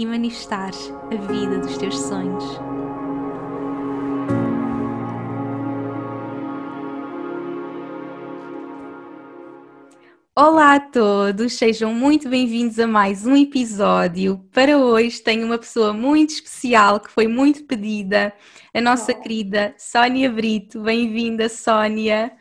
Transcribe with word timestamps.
e 0.00 0.06
manifestares 0.06 0.90
a 1.12 1.14
vida 1.30 1.58
dos 1.58 1.76
teus 1.76 1.98
sonhos. 2.00 2.42
Olá 10.34 10.76
a 10.76 10.80
todos, 10.80 11.52
sejam 11.52 11.92
muito 11.92 12.30
bem-vindos 12.30 12.78
a 12.78 12.86
mais 12.86 13.26
um 13.26 13.36
episódio. 13.36 14.38
Para 14.54 14.78
hoje 14.78 15.20
tenho 15.22 15.44
uma 15.44 15.58
pessoa 15.58 15.92
muito 15.92 16.30
especial 16.30 16.98
que 16.98 17.10
foi 17.10 17.28
muito 17.28 17.64
pedida, 17.64 18.32
a 18.72 18.80
nossa 18.80 19.12
oh. 19.12 19.20
querida 19.20 19.74
Sónia 19.76 20.30
Brito. 20.30 20.80
Bem-vinda, 20.80 21.46
Sónia. 21.50 22.32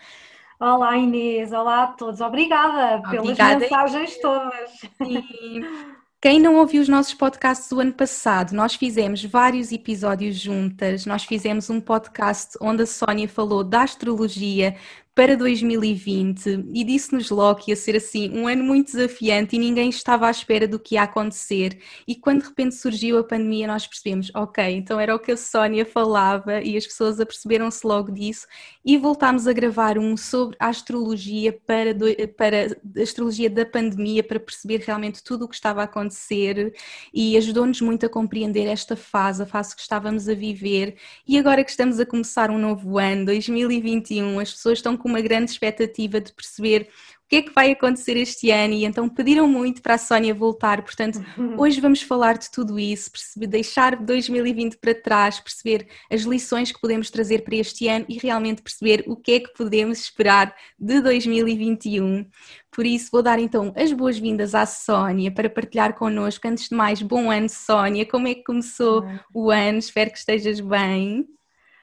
Olá 0.57 0.96
Inês, 0.98 1.52
olá 1.52 1.84
a 1.84 1.88
todos. 1.88 2.21
Obrigada, 2.21 3.05
Obrigada 3.20 3.68
pelas 3.68 3.91
mensagens 3.91 4.18
todas. 4.21 4.71
Sim. 4.98 5.98
Quem 6.22 6.38
não 6.38 6.55
ouviu 6.58 6.82
os 6.82 6.90
nossos 6.90 7.14
podcasts 7.14 7.70
do 7.70 7.80
ano 7.80 7.94
passado, 7.94 8.52
nós 8.54 8.76
fizemos 8.76 9.24
vários 9.24 9.71
episódios 9.71 10.35
juntas. 10.35 11.05
Nós 11.05 11.24
fizemos 11.24 11.70
um 11.70 11.80
podcast 11.80 12.57
onde 12.62 12.84
a 12.84 12.85
Sónia 12.85 13.27
falou 13.30 13.63
da 13.63 13.84
astrologia, 13.84 14.76
para 15.20 15.35
2020 15.35 16.70
e 16.73 16.81
disse-nos 16.85 17.29
logo 17.29 17.59
que 17.59 17.71
ia 17.71 17.75
ser 17.75 17.98
assim 17.98 18.31
um 18.31 18.48
ano 18.48 18.63
muito 18.63 18.93
desafiante 18.93 19.53
e 19.53 19.59
ninguém 19.59 19.89
estava 19.89 20.27
à 20.27 20.31
espera 20.31 20.65
do 20.65 20.79
que 20.79 20.95
ia 20.95 21.03
acontecer. 21.03 21.77
E 22.07 22.15
quando 22.15 22.43
de 22.43 22.48
repente 22.48 22.75
surgiu 22.75 23.17
a 23.17 23.23
pandemia, 23.25 23.67
nós 23.67 23.85
percebemos, 23.85 24.31
ok, 24.34 24.63
então 24.77 24.97
era 24.97 25.13
o 25.13 25.20
que 25.20 25.34
a 25.34 25.35
Sónia 25.35 25.85
falava 25.85 26.62
e 26.62 26.77
as 26.77 26.87
pessoas 26.87 27.20
aperceberam-se 27.20 27.85
logo 27.85 28.13
disso 28.13 28.47
e 28.85 28.97
voltámos 28.97 29.45
a 29.45 29.51
gravar 29.51 29.97
um 29.97 30.15
sobre 30.15 30.55
a 30.57 30.67
astrologia 30.67 31.51
para, 31.67 31.93
do, 31.93 32.05
para 32.37 32.67
a 32.67 33.01
astrologia 33.01 33.49
da 33.49 33.65
pandemia 33.65 34.23
para 34.23 34.40
perceber 34.40 34.77
realmente 34.85 35.21
tudo 35.21 35.43
o 35.43 35.49
que 35.49 35.55
estava 35.55 35.81
a 35.81 35.84
acontecer 35.84 36.73
e 37.13 37.35
ajudou-nos 37.35 37.81
muito 37.81 38.05
a 38.05 38.09
compreender 38.09 38.67
esta 38.67 38.95
fase, 38.95 39.43
a 39.43 39.45
fase 39.45 39.75
que 39.75 39.81
estávamos 39.81 40.29
a 40.29 40.34
viver. 40.34 40.95
E 41.27 41.37
agora 41.37 41.62
que 41.62 41.71
estamos 41.71 41.99
a 41.99 42.05
começar 42.05 42.49
um 42.49 42.57
novo 42.57 42.97
ano, 42.97 43.25
2021, 43.25 44.40
as 44.40 44.53
pessoas 44.53 44.77
estão 44.77 44.95
com 44.95 45.09
uma 45.10 45.21
grande 45.21 45.52
expectativa 45.52 46.21
de 46.21 46.32
perceber 46.34 46.90
o 47.26 47.29
que 47.29 47.35
é 47.35 47.41
que 47.43 47.54
vai 47.54 47.71
acontecer 47.71 48.18
este 48.18 48.49
ano 48.49 48.74
e 48.74 48.85
então 48.85 49.07
pediram 49.07 49.48
muito 49.48 49.84
para 49.84 49.93
a 49.93 49.98
Sónia 49.99 50.34
voltar, 50.34 50.82
portanto 50.82 51.24
hoje 51.60 51.79
vamos 51.79 52.02
falar 52.02 52.40
de 52.40 52.49
tudo 52.49 52.79
isso, 52.79 53.12
perceber, 53.12 53.46
deixar 53.46 53.96
2020 53.98 54.77
para 54.77 54.96
trás, 54.96 55.40
perceber 55.40 55.87
as 56.12 56.21
lições 56.21 56.71
que 56.71 56.82
podemos 56.82 57.12
trazer 57.12 57.43
para 57.43 57.55
este 57.55 57.87
ano 57.87 58.05
e 58.10 58.18
realmente 58.18 58.63
perceber 58.63 59.04
o 59.05 59.15
que 59.15 59.34
é 59.34 59.40
que 59.41 59.54
podemos 59.54 59.99
esperar 59.99 60.55
de 60.80 61.02
2021. 61.02 62.26
Por 62.71 62.85
isso 62.85 63.10
vou 63.12 63.21
dar 63.21 63.37
então 63.37 63.74
as 63.76 63.91
boas-vindas 63.91 64.56
à 64.56 64.66
Sónia 64.66 65.31
para 65.31 65.50
partilhar 65.50 65.94
connosco. 65.94 66.47
Antes 66.47 66.69
de 66.69 66.75
mais, 66.75 67.02
bom 67.02 67.30
ano 67.30 67.50
Sónia, 67.50 68.06
como 68.06 68.28
é 68.28 68.34
que 68.34 68.44
começou 68.44 69.06
o 69.34 69.52
ano? 69.52 69.78
Espero 69.78 70.12
que 70.12 70.18
estejas 70.18 70.59
bem. 70.59 71.28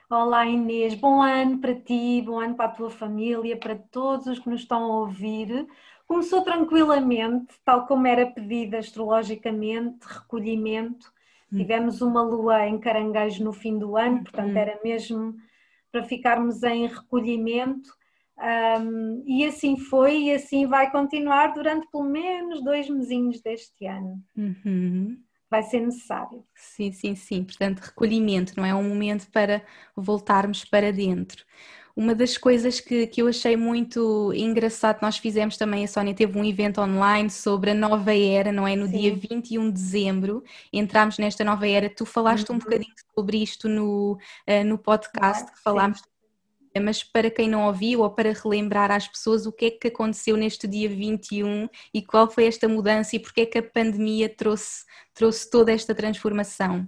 Olá 0.09 0.47
Inês, 0.47 0.95
bom 0.95 1.21
ano 1.21 1.59
para 1.59 1.75
ti, 1.75 2.23
bom 2.25 2.39
ano 2.39 2.55
para 2.55 2.67
a 2.67 2.73
tua 2.73 2.89
família, 2.89 3.57
para 3.57 3.75
todos 3.75 4.29
os 4.29 4.39
que 4.39 4.49
nos 4.49 4.61
estão 4.61 4.85
a 4.85 5.01
ouvir. 5.01 5.67
Começou 6.07 6.43
tranquilamente, 6.43 7.53
tal 7.65 7.89
como 7.89 8.07
era 8.07 8.25
pedido 8.25 8.77
astrologicamente, 8.77 10.07
recolhimento. 10.07 11.13
Hum. 11.53 11.57
Tivemos 11.57 12.01
uma 12.03 12.23
lua 12.23 12.69
em 12.69 12.79
caranguejo 12.79 13.43
no 13.43 13.53
fim 13.53 13.77
do 13.77 13.97
ano, 13.97 14.23
portanto 14.23 14.55
hum. 14.55 14.59
era 14.59 14.79
mesmo 14.85 15.35
para 15.91 16.05
ficarmos 16.05 16.63
em 16.63 16.87
recolhimento. 16.87 17.91
Um, 18.39 19.25
e 19.27 19.45
assim 19.45 19.77
foi 19.77 20.25
e 20.25 20.33
assim 20.35 20.67
vai 20.67 20.89
continuar 20.89 21.49
durante 21.53 21.91
pelo 21.91 22.05
menos 22.05 22.63
dois 22.63 22.89
mesinhos 22.89 23.41
deste 23.41 23.85
ano. 23.87 24.23
Uhum 24.37 25.26
vai 25.51 25.63
ser 25.63 25.81
necessário. 25.81 26.45
Sim, 26.55 26.93
sim, 26.93 27.15
sim. 27.15 27.45
Portanto, 27.45 27.81
recolhimento, 27.81 28.55
não 28.57 28.65
é 28.65 28.75
um 28.75 28.89
momento 28.89 29.29
para 29.31 29.63
voltarmos 29.95 30.65
para 30.65 30.93
dentro. 30.93 31.45
Uma 31.95 32.15
das 32.15 32.37
coisas 32.37 32.79
que, 32.79 33.07
que 33.07 33.23
eu 33.23 33.29
achei 33.29 33.57
muito 33.57 34.31
engraçado, 34.35 35.01
nós 35.01 35.17
fizemos 35.17 35.57
também, 35.57 35.83
a 35.83 35.89
Sónia 35.89 36.13
teve 36.13 36.39
um 36.39 36.45
evento 36.45 36.79
online 36.81 37.31
sobre 37.31 37.71
a 37.71 37.75
nova 37.75 38.15
era, 38.15 38.53
não 38.53 38.69
é? 38.69 38.77
No 38.77 38.87
Sim. 38.87 38.99
dia 38.99 39.17
21 39.17 39.69
de 39.69 39.73
dezembro, 39.73 40.45
entramos 40.71 41.17
nesta 41.17 41.43
nova 41.43 41.67
era. 41.67 41.89
Tu 41.89 42.05
falaste 42.05 42.51
uhum. 42.51 42.57
um 42.57 42.59
bocadinho 42.59 42.93
sobre 43.15 43.43
isto 43.43 43.67
no, 43.67 44.13
uh, 44.13 44.65
no 44.67 44.77
podcast, 44.77 45.51
que 45.51 45.63
falámos 45.63 46.01
Sim 46.01 46.16
mas 46.81 47.03
para 47.03 47.31
quem 47.31 47.49
não 47.49 47.67
ouviu 47.67 48.01
ou 48.01 48.11
para 48.11 48.33
relembrar 48.33 48.91
às 48.91 49.07
pessoas 49.07 49.47
o 49.47 49.53
que 49.53 49.67
é 49.67 49.71
que 49.71 49.89
aconteceu 49.89 50.37
neste 50.37 50.67
dia 50.67 50.89
21 50.89 51.69
e 51.93 52.03
qual 52.03 52.31
foi 52.31 52.47
esta 52.47 52.69
mudança 52.69 53.17
e 53.17 53.19
porque 53.19 53.43
é 53.43 53.47
que 53.47 53.59
a 53.59 53.63
pandemia 53.63 54.29
trouxe, 54.29 54.85
trouxe 55.15 55.51
toda 55.51 55.73
esta 55.73 55.95
transformação. 55.95 56.87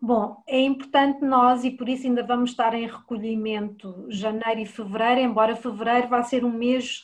Bom, 0.00 0.42
é 0.46 0.60
importante 0.60 1.24
nós, 1.24 1.64
e 1.64 1.70
por 1.70 1.88
isso 1.88 2.06
ainda 2.06 2.22
vamos 2.22 2.50
estar 2.50 2.74
em 2.74 2.86
recolhimento 2.86 4.06
janeiro 4.10 4.60
e 4.60 4.66
fevereiro, 4.66 5.20
embora 5.20 5.56
fevereiro 5.56 6.08
vá 6.08 6.22
ser 6.22 6.44
um 6.44 6.52
mês 6.52 7.02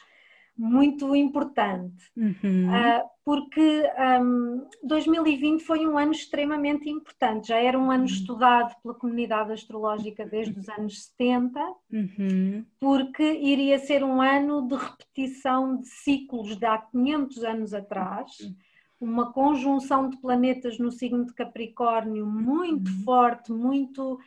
muito 0.55 1.17
importante, 1.17 2.11
uhum. 2.15 2.69
uh, 2.69 3.11
porque 3.31 3.85
um, 4.21 4.67
2020 4.83 5.63
foi 5.63 5.87
um 5.87 5.97
ano 5.97 6.11
extremamente 6.11 6.91
importante, 6.91 7.47
já 7.47 7.59
era 7.59 7.79
um 7.79 7.89
ano 7.89 8.01
uhum. 8.01 8.07
estudado 8.07 8.75
pela 8.83 8.93
comunidade 8.93 9.53
astrológica 9.53 10.27
desde 10.27 10.59
os 10.59 10.69
anos 10.69 11.05
70, 11.17 11.61
uhum. 11.93 12.65
porque 12.81 13.23
iria 13.23 13.79
ser 13.79 14.03
um 14.03 14.21
ano 14.21 14.67
de 14.67 14.75
repetição 14.75 15.77
de 15.77 15.87
ciclos 15.87 16.57
de 16.57 16.67
há 16.67 16.77
500 16.77 17.45
anos 17.45 17.73
atrás, 17.73 18.37
uhum. 18.41 18.55
uma 19.01 19.33
conjunção 19.33 20.11
de 20.11 20.17
planetas 20.17 20.81
no 20.81 20.91
signo 20.91 21.25
de 21.25 21.33
Capricórnio 21.33 22.27
muito 22.27 22.91
uhum. 22.91 23.05
forte, 23.05 23.53
muito 23.53 24.19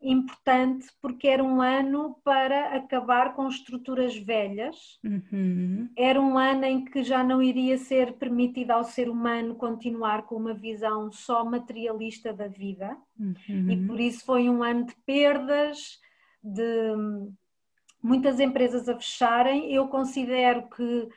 importante 0.00 0.86
porque 1.02 1.26
era 1.26 1.42
um 1.42 1.60
ano 1.60 2.16
para 2.24 2.76
acabar 2.76 3.34
com 3.34 3.48
estruturas 3.48 4.16
velhas. 4.16 4.98
Uhum. 5.04 5.90
Era 5.96 6.20
um 6.20 6.38
ano 6.38 6.64
em 6.64 6.84
que 6.84 7.02
já 7.02 7.24
não 7.24 7.42
iria 7.42 7.76
ser 7.76 8.12
permitido 8.14 8.70
ao 8.70 8.84
ser 8.84 9.08
humano 9.08 9.56
continuar 9.56 10.22
com 10.22 10.36
uma 10.36 10.54
visão 10.54 11.10
só 11.10 11.44
materialista 11.44 12.32
da 12.32 12.46
vida. 12.46 12.96
Uhum. 13.18 13.70
E 13.70 13.86
por 13.86 13.98
isso 13.98 14.24
foi 14.24 14.48
um 14.48 14.62
ano 14.62 14.86
de 14.86 14.94
perdas, 15.04 15.98
de 16.42 16.94
muitas 18.02 18.38
empresas 18.38 18.88
a 18.88 18.94
fecharem. 18.94 19.72
Eu 19.72 19.88
considero 19.88 20.68
que 20.68 21.08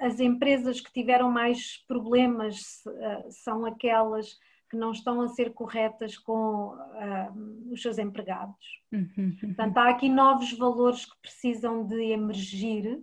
as 0.00 0.18
empresas 0.18 0.80
que 0.80 0.92
tiveram 0.92 1.30
mais 1.30 1.78
problemas 1.86 2.82
eh, 2.86 3.26
são 3.30 3.64
aquelas 3.64 4.36
que 4.74 4.80
não 4.80 4.90
estão 4.90 5.20
a 5.20 5.28
ser 5.28 5.54
corretas 5.54 6.18
com 6.18 6.74
uh, 6.74 7.72
os 7.72 7.80
seus 7.80 7.96
empregados. 7.96 8.82
Uhum. 8.92 9.36
Portanto, 9.40 9.78
há 9.78 9.88
aqui 9.88 10.08
novos 10.08 10.52
valores 10.52 11.04
que 11.04 11.16
precisam 11.22 11.86
de 11.86 12.10
emergir 12.10 13.00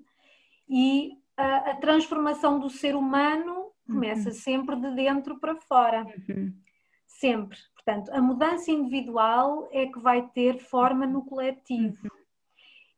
e 0.68 1.14
a, 1.38 1.72
a 1.72 1.76
transformação 1.78 2.60
do 2.60 2.70
ser 2.70 2.94
humano 2.94 3.72
começa 3.88 4.30
uhum. 4.30 4.36
sempre 4.36 4.75
de 4.75 4.94
dentro 4.95 5.40
para 5.40 5.56
fora. 5.56 6.06
Uhum. 6.28 6.54
Sempre. 7.07 7.57
Portanto, 7.74 8.12
a 8.12 8.22
mudança 8.22 8.69
individual 8.69 9.69
é 9.72 9.86
que 9.86 10.00
vai 10.00 10.28
ter 10.28 10.60
forma 10.60 11.07
no 11.07 11.24
coletivo. 11.24 11.98
Uhum. 12.04 12.10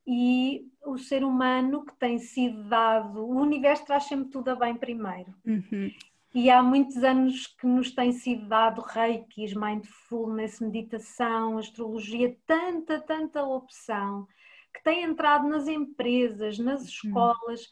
E 0.05 0.67
o 0.83 0.97
ser 0.97 1.23
humano 1.23 1.85
que 1.85 1.95
tem 1.95 2.17
sido 2.17 2.63
dado, 2.63 3.23
o 3.23 3.39
universo 3.39 3.85
traz 3.85 4.05
sempre 4.05 4.31
tudo 4.31 4.49
a 4.49 4.55
bem 4.55 4.75
primeiro. 4.75 5.31
Uhum. 5.45 5.91
E 6.33 6.49
há 6.49 6.63
muitos 6.63 7.03
anos 7.03 7.45
que 7.45 7.67
nos 7.67 7.91
tem 7.91 8.11
sido 8.11 8.47
dado 8.47 8.81
reiki, 8.81 9.55
mindfulness, 9.55 10.59
meditação, 10.59 11.59
astrologia, 11.59 12.35
tanta, 12.47 12.99
tanta 12.99 13.43
opção 13.43 14.27
que 14.73 14.83
tem 14.83 15.03
entrado 15.03 15.47
nas 15.47 15.67
empresas, 15.67 16.57
nas 16.57 16.81
uhum. 16.81 16.87
escolas 16.87 17.61
uhum. 17.61 17.69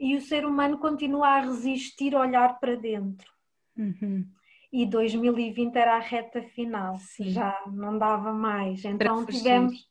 e 0.00 0.16
o 0.16 0.20
ser 0.20 0.44
humano 0.44 0.78
continua 0.78 1.28
a 1.28 1.40
resistir 1.42 2.16
a 2.16 2.20
olhar 2.20 2.58
para 2.58 2.74
dentro. 2.74 3.30
Uhum. 3.76 4.26
E 4.72 4.84
2020 4.84 5.76
era 5.76 5.94
a 5.94 6.00
reta 6.00 6.42
final, 6.42 6.98
Sim. 6.98 7.30
já 7.30 7.56
não 7.68 7.96
dava 7.96 8.32
mais. 8.32 8.84
Então 8.84 9.24
tivemos, 9.24 9.88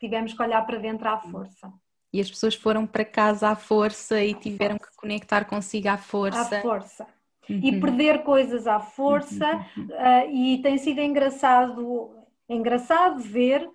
tivemos 0.00 0.32
que 0.32 0.42
olhar 0.42 0.64
para 0.64 0.78
dentro 0.78 1.06
à 1.06 1.18
força. 1.18 1.70
E 2.10 2.18
as 2.18 2.30
pessoas 2.30 2.54
foram 2.54 2.86
para 2.86 3.04
casa 3.04 3.50
à 3.50 3.56
força 3.56 4.24
e 4.24 4.32
tiveram 4.32 4.78
que 4.78 4.96
conectar 4.96 5.44
consigo 5.44 5.88
à 5.88 5.98
força. 5.98 6.58
À 6.58 6.62
força 6.62 7.21
uhum. 7.48 7.60
e 7.62 7.80
perder 7.80 8.22
coisas 8.22 8.66
à 8.66 8.80
força, 8.80 9.56
uh, 9.78 10.30
e 10.30 10.60
tem 10.62 10.78
sido 10.78 11.00
engraçado, 11.00 12.10
engraçado 12.48 13.20
ver 13.20 13.68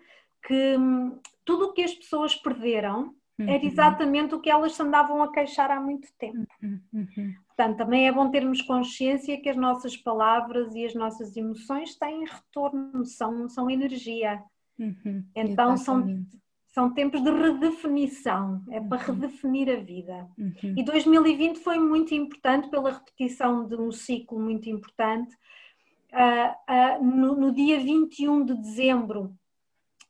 que 0.46 0.78
hum, 0.78 1.20
tudo 1.44 1.66
o 1.66 1.74
que 1.74 1.84
as 1.84 1.94
pessoas 1.94 2.36
perderam 2.36 3.14
era 3.40 3.64
exatamente 3.64 4.34
o 4.34 4.42
que 4.42 4.50
elas 4.50 4.74
se 4.74 4.82
andavam 4.82 5.22
a 5.22 5.32
queixar 5.32 5.70
há 5.70 5.80
muito 5.80 6.08
tempo. 6.18 6.48
Portanto, 7.46 7.78
também 7.78 8.08
é 8.08 8.12
bom 8.12 8.32
termos 8.32 8.62
consciência 8.64 9.40
que 9.40 9.50
as 9.50 9.56
nossas 9.56 9.96
palavras 9.96 10.74
e 10.74 10.86
as 10.86 10.96
nossas 10.96 11.38
emoções 11.38 11.96
têm 11.96 12.26
retorno, 12.26 13.06
são, 13.06 13.48
são 13.48 13.70
energia. 13.70 14.42
Uhum, 14.80 15.24
então 15.36 15.78
são, 15.78 16.26
são 16.78 16.94
tempos 16.94 17.24
de 17.24 17.32
redefinição, 17.32 18.62
é 18.70 18.80
para 18.80 19.00
uhum. 19.00 19.20
redefinir 19.20 19.68
a 19.68 19.78
vida. 19.78 20.30
Uhum. 20.38 20.76
E 20.78 20.84
2020 20.84 21.58
foi 21.58 21.80
muito 21.80 22.14
importante 22.14 22.70
pela 22.70 22.92
repetição 22.92 23.68
de 23.68 23.74
um 23.74 23.92
ciclo 23.92 24.40
muito 24.40 24.70
importante. 24.70 25.36
Uh, 26.14 27.00
uh, 27.02 27.04
no, 27.04 27.36
no, 27.36 27.52
dia 27.52 27.80
21 27.80 28.46
de 28.46 28.54
dezembro, 28.54 29.36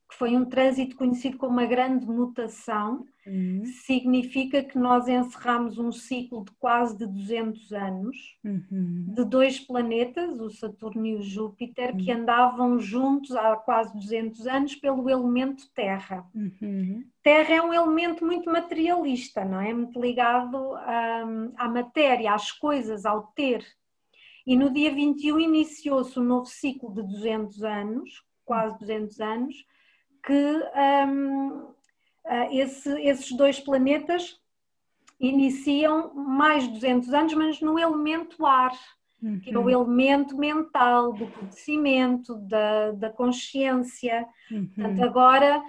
que 0.09 0.17
foi 0.17 0.35
um 0.35 0.43
trânsito 0.43 0.97
conhecido 0.97 1.37
como 1.37 1.53
uma 1.53 1.65
grande 1.65 2.05
mutação, 2.05 3.05
uhum. 3.27 3.65
significa 3.85 4.63
que 4.63 4.77
nós 4.77 5.07
encerramos 5.07 5.77
um 5.77 5.91
ciclo 5.91 6.45
de 6.45 6.51
quase 6.53 6.97
de 6.97 7.05
200 7.05 7.73
anos, 7.73 8.17
uhum. 8.43 9.05
de 9.09 9.25
dois 9.25 9.59
planetas, 9.59 10.39
o 10.39 10.49
Saturno 10.49 11.05
e 11.05 11.15
o 11.15 11.21
Júpiter, 11.21 11.91
uhum. 11.91 11.97
que 11.97 12.11
andavam 12.11 12.79
juntos 12.79 13.35
há 13.35 13.55
quase 13.55 13.93
200 13.93 14.47
anos 14.47 14.75
pelo 14.75 15.09
elemento 15.09 15.63
Terra. 15.73 16.25
Uhum. 16.33 17.03
Terra 17.21 17.55
é 17.55 17.61
um 17.61 17.73
elemento 17.73 18.25
muito 18.25 18.49
materialista, 18.49 19.43
não 19.43 19.59
é? 19.59 19.73
Muito 19.73 19.99
ligado 19.99 20.57
hum, 20.57 21.51
à 21.57 21.67
matéria, 21.67 22.33
às 22.33 22.53
coisas, 22.53 23.05
ao 23.05 23.23
ter. 23.35 23.65
E 24.45 24.55
no 24.55 24.69
dia 24.69 24.93
21 24.93 25.41
iniciou-se 25.41 26.17
um 26.17 26.23
novo 26.23 26.45
ciclo 26.45 26.93
de 26.93 27.03
200 27.03 27.63
anos, 27.63 28.23
quase 28.45 28.79
200 28.79 29.19
anos, 29.19 29.55
que 30.23 30.33
um, 30.33 31.57
uh, 31.57 31.75
esse, 32.51 32.89
esses 33.01 33.31
dois 33.31 33.59
planetas 33.59 34.39
iniciam 35.19 36.13
mais 36.13 36.67
200 36.67 37.13
anos, 37.13 37.33
mas 37.33 37.61
no 37.61 37.79
elemento 37.79 38.45
ar, 38.45 38.71
uhum. 39.21 39.39
que 39.39 39.53
é 39.53 39.57
o 39.57 39.61
uhum. 39.61 39.69
elemento 39.69 40.37
mental, 40.37 41.13
do 41.13 41.27
conhecimento, 41.27 42.35
da, 42.35 42.91
da 42.91 43.09
consciência. 43.09 44.25
Uhum. 44.51 44.67
Portanto, 44.67 45.03
agora 45.03 45.63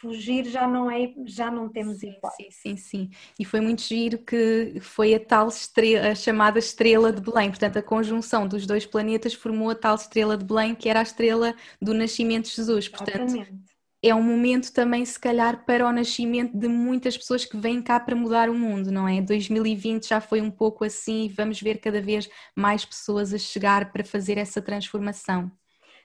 fugir 0.00 0.44
já 0.44 0.66
não 0.66 0.88
é, 0.88 1.12
já 1.26 1.50
não 1.50 1.68
temos 1.68 1.98
sim, 1.98 2.10
hipótese. 2.10 2.52
Sim, 2.52 2.76
sim, 2.76 2.76
sim. 2.76 3.10
E 3.38 3.44
foi 3.44 3.60
muito 3.60 3.82
giro 3.82 4.18
que 4.18 4.78
foi 4.80 5.12
a 5.12 5.20
tal 5.20 5.48
estrela, 5.48 6.08
a 6.08 6.14
chamada 6.14 6.58
estrela 6.58 7.12
de 7.12 7.20
Belém. 7.20 7.50
Portanto, 7.50 7.78
a 7.78 7.82
conjunção 7.82 8.46
dos 8.46 8.64
dois 8.64 8.86
planetas 8.86 9.34
formou 9.34 9.70
a 9.70 9.74
tal 9.74 9.96
estrela 9.96 10.36
de 10.36 10.44
Belém, 10.44 10.74
que 10.74 10.88
era 10.88 11.00
a 11.00 11.02
estrela 11.02 11.54
do 11.82 11.92
nascimento 11.92 12.44
de 12.44 12.54
Jesus. 12.54 12.88
Portanto, 12.88 13.34
Exatamente 13.34 13.77
é 14.08 14.14
um 14.14 14.22
momento 14.22 14.72
também, 14.72 15.04
se 15.04 15.18
calhar, 15.18 15.64
para 15.64 15.86
o 15.86 15.92
nascimento 15.92 16.56
de 16.56 16.68
muitas 16.68 17.16
pessoas 17.16 17.44
que 17.44 17.56
vêm 17.56 17.82
cá 17.82 17.98
para 17.98 18.16
mudar 18.16 18.48
o 18.48 18.54
mundo, 18.54 18.90
não 18.90 19.08
é? 19.08 19.20
2020 19.20 20.08
já 20.08 20.20
foi 20.20 20.40
um 20.40 20.50
pouco 20.50 20.84
assim 20.84 21.26
e 21.26 21.28
vamos 21.28 21.60
ver 21.60 21.78
cada 21.78 22.00
vez 22.00 22.28
mais 22.54 22.84
pessoas 22.84 23.32
a 23.34 23.38
chegar 23.38 23.92
para 23.92 24.04
fazer 24.04 24.38
essa 24.38 24.62
transformação. 24.62 25.50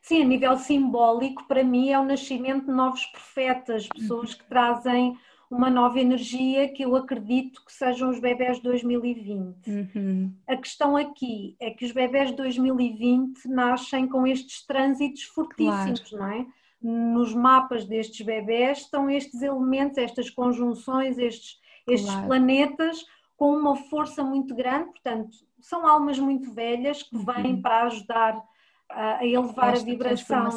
Sim, 0.02 0.24
a 0.24 0.26
nível 0.26 0.58
simbólico, 0.58 1.48
para 1.48 1.64
mim 1.64 1.90
é 1.90 2.00
o 2.00 2.06
nascimento 2.06 2.66
de 2.66 2.72
novos 2.72 3.06
profetas, 3.06 3.88
pessoas 3.88 4.34
que 4.34 4.44
trazem 4.46 5.18
uma 5.50 5.70
nova 5.70 6.00
energia 6.00 6.68
que 6.68 6.84
eu 6.84 6.96
acredito 6.96 7.64
que 7.64 7.72
sejam 7.72 8.10
os 8.10 8.20
bebés 8.20 8.60
2020. 8.60 9.68
Uhum. 9.68 10.34
A 10.48 10.58
questão 10.58 10.98
aqui 10.98 11.56
é 11.60 11.70
que 11.70 11.86
os 11.86 11.92
bebés 11.92 12.32
2020 12.36 13.48
nascem 13.48 14.08
com 14.08 14.26
estes 14.26 14.66
trânsitos 14.66 15.24
fortíssimos, 15.24 16.02
claro. 16.10 16.18
não 16.18 16.42
é? 16.42 16.46
Nos 16.84 17.34
mapas 17.34 17.86
destes 17.86 18.26
bebés 18.26 18.80
estão 18.80 19.10
estes 19.10 19.42
elementos, 19.42 19.98
estas 19.98 20.30
conjunções, 20.30 21.18
estes, 21.18 21.60
estes 21.88 22.10
claro. 22.10 22.28
planetas 22.28 23.06
com 23.38 23.56
uma 23.56 23.76
força 23.76 24.24
muito 24.24 24.54
grande, 24.54 24.92
portanto, 24.92 25.36
são 25.62 25.88
almas 25.88 26.20
muito 26.20 26.54
velhas 26.54 27.02
que 27.02 27.18
vêm 27.18 27.56
uhum. 27.56 27.62
para 27.62 27.84
ajudar 27.84 28.44
a, 28.90 29.18
a 29.18 29.26
elevar 29.26 29.74
Esta 29.74 29.90
a 29.90 29.92
vibração 29.92 30.50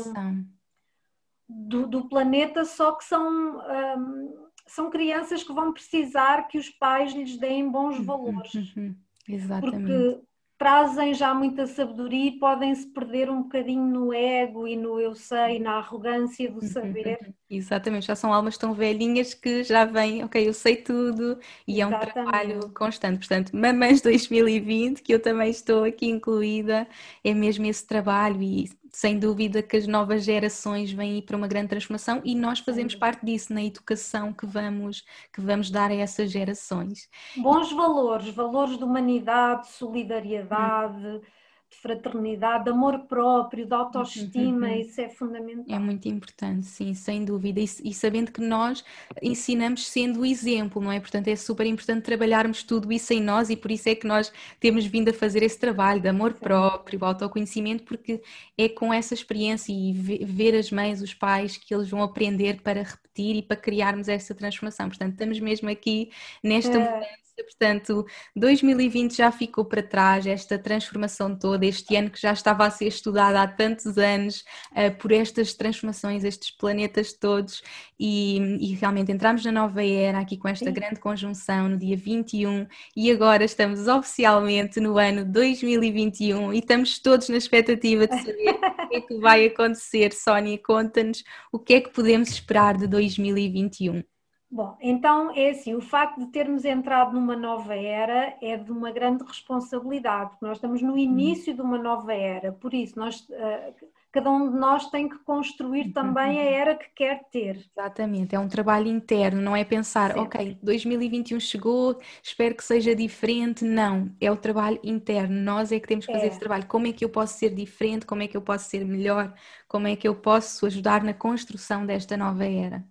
do, 1.49 1.87
do, 1.87 2.09
planeta, 2.09 2.65
só 2.65 2.93
que 2.93 3.05
são, 3.05 3.59
um, 3.59 4.49
são 4.67 4.91
crianças 4.91 5.45
que 5.45 5.53
vão 5.53 5.73
precisar 5.73 6.49
que 6.49 6.59
os 6.59 6.69
pais 6.71 7.13
lhes 7.13 7.39
deem 7.39 7.71
bons 7.71 7.99
uhum, 7.99 8.05
valores. 8.05 8.55
Uhum. 8.55 8.95
Exatamente. 9.29 9.77
Porque 9.77 10.27
trazem 10.59 11.15
já 11.15 11.35
muita 11.35 11.67
sabedoria 11.67 12.29
e 12.29 12.39
podem 12.39 12.75
se 12.75 12.87
perder 12.87 13.31
um 13.31 13.43
bocadinho 13.43 13.85
no 13.85 14.13
ego 14.13 14.67
e 14.67 14.77
no 14.77 14.99
eu 15.01 15.15
sei, 15.15 15.59
na 15.59 15.75
arrogância 15.79 16.51
do 16.51 16.61
saber. 16.63 17.19
Exatamente, 17.49 18.07
já 18.07 18.17
são 18.17 18.33
almas 18.33 18.59
tão 18.59 18.75
velhinhas 18.75 19.33
que 19.33 19.63
já 19.63 19.85
vêm, 19.85 20.25
ok, 20.25 20.49
eu 20.49 20.53
sei 20.53 20.77
tudo 20.77 21.39
e 21.67 21.81
Exatamente. 21.81 21.81
é 21.81 21.87
um 21.87 21.95
trabalho 21.95 22.75
constante. 22.75 23.19
Portanto, 23.19 23.55
Mamães 23.55 24.01
2020, 24.01 25.01
que 25.03 25.15
eu 25.15 25.23
também 25.23 25.51
estou 25.51 25.85
aqui 25.85 26.07
incluída, 26.07 26.89
é 27.23 27.33
mesmo 27.33 27.65
esse 27.67 27.87
trabalho 27.87 28.43
e 28.43 28.69
sem 28.97 29.19
dúvida 29.19 29.63
que 29.63 29.77
as 29.77 29.87
novas 29.87 30.25
gerações 30.25 30.91
vêm 30.91 31.21
para 31.21 31.37
uma 31.37 31.47
grande 31.47 31.69
transformação 31.69 32.23
e 32.25 32.35
nós 32.35 32.61
fazemos 32.61 32.95
parte 32.95 33.27
disso 33.27 33.53
na 33.53 33.63
educação 33.63 34.33
que 34.33 34.47
vamos, 34.47 35.05
que 35.31 35.39
vamos 35.39 35.71
dar 35.71 35.91
a 35.91 35.95
essas 35.95 36.31
gerações. 36.31 37.07
Bons 37.37 37.71
valores, 37.73 38.31
valores 38.31 38.79
de 38.79 38.85
humanidade, 38.85 39.69
solidariedade. 39.69 41.21
De 41.69 41.79
fraternidade, 41.79 42.65
de 42.65 42.71
amor 42.71 43.01
próprio, 43.07 43.67
de 43.67 43.75
autoestima, 43.75 44.69
uhum. 44.69 44.75
isso 44.77 45.01
é 45.01 45.09
fundamental. 45.09 45.65
É 45.69 45.79
muito 45.81 46.07
importante, 46.09 46.65
sim, 46.65 46.95
sem 46.95 47.25
dúvida. 47.25 47.59
E, 47.61 47.65
e, 47.85 47.93
sabendo 47.93 48.31
que 48.31 48.41
nós 48.41 48.85
ensinamos 49.21 49.89
sendo 49.89 50.21
o 50.21 50.27
exemplo, 50.27 50.81
não 50.81 50.93
é? 50.93 51.01
Portanto, 51.01 51.27
é 51.27 51.35
super 51.35 51.67
importante 51.67 52.05
trabalharmos 52.05 52.63
tudo 52.63 52.93
isso 52.93 53.13
em 53.13 53.21
nós 53.21 53.51
e 53.51 53.57
por 53.57 53.73
isso 53.73 53.89
é 53.89 53.97
que 53.97 54.07
nós 54.07 54.33
temos 54.61 54.87
vindo 54.87 55.09
a 55.09 55.13
fazer 55.13 55.43
esse 55.43 55.59
trabalho 55.59 56.01
de 56.01 56.09
amor 56.09 56.35
sim. 56.35 56.39
próprio, 56.39 57.05
autoconhecimento, 57.05 57.83
porque 57.83 58.23
é 58.57 58.69
com 58.69 58.93
essa 58.93 59.13
experiência 59.13 59.73
e 59.73 59.93
ver 59.93 60.55
as 60.55 60.71
mães, 60.71 61.03
os 61.03 61.15
pais, 61.15 61.57
que 61.57 61.75
eles 61.75 61.91
vão 61.91 62.01
aprender 62.01 62.63
para 62.63 62.85
repetir 62.85 63.35
e 63.35 63.43
para 63.43 63.57
criarmos 63.57 64.09
essa 64.09 64.35
transformação. 64.37 64.89
Portanto, 64.89 65.13
estamos 65.13 65.41
mesmo 65.41 65.69
aqui 65.69 66.11
nesta 66.45 66.77
é. 66.77 66.79
mudança 66.79 67.26
portanto, 67.43 68.05
2020 68.35 69.17
já 69.17 69.31
ficou 69.31 69.65
para 69.65 69.83
trás, 69.83 70.27
esta 70.27 70.59
transformação 70.59 71.37
toda, 71.39 71.67
este 71.67 71.97
ano 71.97 72.11
que 72.11 72.21
já 72.21 72.33
estava 72.33 72.67
a 72.67 72.71
ser 72.71 72.87
estudado 72.87 73.37
há 73.37 73.47
tantos 73.47 73.99
anos 73.99 74.45
uh, 74.73 74.97
por 74.99 75.13
estas 75.13 75.55
transformações, 75.55 76.25
estes 76.25 76.51
planetas 76.51 77.13
todos, 77.13 77.63
e, 77.99 78.39
e, 78.61 78.75
realmente 78.75 79.11
entramos 79.11 79.45
na 79.45 79.53
nova 79.53 79.83
era 79.83 80.19
aqui 80.19 80.37
com 80.37 80.49
esta 80.49 80.67
Sim. 80.67 80.73
grande 80.73 81.01
conjunção 81.01 81.69
no 81.69 81.79
dia 81.79 81.97
21 81.97 82.67
e 82.95 83.11
agora 83.11 83.45
estamos 83.45 83.89
oficialmente 83.89 84.79
no 84.81 84.99
ano 84.99 85.25
2021 85.25 86.53
e 86.53 86.59
estamos 86.59 86.99
todos 86.99 87.29
na 87.29 87.37
expectativa 87.39 88.07
de 88.07 88.17
saber 88.19 88.51
o 88.51 88.89
que 88.89 88.97
é 88.97 89.01
que 89.01 89.19
vai 89.19 89.47
acontecer. 89.47 90.13
Sónia, 90.13 90.59
conta-nos 90.59 91.25
o 91.51 91.59
que 91.59 91.75
é 91.75 91.81
que 91.81 91.91
podemos 91.91 92.29
esperar 92.29 92.77
de 92.77 92.87
2021. 92.87 94.03
Bom, 94.49 94.77
então 94.81 95.33
é 95.35 95.51
assim, 95.51 95.75
o 95.75 95.81
facto 95.81 96.21
de 96.21 96.27
termos 96.29 96.65
entrado 96.65 97.13
numa 97.13 97.35
nova 97.35 97.75
era 97.75 98.37
é 98.41 98.57
de 98.57 98.71
uma 98.71 98.93
grande 98.93 99.25
responsabilidade, 99.25 100.31
porque 100.31 100.47
nós 100.47 100.59
estamos 100.59 100.81
no 100.81 100.93
uhum. 100.93 100.99
início 100.99 101.53
de 101.53 101.61
uma 101.61 101.77
nova 101.77 102.15
era, 102.15 102.53
por 102.53 102.73
isso 102.73 102.97
nós, 102.97 103.21
uh, 103.29 103.75
cada 104.13 104.31
um 104.31 104.53
de 104.53 104.57
nós 104.57 104.89
tem 104.89 105.09
que 105.09 105.19
construir 105.19 105.93
também 105.93 106.39
a 106.39 106.45
era 106.45 106.77
que 106.77 106.89
quer 106.95 107.25
ter. 107.25 107.57
Exatamente, 107.77 108.37
é 108.37 108.39
um 108.39 108.47
trabalho 108.47 108.87
interno, 108.87 109.43
não 109.43 109.57
é 109.57 109.65
pensar, 109.65 110.13
Sempre. 110.13 110.23
ok, 110.23 110.59
2021 110.63 111.41
chegou, 111.41 111.99
espero 112.23 112.55
que 112.55 112.63
seja 112.63 112.95
diferente, 112.95 113.65
não, 113.65 114.15
é 114.21 114.31
o 114.31 114.37
trabalho 114.37 114.79
interno, 114.85 115.41
nós 115.41 115.73
é 115.73 115.81
que 115.81 115.89
temos 115.89 116.07
que 116.07 116.13
fazer 116.13 116.27
é. 116.27 116.29
esse 116.29 116.39
trabalho, 116.39 116.67
como 116.69 116.87
é 116.87 116.93
que 116.93 117.05
eu 117.05 117.09
posso 117.09 117.37
ser 117.37 117.53
diferente, 117.53 118.07
como 118.07 118.23
é 118.23 118.29
que 118.29 118.37
eu 118.37 118.43
posso 118.43 118.71
ser 118.71 118.85
melhor, 118.85 119.35
como 119.67 119.89
é 119.89 119.97
que 119.97 120.07
eu 120.07 120.15
posso 120.15 120.67
ajudar 120.67 121.03
na 121.03 121.13
construção 121.13 121.85
desta 121.85 122.17
nova 122.17 122.47
era. 122.47 122.85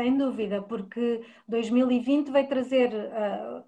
Sem 0.00 0.16
dúvida, 0.16 0.62
porque 0.62 1.22
2020 1.46 2.30
vai 2.30 2.46
trazer 2.46 2.90
uh, 2.90 3.62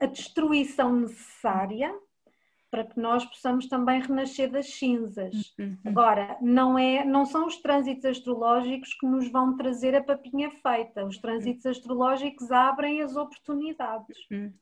a 0.00 0.06
destruição 0.06 0.92
necessária 0.92 1.94
para 2.68 2.82
que 2.82 2.98
nós 2.98 3.24
possamos 3.24 3.68
também 3.68 4.00
renascer 4.00 4.50
das 4.50 4.74
cinzas. 4.74 5.54
Uhum. 5.56 5.78
Agora, 5.86 6.36
não, 6.40 6.76
é, 6.76 7.04
não 7.04 7.24
são 7.24 7.46
os 7.46 7.58
trânsitos 7.58 8.04
astrológicos 8.06 8.92
que 8.94 9.06
nos 9.06 9.30
vão 9.30 9.56
trazer 9.56 9.94
a 9.94 10.02
papinha 10.02 10.50
feita, 10.50 11.06
os 11.06 11.16
trânsitos 11.16 11.64
uhum. 11.64 11.70
astrológicos 11.70 12.50
abrem 12.50 13.00
as 13.00 13.14
oportunidades. 13.14 14.18
Uhum. 14.32 14.52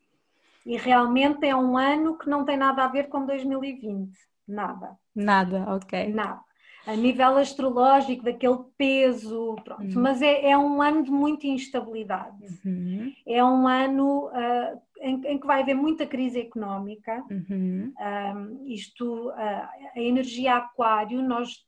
E 0.66 0.76
realmente 0.76 1.46
é 1.46 1.56
um 1.56 1.78
ano 1.78 2.18
que 2.18 2.28
não 2.28 2.44
tem 2.44 2.58
nada 2.58 2.84
a 2.84 2.88
ver 2.88 3.08
com 3.08 3.24
2020. 3.24 4.12
Nada. 4.46 4.98
Nada, 5.14 5.64
ok. 5.66 6.12
Nada 6.12 6.45
a 6.86 6.94
nível 6.94 7.36
astrológico, 7.36 8.22
daquele 8.22 8.58
peso, 8.78 9.56
pronto. 9.64 9.96
Uhum. 9.96 10.02
Mas 10.02 10.22
é, 10.22 10.50
é, 10.50 10.56
um 10.56 10.80
ano 10.80 11.02
de 11.02 11.10
muita 11.10 11.46
instabilidade. 11.46 12.44
Uhum. 12.64 13.12
É 13.26 13.44
um 13.44 13.66
ano 13.66 14.26
uh, 14.28 14.80
em, 15.00 15.20
em, 15.26 15.38
que 15.38 15.46
vai 15.46 15.62
haver 15.62 15.74
muita 15.74 16.06
crise 16.06 16.40
económica. 16.40 17.24
Uhum. 17.28 17.92
Um, 17.98 18.66
isto, 18.66 19.30
a, 19.30 19.68
a 19.96 20.00
energia 20.00 20.54
aquário, 20.54 21.20
nós 21.22 21.66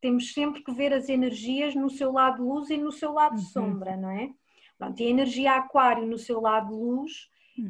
temos 0.00 0.32
sempre 0.32 0.62
que 0.62 0.72
ver 0.72 0.92
as 0.92 1.08
energias 1.08 1.74
no 1.74 1.88
seu 1.88 2.12
lado 2.12 2.44
luz 2.44 2.68
e 2.68 2.76
no 2.76 2.90
seu 2.90 3.12
lado 3.12 3.36
uhum. 3.36 3.42
sombra, 3.42 3.96
não 3.96 4.10
é? 4.10 4.30
Pronto, 4.76 5.00
e 5.00 5.06
a 5.06 5.10
energia 5.10 5.52
aquário 5.52 6.06
no 6.06 6.18
seu 6.18 6.40
lado 6.40 6.74
luz 6.74 7.28
uhum. 7.56 7.68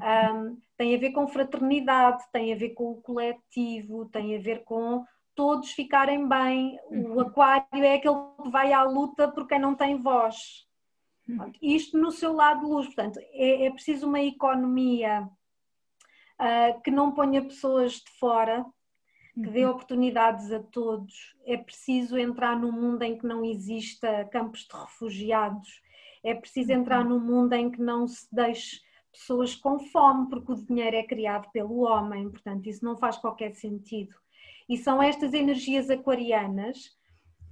um, 0.49 0.59
tem 0.76 0.95
a 0.95 0.99
ver 0.99 1.12
com 1.12 1.29
fraternidade, 1.29 2.23
tem 2.33 2.53
a 2.53 2.57
ver 2.57 2.71
com 2.71 2.93
o 2.93 3.00
coletivo, 3.03 4.07
tem 4.07 4.35
a 4.35 4.41
ver 4.41 4.65
com 4.65 5.05
todos 5.37 5.71
ficarem 5.71 6.26
bem. 6.26 6.78
Uhum. 6.90 7.14
O 7.14 7.21
aquário 7.21 7.66
é 7.73 7.95
aquele 7.95 8.16
que 8.43 8.50
vai 8.50 8.73
à 8.73 8.83
luta 8.83 9.31
por 9.31 9.47
quem 9.47 9.61
não 9.61 9.75
tem 9.75 10.00
voz. 10.00 10.66
Uhum. 11.28 11.52
Isto 11.61 11.99
no 11.99 12.11
seu 12.11 12.33
lado 12.33 12.66
luz, 12.66 12.87
portanto, 12.87 13.21
é, 13.33 13.66
é 13.66 13.71
preciso 13.71 14.09
uma 14.09 14.21
economia 14.21 15.28
uh, 16.40 16.81
que 16.83 16.90
não 16.90 17.12
ponha 17.12 17.43
pessoas 17.43 17.93
de 17.95 18.11
fora, 18.19 18.64
que 19.35 19.50
dê 19.50 19.64
uhum. 19.64 19.73
oportunidades 19.73 20.50
a 20.50 20.61
todos. 20.61 21.37
É 21.45 21.57
preciso 21.57 22.16
entrar 22.16 22.59
num 22.59 22.73
mundo 22.73 23.02
em 23.02 23.19
que 23.19 23.26
não 23.26 23.45
exista 23.45 24.25
campos 24.33 24.61
de 24.61 24.75
refugiados. 24.75 25.83
É 26.25 26.35
preciso 26.35 26.73
entrar 26.73 27.05
num 27.05 27.21
mundo 27.21 27.52
em 27.52 27.71
que 27.71 27.81
não 27.81 28.09
se 28.09 28.26
deixe 28.33 28.81
pessoas 29.12 29.55
com 29.55 29.78
fome, 29.78 30.28
porque 30.28 30.52
o 30.52 30.57
dinheiro 30.57 30.97
é 30.97 31.02
criado 31.02 31.50
pelo 31.50 31.81
homem, 31.81 32.31
portanto, 32.31 32.66
isso 32.66 32.85
não 32.85 32.97
faz 32.97 33.16
qualquer 33.16 33.55
sentido. 33.55 34.14
E 34.68 34.76
são 34.76 35.02
estas 35.02 35.32
energias 35.32 35.88
aquarianas 35.90 36.90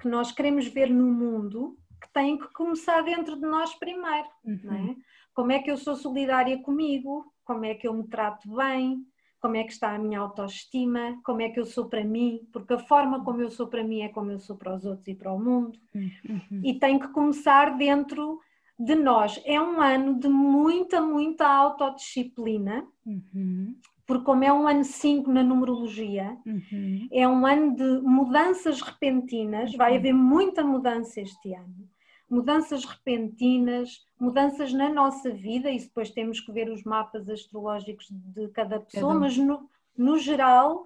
que 0.01 0.09
nós 0.09 0.33
queremos 0.33 0.67
ver 0.67 0.91
no 0.91 1.07
mundo 1.07 1.79
que 2.01 2.13
têm 2.13 2.37
que 2.37 2.53
começar 2.53 3.03
dentro 3.03 3.37
de 3.37 3.43
nós 3.43 3.75
primeiro. 3.75 4.29
Uhum. 4.45 4.91
É? 4.91 4.97
Como 5.33 5.53
é 5.53 5.59
que 5.61 5.71
eu 5.71 5.77
sou 5.77 5.97
solidária 5.97 6.59
comigo? 6.59 7.33
Como 7.45 7.65
é 7.65 7.75
que 7.75 7.89
eu 7.89 7.95
me 7.95 8.07
trato 8.07 8.55
bem? 8.55 9.05
Como 9.41 9.57
é 9.57 9.65
que 9.65 9.73
está 9.73 9.95
a 9.95 9.99
minha 9.99 10.21
autoestima? 10.21 11.21
Como 11.25 11.43
é 11.43 11.51
que 11.51 11.61
eu 11.61 11.67
sou 11.67 11.87
para 11.87 12.05
mim? 12.05 12.47
Porque 12.53 12.75
a 12.75 12.79
forma 12.79 13.23
como 13.25 13.41
eu 13.41 13.51
sou 13.51 13.67
para 13.67 13.85
mim 13.85 14.01
é 14.01 14.09
como 14.09 14.31
eu 14.31 14.39
sou 14.39 14.57
para 14.57 14.75
os 14.75 14.85
outros 14.85 15.09
e 15.09 15.15
para 15.15 15.33
o 15.33 15.39
mundo. 15.39 15.79
Uhum. 15.95 16.61
E 16.63 16.79
tem 16.79 16.99
que 16.99 17.09
começar 17.09 17.77
dentro 17.77 18.41
de 18.79 18.95
nós. 18.95 19.41
É 19.45 19.61
um 19.61 19.81
ano 19.81 20.19
de 20.19 20.29
muita, 20.29 21.01
muita 21.01 21.47
autodisciplina. 21.47 22.87
Uhum 23.07 23.77
porque 24.07 24.25
como 24.25 24.45
é 24.45 24.53
um 24.53 24.69
ano 24.69 24.85
5 24.85 25.31
na 25.31 25.43
numerologia, 25.43 26.37
uhum. 26.47 27.09
é 27.11 27.27
um 27.27 27.47
ano 27.47 27.75
de 27.75 28.01
mudanças 28.03 28.81
repentinas, 28.81 29.75
vai 29.75 29.93
uhum. 29.93 29.99
haver 29.99 30.13
muita 30.13 30.63
mudança 30.63 31.21
este 31.21 31.55
ano. 31.55 31.89
Mudanças 32.29 32.85
repentinas, 32.85 34.05
mudanças 34.19 34.73
na 34.73 34.89
nossa 34.89 35.31
vida, 35.31 35.71
e 35.71 35.79
depois 35.79 36.11
temos 36.11 36.41
que 36.41 36.53
ver 36.53 36.69
os 36.71 36.83
mapas 36.85 37.29
astrológicos 37.29 38.09
de 38.11 38.49
cada 38.49 38.81
pessoa, 38.81 39.15
mas 39.15 39.37
no, 39.37 39.69
no 39.97 40.19
geral 40.19 40.85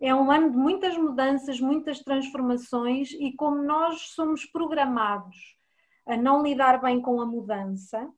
é 0.00 0.14
um 0.14 0.30
ano 0.30 0.50
de 0.50 0.56
muitas 0.56 0.96
mudanças, 0.96 1.60
muitas 1.60 2.00
transformações, 2.00 3.12
e 3.12 3.32
como 3.32 3.62
nós 3.62 4.12
somos 4.14 4.44
programados 4.44 5.56
a 6.06 6.16
não 6.16 6.42
lidar 6.42 6.80
bem 6.80 7.00
com 7.00 7.20
a 7.20 7.26
mudança, 7.26 8.08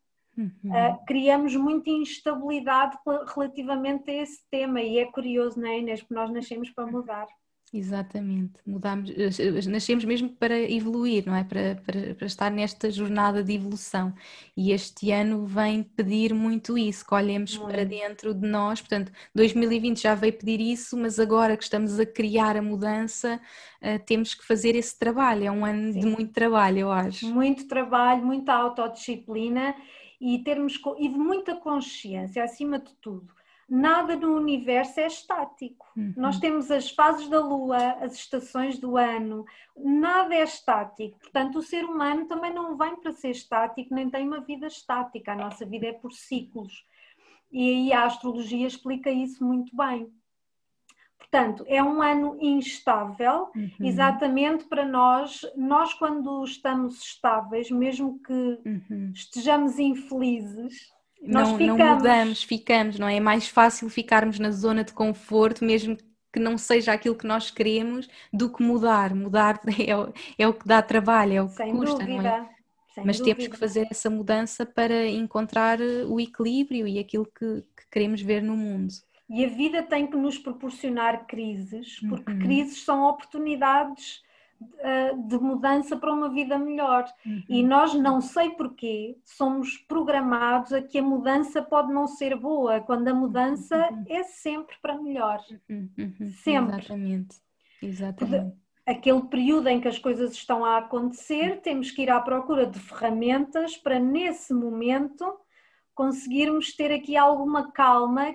Uhum. 0.41 0.71
Uh, 0.71 1.05
criamos 1.07 1.55
muita 1.55 1.91
instabilidade 1.91 2.97
relativamente 3.35 4.11
a 4.11 4.23
esse 4.23 4.41
tema 4.51 4.81
e 4.81 4.99
é 4.99 5.05
curioso, 5.05 5.61
não 5.61 5.69
é 5.69 5.79
Inês? 5.79 6.01
Porque 6.01 6.15
nós 6.15 6.33
nascemos 6.33 6.71
para 6.71 6.87
mudar. 6.87 7.27
Exatamente, 7.73 8.55
mudamos, 8.67 9.11
eh, 9.11 9.29
eh, 9.39 9.71
nascemos 9.71 10.05
mesmo 10.05 10.29
para 10.31 10.59
evoluir, 10.59 11.25
não 11.25 11.37
é? 11.37 11.45
Para, 11.45 11.77
para, 11.87 12.15
para, 12.17 12.27
estar 12.27 12.51
nesta 12.51 12.91
jornada 12.91 13.45
de 13.45 13.53
evolução. 13.53 14.13
E 14.57 14.73
este 14.73 15.13
ano 15.13 15.47
vem 15.47 15.85
pedir 15.85 16.35
muito 16.35 16.77
isso, 16.77 17.07
que 17.07 17.15
olhemos 17.15 17.57
muito. 17.57 17.71
para 17.71 17.85
dentro 17.85 18.35
de 18.35 18.49
nós. 18.49 18.81
Portanto, 18.81 19.13
2020 19.37 20.03
já 20.03 20.17
veio 20.17 20.33
pedir 20.33 20.61
isso, 20.61 20.97
mas 20.97 21.21
agora 21.21 21.57
que 21.57 21.63
estamos 21.63 22.01
a 22.01 22.07
criar 22.07 22.57
a 22.57 22.63
mudança, 22.63 23.41
temos 24.05 24.35
que 24.35 24.45
fazer 24.45 24.75
esse 24.75 24.99
trabalho. 24.99 25.45
É 25.45 25.51
um 25.51 25.65
ano 25.65 25.93
Sim. 25.93 26.01
de 26.01 26.07
muito 26.07 26.33
trabalho, 26.33 26.79
eu 26.79 26.91
acho. 26.91 27.33
Muito 27.33 27.69
trabalho, 27.69 28.27
muita 28.27 28.53
autodisciplina 28.53 29.77
e 30.21 30.39
termos 30.45 30.81
e 30.99 31.09
de 31.09 31.19
muita 31.19 31.57
consciência 31.57 32.45
acima 32.45 32.79
de 32.79 32.95
tudo. 32.97 33.33
Nada 33.69 34.17
no 34.17 34.35
universo 34.35 34.99
é 34.99 35.07
estático. 35.07 35.87
Uhum. 35.97 36.13
Nós 36.17 36.41
temos 36.41 36.73
as 36.73 36.91
fases 36.91 37.29
da 37.29 37.39
lua, 37.39 37.93
as 38.01 38.15
estações 38.15 38.79
do 38.79 38.97
ano, 38.97 39.45
nada 39.77 40.35
é 40.35 40.43
estático. 40.43 41.17
Portanto, 41.21 41.61
o 41.61 41.63
ser 41.63 41.85
humano 41.85 42.27
também 42.27 42.53
não 42.53 42.77
vem 42.77 42.97
para 42.97 43.13
ser 43.13 43.31
estático, 43.31 43.95
nem 43.95 44.11
tem 44.11 44.27
uma 44.27 44.41
vida 44.41 44.67
estática. 44.67 45.33
A 45.33 45.37
nossa 45.37 45.65
vida 45.65 45.87
é 45.87 45.93
por 45.93 46.13
ciclos. 46.13 46.85
E 47.53 47.69
aí 47.71 47.93
a 47.93 48.07
astrologia 48.07 48.67
explica 48.67 49.11
isso 49.11 49.45
muito 49.45 49.75
bem. 49.77 50.13
Portanto, 51.31 51.65
é 51.69 51.81
um 51.81 52.03
ano 52.03 52.37
instável, 52.41 53.51
uhum. 53.55 53.71
exatamente 53.81 54.65
para 54.65 54.85
nós. 54.85 55.43
Nós, 55.57 55.95
quando 55.95 56.43
estamos 56.45 57.01
estáveis, 57.01 57.71
mesmo 57.71 58.21
que 58.21 58.33
uhum. 58.33 59.13
estejamos 59.15 59.79
infelizes, 59.79 60.91
nós 61.23 61.49
não, 61.51 61.57
ficamos. 61.57 61.79
não 61.79 61.95
mudamos, 61.95 62.43
ficamos, 62.43 62.99
não 62.99 63.07
é? 63.07 63.17
É 63.17 63.21
mais 63.21 63.47
fácil 63.47 63.89
ficarmos 63.89 64.41
na 64.41 64.51
zona 64.51 64.83
de 64.83 64.93
conforto, 64.93 65.65
mesmo 65.65 65.97
que 66.33 66.41
não 66.41 66.59
seja 66.59 66.93
aquilo 66.93 67.15
que 67.15 67.27
nós 67.27 67.49
queremos, 67.49 68.09
do 68.33 68.51
que 68.51 68.63
mudar. 68.63 69.15
Mudar 69.15 69.61
é, 69.87 69.97
o, 69.97 70.13
é 70.37 70.49
o 70.49 70.55
que 70.55 70.67
dá 70.67 70.83
trabalho, 70.83 71.33
é 71.33 71.43
o 71.43 71.49
que 71.49 71.55
Sem 71.55 71.71
custa, 71.71 71.99
dúvida. 71.99 72.23
não 72.23 72.29
é? 72.29 72.51
Sem 72.95 73.05
Mas 73.07 73.19
dúvida. 73.19 73.37
temos 73.37 73.53
que 73.53 73.57
fazer 73.57 73.87
essa 73.89 74.11
mudança 74.11 74.67
para 74.67 75.07
encontrar 75.07 75.79
o 75.81 76.19
equilíbrio 76.19 76.89
e 76.89 76.99
aquilo 76.99 77.25
que, 77.25 77.63
que 77.77 77.89
queremos 77.89 78.21
ver 78.21 78.43
no 78.43 78.57
mundo. 78.57 78.93
E 79.31 79.45
a 79.45 79.49
vida 79.49 79.81
tem 79.83 80.09
que 80.09 80.17
nos 80.17 80.37
proporcionar 80.37 81.25
crises, 81.27 82.01
porque 82.09 82.33
uhum. 82.33 82.39
crises 82.41 82.83
são 82.85 83.05
oportunidades 83.05 84.25
uh, 84.61 85.29
de 85.29 85.39
mudança 85.39 85.97
para 85.97 86.13
uma 86.13 86.29
vida 86.29 86.59
melhor. 86.59 87.05
Uhum. 87.25 87.45
E 87.49 87.63
nós, 87.63 87.95
não 87.95 88.21
sei 88.21 88.51
porquê, 88.51 89.17
somos 89.25 89.77
programados 89.77 90.73
a 90.73 90.83
que 90.83 90.99
a 90.99 91.03
mudança 91.03 91.63
pode 91.63 91.93
não 91.93 92.09
ser 92.09 92.37
boa, 92.37 92.81
quando 92.81 93.07
a 93.07 93.15
mudança 93.15 93.89
uhum. 93.93 94.05
é 94.09 94.25
sempre 94.25 94.75
para 94.83 95.01
melhor. 95.01 95.41
Uhum. 95.69 95.89
Uhum. 95.97 96.29
Sempre. 96.43 96.81
Exatamente. 96.81 97.37
Exatamente. 97.81 98.57
Aquele 98.85 99.23
período 99.23 99.69
em 99.69 99.81
que 99.81 99.87
as 99.87 99.99
coisas 99.99 100.33
estão 100.33 100.65
a 100.65 100.79
acontecer, 100.79 101.61
temos 101.61 101.93
que 101.93 102.03
ir 102.03 102.11
à 102.11 102.21
procura 102.21 102.67
de 102.67 102.81
ferramentas 102.81 103.77
para, 103.77 104.01
nesse 104.01 104.53
momento, 104.53 105.39
conseguirmos 105.95 106.75
ter 106.75 106.91
aqui 106.91 107.17
alguma 107.17 107.71
calma 107.71 108.35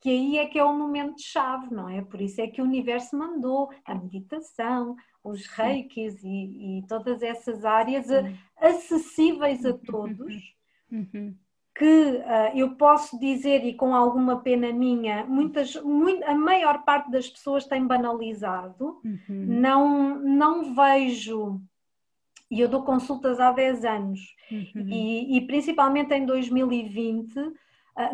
que 0.00 0.08
aí 0.08 0.38
é 0.38 0.46
que 0.46 0.58
é 0.58 0.64
o 0.64 0.76
momento 0.76 1.20
chave, 1.20 1.74
não 1.74 1.88
é? 1.88 2.02
Por 2.02 2.20
isso 2.20 2.40
é 2.40 2.46
que 2.46 2.60
o 2.60 2.64
universo 2.64 3.16
mandou 3.16 3.70
a 3.84 3.94
meditação, 3.94 4.96
os 5.22 5.46
reikis 5.46 6.22
e, 6.22 6.78
e, 6.78 6.84
todas 6.86 7.22
essas 7.22 7.64
áreas 7.64 8.06
Sim. 8.06 8.36
acessíveis 8.56 9.64
a 9.64 9.70
uhum. 9.70 9.78
todos. 9.78 10.54
Uhum. 10.90 11.34
Que 11.74 11.84
uh, 11.84 12.56
eu 12.56 12.74
posso 12.74 13.18
dizer, 13.20 13.64
e 13.64 13.74
com 13.74 13.94
alguma 13.94 14.40
pena 14.40 14.72
minha, 14.72 15.24
muitas, 15.24 15.76
muito, 15.76 16.24
a 16.24 16.34
maior 16.34 16.84
parte 16.84 17.10
das 17.10 17.28
pessoas 17.28 17.66
tem 17.66 17.86
banalizado. 17.86 19.00
Uhum. 19.04 19.20
Não, 19.28 20.18
não 20.18 20.74
vejo, 20.74 21.60
e 22.50 22.60
eu 22.60 22.68
dou 22.68 22.82
consultas 22.82 23.38
há 23.38 23.52
10 23.52 23.84
anos, 23.84 24.20
uhum. 24.50 24.88
e, 24.88 25.36
e 25.36 25.46
principalmente 25.46 26.12
em 26.14 26.26
2020 26.26 27.38
ah, 27.38 27.52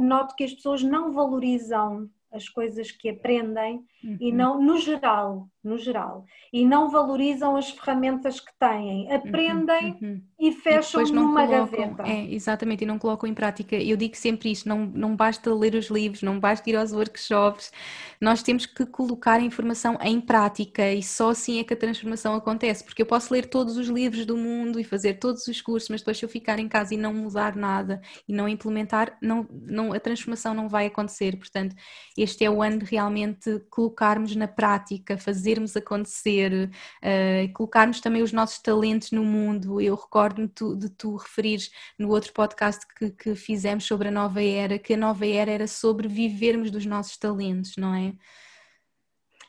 noto 0.01 0.35
que 0.35 0.45
as 0.45 0.53
pessoas 0.53 0.83
não 0.83 1.13
valorizam 1.13 2.09
as 2.33 2.49
coisas 2.49 2.91
que 2.91 3.09
aprendem 3.09 3.85
uhum. 4.05 4.17
e 4.21 4.33
não, 4.33 4.61
no 4.61 4.79
geral, 4.79 5.49
no 5.65 5.79
geral, 5.79 6.27
e 6.53 6.65
não 6.65 6.91
valorizam 6.91 7.57
as 7.57 7.71
ferramentas 7.71 8.39
que 8.39 8.53
têm, 8.59 9.11
aprendem 9.11 9.93
uhum. 9.93 10.09
uhum. 10.09 10.23
e 10.39 10.53
fecham 10.53 11.03
e 11.03 11.11
numa 11.11 11.47
colocam, 11.47 11.67
gaveta. 11.79 12.03
É, 12.07 12.33
exatamente, 12.33 12.85
e 12.85 12.87
não 12.87 12.99
colocam 12.99 13.29
em 13.29 13.35
prática. 13.35 13.75
Eu 13.75 13.97
digo 13.97 14.15
sempre 14.15 14.53
isto: 14.53 14.69
não, 14.69 14.85
não 14.87 15.17
basta 15.17 15.53
ler 15.55 15.75
os 15.75 15.87
livros, 15.87 16.23
não 16.23 16.39
basta 16.39 16.69
ir 16.69 16.77
aos 16.77 16.93
workshops, 16.93 17.73
nós 18.21 18.43
temos 18.43 18.67
que 18.67 18.85
colocar 18.85 19.41
a 19.41 19.43
informação 19.43 19.97
em 20.03 20.21
prática 20.21 20.93
e 20.93 21.03
só 21.03 21.31
assim 21.31 21.59
é 21.59 21.65
que 21.65 21.73
a 21.73 21.77
transformação 21.77 22.35
acontece, 22.35 22.85
porque 22.85 23.01
eu 23.01 23.07
posso 23.07 23.33
ler 23.33 23.47
todos 23.47 23.79
os 23.79 23.89
livros 23.89 24.27
do 24.27 24.37
mundo 24.37 24.79
e 24.79 24.85
fazer 24.85 25.15
todos 25.15 25.47
os 25.47 25.63
cursos, 25.63 25.89
mas 25.89 26.03
depois 26.03 26.19
se 26.19 26.25
eu 26.25 26.29
ficar 26.29 26.59
em 26.59 26.69
casa 26.69 26.95
e 26.95 26.99
não 26.99 27.15
mudar 27.15 27.57
nada 27.57 28.03
e 28.29 28.33
não 28.35 28.47
implementar, 28.49 29.17
não, 29.23 29.47
não, 29.51 29.93
a 29.93 30.01
transformação 30.01 30.53
não 30.53 30.69
vai 30.69 30.87
acontecer. 30.87 31.37
Portanto, 31.37 31.75
este 32.17 32.45
é 32.45 32.51
o 32.51 32.63
ano 32.63 32.79
de 32.81 32.85
realmente 32.85 33.61
colocarmos 33.95 34.35
na 34.35 34.49
prática, 34.49 35.17
fazermos 35.17 35.77
acontecer, 35.77 36.71
uh, 37.03 37.53
colocarmos 37.53 38.01
também 38.01 38.23
os 38.23 38.33
nossos 38.33 38.59
talentos 38.59 39.13
no 39.13 39.25
mundo. 39.25 39.81
Eu 39.81 39.95
recordo-me 39.95 40.49
de 40.77 40.91
tu 40.91 41.17
referires 41.17 41.71
no 41.99 42.11
outro 42.11 42.33
podcast 42.33 42.85
que, 42.99 43.11
que 43.11 43.35
fizemos 43.37 43.85
sobre 43.85 44.09
a 44.09 44.11
nova 44.11 44.43
era, 44.43 44.79
que 44.79 44.95
a 44.95 44.97
nova 44.97 45.27
era 45.27 45.51
era 45.51 45.67
sobre 45.69 46.09
vivermos 46.09 46.71
dos 46.71 46.85
nossos 46.85 47.17
talentos, 47.17 47.77
não 47.77 47.95
é? 47.95 48.13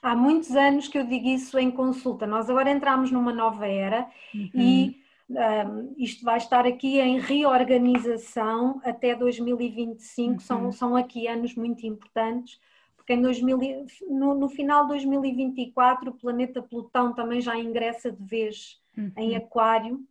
Há 0.02 0.16
muitos 0.16 0.52
anos 0.52 0.88
que 0.88 1.00
eu 1.00 1.08
digo 1.08 1.28
isso 1.28 1.58
em 1.58 1.72
consulta. 1.72 2.28
Nós 2.28 2.48
agora 2.48 2.70
entramos 2.70 3.10
numa 3.10 3.34
nova 3.34 3.66
era 3.66 4.08
uhum. 4.36 4.50
e 4.54 4.96
um, 5.28 5.96
isto 5.98 6.24
vai 6.24 6.38
estar 6.38 6.68
aqui 6.68 7.00
em 7.00 7.20
reorganização 7.20 8.80
até 8.84 9.16
2025, 9.16 10.34
uhum. 10.34 10.40
são, 10.40 10.72
são 10.72 10.96
aqui 10.96 11.28
anos 11.28 11.56
muito 11.56 11.88
importantes, 11.88 12.60
porque 13.06 13.14
em 13.14 13.22
2000, 13.22 13.86
no, 14.10 14.34
no, 14.34 14.50
final 14.50 14.82
de 14.84 14.90
2024 14.90 16.10
o 16.10 16.14
planeta 16.16 16.60
Plutão 16.60 17.14
também 17.14 17.40
já 17.40 17.56
ingressa 17.56 18.12
de 18.12 18.24
vez 18.26 18.82
uhum. 18.98 19.12
em 19.16 19.36
Aquário. 19.36 20.04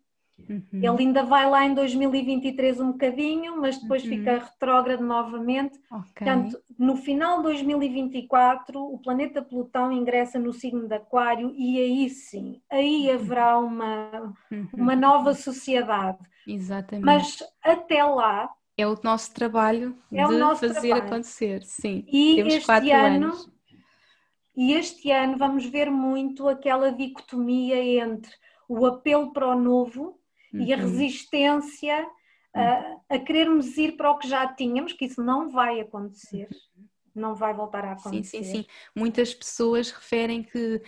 Uhum. 0.49 0.65
Ele 0.73 0.87
ainda 0.87 1.25
vai 1.25 1.49
lá 1.49 1.65
em 1.65 1.75
2023 1.75 2.81
um 2.81 2.93
bocadinho, 2.93 3.61
mas 3.61 3.81
depois 3.81 4.05
uhum. 4.05 4.11
fica 4.11 4.39
retrógrado 4.39 5.03
novamente. 5.03 5.77
Okay. 5.91 6.13
Portanto, 6.15 6.59
no 6.79 6.97
final 6.97 7.39
de 7.39 7.45
2024, 7.45 8.81
o 8.81 8.99
planeta 8.99 9.43
Plutão 9.43 9.91
ingressa 9.91 10.39
no 10.39 10.53
signo 10.53 10.87
de 10.87 10.95
Aquário 10.95 11.53
e 11.57 11.79
aí 11.81 12.09
sim, 12.09 12.61
aí 12.71 13.09
uhum. 13.09 13.15
haverá 13.15 13.59
uma, 13.59 14.37
uhum. 14.53 14.69
uma 14.73 14.95
nova 14.95 15.35
sociedade. 15.35 16.19
Exatamente. 16.47 17.05
Mas 17.05 17.43
até 17.61 18.05
lá. 18.05 18.49
É 18.77 18.87
o 18.87 18.99
nosso 19.03 19.33
trabalho 19.33 19.97
é 20.13 20.25
de 20.27 20.61
fazer 20.61 20.89
trabalho. 20.89 21.07
acontecer, 21.07 21.63
sim. 21.63 22.05
E 22.09 22.37
Temos 22.37 22.55
este 22.55 22.67
quatro 22.67 22.93
ano, 22.93 23.27
anos. 23.27 23.51
E 24.57 24.73
este 24.73 25.11
ano 25.11 25.37
vamos 25.37 25.67
ver 25.67 25.91
muito 25.91 26.49
aquela 26.49 26.93
dicotomia 26.93 27.83
entre 28.03 28.33
o 28.69 28.87
apelo 28.87 29.33
para 29.33 29.49
o 29.49 29.61
novo 29.61 30.19
uhum. 30.53 30.61
e 30.61 30.73
a 30.73 30.77
uhum. 30.77 30.83
resistência 30.83 32.07
a, 32.55 32.97
a 33.11 33.19
querermos 33.19 33.77
ir 33.77 33.97
para 33.97 34.11
o 34.11 34.19
que 34.19 34.29
já 34.29 34.47
tínhamos, 34.55 34.93
que 34.93 35.05
isso 35.05 35.23
não 35.23 35.51
vai 35.51 35.81
acontecer. 35.81 36.49
Não 37.15 37.35
vai 37.35 37.53
voltar 37.53 37.85
a 37.85 37.93
acontecer. 37.93 38.39
Sim, 38.39 38.45
sim, 38.45 38.63
sim. 38.63 38.67
Muitas 38.95 39.35
pessoas 39.35 39.91
referem 39.91 40.43
que 40.43 40.83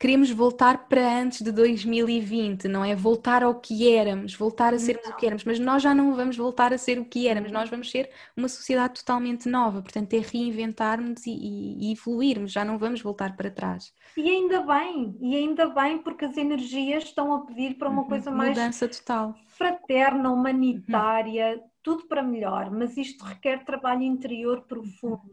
queremos 0.00 0.30
voltar 0.30 0.88
para 0.88 1.20
antes 1.20 1.42
de 1.42 1.52
2020, 1.52 2.66
não 2.68 2.82
é? 2.82 2.96
Voltar 2.96 3.42
ao 3.42 3.60
que 3.60 3.94
éramos, 3.94 4.34
voltar 4.34 4.72
a 4.72 4.78
sermos 4.78 5.06
não. 5.06 5.12
o 5.12 5.16
que 5.18 5.26
éramos, 5.26 5.44
mas 5.44 5.58
nós 5.58 5.82
já 5.82 5.94
não 5.94 6.14
vamos 6.16 6.38
voltar 6.38 6.72
a 6.72 6.78
ser 6.78 6.98
o 6.98 7.04
que 7.04 7.28
éramos, 7.28 7.52
nós 7.52 7.68
vamos 7.68 7.90
ser 7.90 8.08
uma 8.34 8.48
sociedade 8.48 8.94
totalmente 8.94 9.46
nova, 9.46 9.82
portanto 9.82 10.14
é 10.14 10.20
reinventarmos 10.20 11.26
e, 11.26 11.32
e, 11.32 11.90
e 11.90 11.92
evoluirmos, 11.92 12.50
já 12.50 12.64
não 12.64 12.78
vamos 12.78 13.02
voltar 13.02 13.36
para 13.36 13.50
trás. 13.50 13.92
E 14.16 14.26
ainda 14.26 14.62
bem, 14.62 15.18
e 15.20 15.36
ainda 15.36 15.68
bem 15.68 15.98
porque 15.98 16.24
as 16.24 16.36
energias 16.38 17.04
estão 17.04 17.34
a 17.34 17.44
pedir 17.44 17.74
para 17.74 17.90
uma 17.90 18.00
uhum. 18.00 18.08
coisa 18.08 18.30
mais 18.30 18.56
mudança 18.56 18.88
total, 18.88 19.34
fraterna, 19.48 20.32
humanitária, 20.32 21.56
uhum. 21.56 21.62
tudo 21.82 22.08
para 22.08 22.22
melhor, 22.22 22.70
mas 22.70 22.96
isto 22.96 23.22
requer 23.22 23.66
trabalho 23.66 24.02
interior 24.02 24.62
profundo. 24.62 25.28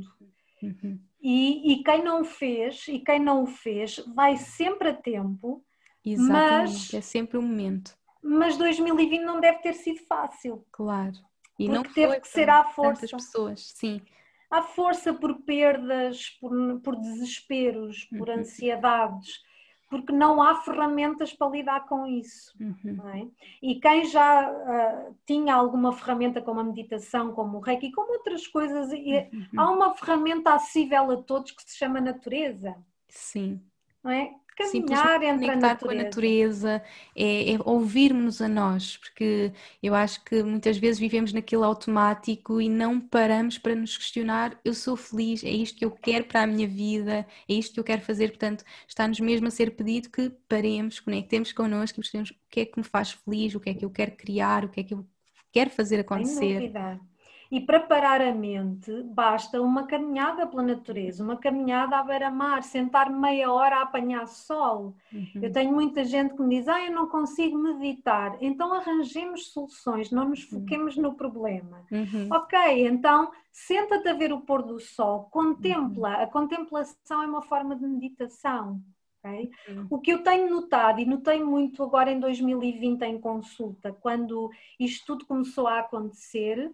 Uhum. 0.62 1.00
E, 1.22 1.74
e, 1.74 1.84
quem 1.84 2.04
não 2.04 2.24
fez 2.24 2.88
e 2.88 3.00
quem 3.00 3.20
não 3.20 3.44
o 3.44 3.48
fez 3.48 3.98
vai 4.16 4.38
sempre 4.38 4.90
a 4.90 4.94
tempo. 4.94 5.64
Exatamente, 6.06 6.72
mas, 6.72 6.94
é 6.94 7.02
sempre 7.02 7.38
o 7.38 7.42
um 7.42 7.48
momento. 7.48 7.98
Mas 8.22 8.58
2020 8.58 9.22
não 9.22 9.40
deve 9.40 9.60
ter 9.60 9.74
sido 9.74 10.00
fácil. 10.06 10.66
Claro. 10.72 11.16
E 11.58 11.68
não 11.68 11.82
teve 11.84 12.20
que 12.20 12.28
ser 12.28 12.50
à 12.50 12.64
força. 12.66 13.08
pessoas, 13.08 13.72
sim. 13.76 14.02
À 14.50 14.62
força 14.62 15.14
por 15.14 15.42
perdas, 15.42 16.30
por, 16.40 16.80
por 16.82 16.96
desesperos, 16.96 18.06
por 18.06 18.30
uhum. 18.30 18.40
ansiedades, 18.40 19.42
porque 19.90 20.12
não 20.12 20.42
há 20.42 20.56
ferramentas 20.62 21.34
para 21.34 21.50
lidar 21.50 21.88
com 21.88 22.06
isso. 22.06 22.54
Uhum. 22.60 23.10
É? 23.10 23.28
E 23.62 23.80
quem 23.80 24.06
já 24.06 24.52
uh, 24.52 25.16
tinha 25.26 25.56
alguma 25.56 25.94
ferramenta 25.94 26.42
como 26.42 26.60
a 26.60 26.64
meditação, 26.64 27.32
como 27.32 27.58
o 27.58 27.62
Reiki, 27.62 27.92
como 27.92 28.14
outras 28.14 28.46
coisas, 28.48 28.92
uhum. 28.92 29.48
há 29.56 29.72
uma 29.72 29.94
ferramenta 29.94 30.54
acessível 30.54 31.12
a 31.12 31.18
todos 31.24 31.52
que 31.52 31.64
se 31.64 31.78
chama 31.78 32.02
natureza. 32.02 32.76
Sim. 33.08 33.62
Não 34.04 34.12
é? 34.12 34.34
Caminhar 34.58 35.22
entre 35.22 35.66
a 35.66 35.76
com 35.76 35.90
a 35.90 35.94
natureza, 35.94 36.82
é, 37.16 37.54
é 37.54 37.58
ouvirmos 37.64 38.42
a 38.42 38.48
nós, 38.48 38.98
porque 38.98 39.54
eu 39.82 39.94
acho 39.94 40.24
que 40.24 40.42
muitas 40.42 40.78
vezes 40.78 41.00
vivemos 41.00 41.32
naquele 41.32 41.64
automático 41.64 42.60
e 42.60 42.68
não 42.68 43.00
paramos 43.00 43.60
para 43.60 43.76
nos 43.76 43.96
questionar: 43.96 44.60
eu 44.66 44.74
sou 44.74 44.98
feliz, 44.98 45.44
é 45.44 45.50
isto 45.50 45.78
que 45.78 45.86
eu 45.86 45.92
quero 45.92 46.26
para 46.26 46.42
a 46.42 46.48
minha 46.48 46.68
vida, 46.68 47.26
é 47.48 47.54
isto 47.54 47.76
que 47.76 47.80
eu 47.80 47.84
quero 47.84 48.02
fazer. 48.02 48.30
Portanto, 48.30 48.64
está-nos 48.88 49.20
mesmo 49.20 49.48
a 49.48 49.52
ser 49.52 49.76
pedido 49.76 50.10
que 50.10 50.32
paremos, 50.50 51.00
conectemos 51.00 51.52
connosco 51.52 52.00
e 52.00 52.02
percebemos 52.02 52.32
o 52.32 52.36
que 52.50 52.62
é 52.62 52.66
que 52.66 52.80
me 52.80 52.84
faz 52.84 53.12
feliz, 53.12 53.54
o 53.54 53.60
que 53.60 53.70
é 53.70 53.74
que 53.76 53.86
eu 53.86 53.92
quero 53.92 54.12
criar, 54.12 54.66
o 54.66 54.70
que 54.70 54.80
é 54.80 54.84
que 54.84 54.94
eu 54.94 55.06
quero 55.52 55.70
fazer 55.70 56.00
acontecer. 56.00 56.40
Sem 56.40 56.60
dúvida. 56.60 57.00
E 57.52 57.62
para 57.62 57.80
parar 57.80 58.22
a 58.22 58.34
mente, 58.34 59.04
basta 59.04 59.62
uma 59.62 59.88
caminhada 59.88 60.46
pela 60.46 60.64
natureza, 60.64 61.24
uma 61.24 61.38
caminhada 61.38 61.98
à 61.98 62.04
beira-mar, 62.04 62.64
sentar 62.64 63.10
meia 63.10 63.52
hora 63.52 63.78
a 63.78 63.82
apanhar 63.84 64.28
sol. 64.28 64.96
Uhum. 65.14 65.42
Eu 65.42 65.52
tenho 65.52 65.74
muita 65.74 66.04
gente 66.04 66.36
que 66.36 66.42
me 66.42 66.58
diz: 66.58 66.68
Ah, 66.68 66.86
eu 66.86 66.92
não 66.92 67.08
consigo 67.08 67.58
meditar. 67.58 68.38
Então 68.42 68.74
arranjemos 68.74 69.48
soluções, 69.48 70.12
não 70.12 70.30
nos 70.30 70.44
uhum. 70.52 70.60
foquemos 70.60 70.98
uhum. 70.98 71.04
no 71.04 71.16
problema. 71.16 71.86
Uhum. 71.92 72.28
Ok, 72.32 72.88
então 72.88 73.32
senta-te 73.52 74.08
a 74.10 74.14
ver 74.14 74.34
o 74.34 74.42
pôr 74.42 74.64
do 74.64 74.80
sol, 74.80 75.28
contempla. 75.32 76.18
Uhum. 76.18 76.24
A 76.24 76.28
contemplação 76.28 77.24
é 77.24 77.28
uma 77.28 77.42
forma 77.42 77.76
de 77.76 77.86
meditação. 77.86 78.82
Okay? 79.20 79.50
O 79.90 80.00
que 80.00 80.14
eu 80.14 80.24
tenho 80.24 80.50
notado, 80.50 81.00
e 81.00 81.06
notei 81.06 81.44
muito 81.44 81.84
agora 81.84 82.12
em 82.12 82.20
2020 82.20 83.02
em 83.04 83.20
consulta, 83.20 83.92
quando 83.92 84.50
isto 84.80 85.06
tudo 85.06 85.26
começou 85.26 85.68
a 85.68 85.80
acontecer 85.80 86.72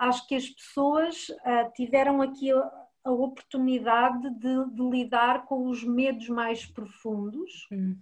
acho 0.00 0.26
que 0.26 0.34
as 0.34 0.48
pessoas 0.48 1.28
uh, 1.28 1.70
tiveram 1.74 2.22
aqui 2.22 2.50
a, 2.50 2.72
a 3.04 3.10
oportunidade 3.10 4.30
de, 4.30 4.74
de, 4.74 4.82
lidar 4.82 5.44
com 5.44 5.68
os 5.68 5.84
medos 5.84 6.28
mais 6.28 6.64
profundos. 6.64 7.68
Uhum. 7.70 7.98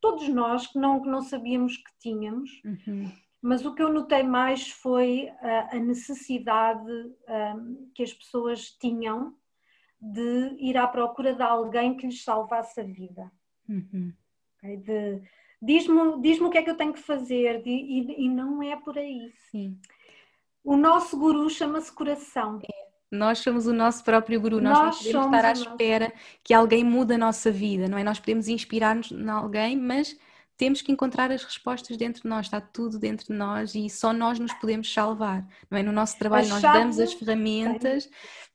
Todos 0.00 0.28
nós 0.28 0.66
que 0.66 0.78
não, 0.78 1.00
que 1.00 1.08
não 1.08 1.22
sabíamos 1.22 1.76
que 1.76 1.90
tínhamos, 2.00 2.50
uhum. 2.64 3.10
mas 3.40 3.64
o 3.64 3.74
que 3.74 3.82
eu 3.82 3.92
notei 3.92 4.24
mais 4.24 4.68
foi 4.68 5.28
a, 5.40 5.76
a 5.76 5.78
necessidade 5.78 6.90
um, 7.56 7.90
que 7.94 8.02
as 8.02 8.12
pessoas 8.12 8.70
tinham 8.72 9.34
de 10.00 10.56
ir 10.58 10.76
à 10.76 10.86
procura 10.86 11.32
de 11.32 11.42
alguém 11.42 11.96
que 11.96 12.06
lhes 12.06 12.24
salvasse 12.24 12.80
a 12.80 12.84
vida. 12.84 13.30
Uhum. 13.68 14.12
Okay? 14.58 14.76
De, 14.78 15.22
diz-me, 15.62 16.20
diz-me 16.20 16.46
o 16.46 16.50
que 16.50 16.58
é 16.58 16.62
que 16.62 16.70
eu 16.70 16.76
tenho 16.76 16.92
que 16.92 17.00
fazer 17.00 17.62
de, 17.62 17.70
e, 17.70 18.24
e, 18.24 18.28
não 18.28 18.62
é 18.62 18.76
por 18.76 18.98
aí. 18.98 19.32
Sim. 19.50 19.78
O 20.66 20.76
nosso 20.76 21.16
guru 21.16 21.48
chama-se 21.48 21.92
coração. 21.92 22.58
É. 22.60 22.86
Nós 23.08 23.38
somos 23.38 23.68
o 23.68 23.72
nosso 23.72 24.02
próprio 24.02 24.40
guru, 24.40 24.60
nós, 24.60 24.76
nós 24.76 25.12
não 25.12 25.30
podemos 25.30 25.36
estar 25.36 25.44
à 25.44 25.52
espera 25.52 26.04
nosso... 26.06 26.20
que 26.42 26.52
alguém 26.52 26.82
mude 26.82 27.14
a 27.14 27.18
nossa 27.18 27.52
vida, 27.52 27.88
não 27.88 27.96
é? 27.96 28.02
Nós 28.02 28.18
podemos 28.18 28.48
inspirar-nos 28.48 29.12
em 29.12 29.28
alguém, 29.30 29.76
mas 29.76 30.18
temos 30.56 30.82
que 30.82 30.90
encontrar 30.90 31.30
as 31.30 31.44
respostas 31.44 31.96
dentro 31.96 32.22
de 32.22 32.28
nós, 32.28 32.46
está 32.46 32.60
tudo 32.60 32.98
dentro 32.98 33.26
de 33.26 33.32
nós 33.32 33.76
e 33.76 33.88
só 33.88 34.12
nós 34.12 34.40
nos 34.40 34.52
podemos 34.54 34.92
salvar, 34.92 35.46
não 35.70 35.78
é? 35.78 35.84
No 35.84 35.92
nosso 35.92 36.18
trabalho 36.18 36.48
nós 36.48 36.60
damos 36.60 36.98
as 36.98 37.12
ferramentas 37.12 38.10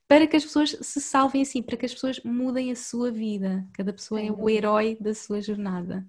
para 0.06 0.26
que 0.26 0.36
as 0.36 0.44
pessoas 0.44 0.76
se 0.82 1.00
salvem 1.00 1.40
assim, 1.40 1.62
para 1.62 1.78
que 1.78 1.86
as 1.86 1.94
pessoas 1.94 2.20
mudem 2.22 2.70
a 2.70 2.76
sua 2.76 3.10
vida. 3.10 3.66
Cada 3.72 3.90
pessoa 3.90 4.20
é 4.20 4.30
o 4.30 4.50
herói 4.50 4.98
da 5.00 5.14
sua 5.14 5.40
jornada. 5.40 6.06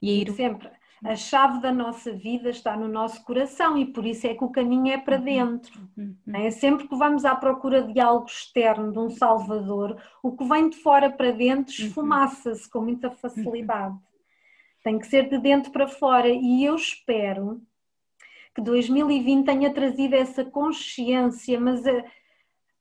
E, 0.00 0.12
e 0.12 0.22
ir... 0.22 0.32
sempre 0.32 0.70
a 1.04 1.16
chave 1.16 1.60
da 1.60 1.72
nossa 1.72 2.12
vida 2.12 2.50
está 2.50 2.76
no 2.76 2.86
nosso 2.86 3.24
coração 3.24 3.76
e 3.76 3.86
por 3.86 4.06
isso 4.06 4.26
é 4.26 4.34
que 4.34 4.44
o 4.44 4.50
caminho 4.50 4.92
é 4.92 4.98
para 4.98 5.18
uhum. 5.18 5.24
dentro. 5.24 5.90
Uhum. 5.96 6.16
É 6.32 6.50
sempre 6.50 6.86
que 6.86 6.94
vamos 6.94 7.24
à 7.24 7.34
procura 7.34 7.82
de 7.82 7.98
algo 7.98 8.26
externo, 8.26 8.92
de 8.92 8.98
um 8.98 9.10
salvador, 9.10 10.00
o 10.22 10.36
que 10.36 10.44
vem 10.44 10.68
de 10.68 10.76
fora 10.76 11.10
para 11.10 11.32
dentro 11.32 11.74
uhum. 11.76 11.86
esfumaça-se 11.86 12.70
com 12.70 12.80
muita 12.82 13.10
facilidade. 13.10 13.96
Tem 14.84 14.98
que 14.98 15.06
ser 15.06 15.28
de 15.28 15.38
dentro 15.38 15.72
para 15.72 15.88
fora 15.88 16.28
e 16.28 16.64
eu 16.64 16.76
espero 16.76 17.60
que 18.54 18.60
2020 18.60 19.44
tenha 19.44 19.72
trazido 19.72 20.14
essa 20.14 20.44
consciência, 20.44 21.58
mas 21.58 21.84
a, 21.86 22.04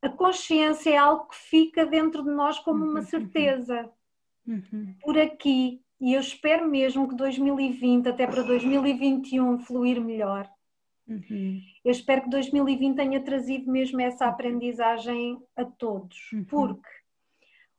a 0.01 0.10
consciência 0.10 0.91
é 0.91 0.97
algo 0.97 1.27
que 1.27 1.36
fica 1.36 1.86
dentro 1.86 2.23
de 2.23 2.29
nós 2.29 2.60
como 2.60 2.84
uma 2.84 3.01
certeza. 3.01 3.89
Por 5.01 5.17
aqui, 5.17 5.81
e 6.01 6.13
eu 6.15 6.19
espero 6.19 6.67
mesmo 6.67 7.07
que 7.07 7.15
2020 7.15 8.09
até 8.09 8.25
para 8.25 8.41
2021 8.41 9.59
fluir 9.59 10.01
melhor. 10.01 10.49
Uhum. 11.07 11.61
Eu 11.85 11.91
espero 11.91 12.23
que 12.23 12.29
2020 12.29 12.95
tenha 12.95 13.23
trazido 13.23 13.71
mesmo 13.71 14.01
essa 14.01 14.25
aprendizagem 14.25 15.39
a 15.55 15.63
todos, 15.63 16.31
uhum. 16.33 16.43
porque 16.45 16.89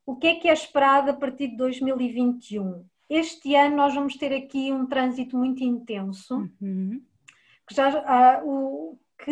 o 0.05 0.15
que 0.15 0.27
é 0.27 0.35
que 0.35 0.47
é 0.47 0.53
esperado 0.53 1.11
a 1.11 1.13
partir 1.13 1.49
de 1.49 1.57
2021? 1.57 2.85
Este 3.09 3.55
ano 3.55 3.75
nós 3.75 3.93
vamos 3.93 4.15
ter 4.15 4.33
aqui 4.33 4.71
um 4.71 4.85
trânsito 4.85 5.37
muito 5.37 5.61
intenso, 5.61 6.49
uhum. 6.61 7.01
que 7.67 7.75
já, 7.75 8.39
uh, 8.39 8.49
o, 8.49 8.99
que 9.23 9.31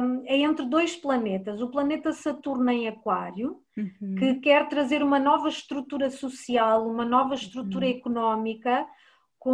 um, 0.00 0.22
é 0.24 0.36
entre 0.36 0.64
dois 0.66 0.94
planetas, 0.94 1.60
o 1.60 1.68
planeta 1.68 2.12
Saturno 2.12 2.70
em 2.70 2.86
Aquário, 2.86 3.60
uhum. 3.76 4.14
que 4.14 4.34
quer 4.36 4.68
trazer 4.68 5.02
uma 5.02 5.18
nova 5.18 5.48
estrutura 5.48 6.10
social, 6.10 6.88
uma 6.88 7.04
nova 7.04 7.34
estrutura 7.34 7.86
uhum. 7.86 7.92
económica, 7.92 8.86
com 9.40 9.50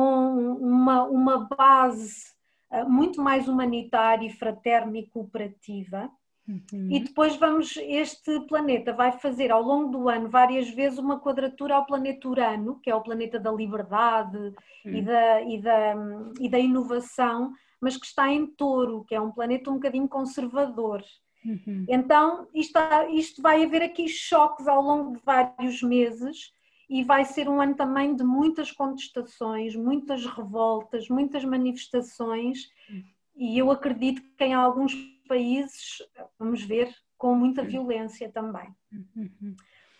uma, 0.60 1.04
uma 1.04 1.48
base 1.48 2.22
uh, 2.70 2.86
muito 2.86 3.22
mais 3.22 3.48
humanitária, 3.48 4.30
fraterna 4.34 4.98
e 4.98 5.06
cooperativa. 5.06 6.10
Uhum. 6.46 6.88
E 6.90 7.00
depois 7.00 7.36
vamos, 7.36 7.74
este 7.78 8.40
planeta 8.40 8.92
vai 8.92 9.12
fazer 9.12 9.50
ao 9.50 9.62
longo 9.62 9.90
do 9.90 10.08
ano 10.10 10.28
várias 10.28 10.68
vezes 10.68 10.98
uma 10.98 11.18
quadratura 11.18 11.76
ao 11.76 11.86
planeta 11.86 12.28
Urano, 12.28 12.78
que 12.80 12.90
é 12.90 12.94
o 12.94 13.02
planeta 13.02 13.40
da 13.40 13.50
liberdade 13.50 14.52
e, 14.84 15.00
da, 15.00 15.42
e, 15.42 15.60
da, 15.60 15.94
e 16.40 16.48
da 16.48 16.58
inovação, 16.58 17.52
mas 17.80 17.96
que 17.96 18.06
está 18.06 18.30
em 18.32 18.46
touro, 18.46 19.04
que 19.04 19.14
é 19.14 19.20
um 19.20 19.30
planeta 19.30 19.70
um 19.70 19.74
bocadinho 19.74 20.08
conservador. 20.08 21.02
Uhum. 21.44 21.86
Então, 21.88 22.48
isto, 22.52 22.78
isto 23.10 23.40
vai 23.40 23.64
haver 23.64 23.82
aqui 23.82 24.08
choques 24.08 24.66
ao 24.66 24.82
longo 24.82 25.16
de 25.16 25.22
vários 25.24 25.82
meses 25.82 26.52
e 26.88 27.04
vai 27.04 27.24
ser 27.24 27.48
um 27.48 27.60
ano 27.60 27.74
também 27.74 28.14
de 28.16 28.24
muitas 28.24 28.72
contestações, 28.72 29.76
muitas 29.76 30.24
revoltas, 30.26 31.08
muitas 31.08 31.44
manifestações, 31.44 32.68
uhum. 32.88 33.04
e 33.36 33.58
eu 33.58 33.70
acredito 33.70 34.22
que 34.36 34.44
em 34.44 34.54
alguns 34.54 34.94
países, 35.28 36.02
vamos 36.38 36.62
ver, 36.62 36.92
com 37.16 37.34
muita 37.34 37.62
violência 37.62 38.30
também. 38.30 38.68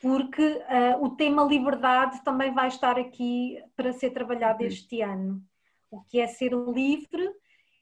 Porque 0.01 0.43
uh, 0.43 1.05
o 1.05 1.11
tema 1.11 1.43
liberdade 1.43 2.23
também 2.23 2.53
vai 2.55 2.69
estar 2.69 2.97
aqui 2.99 3.61
para 3.77 3.93
ser 3.93 4.11
trabalhado 4.11 4.64
este 4.64 5.03
ano. 5.03 5.43
O 5.91 6.01
que 6.03 6.21
é 6.21 6.27
ser 6.27 6.53
livre 6.53 7.29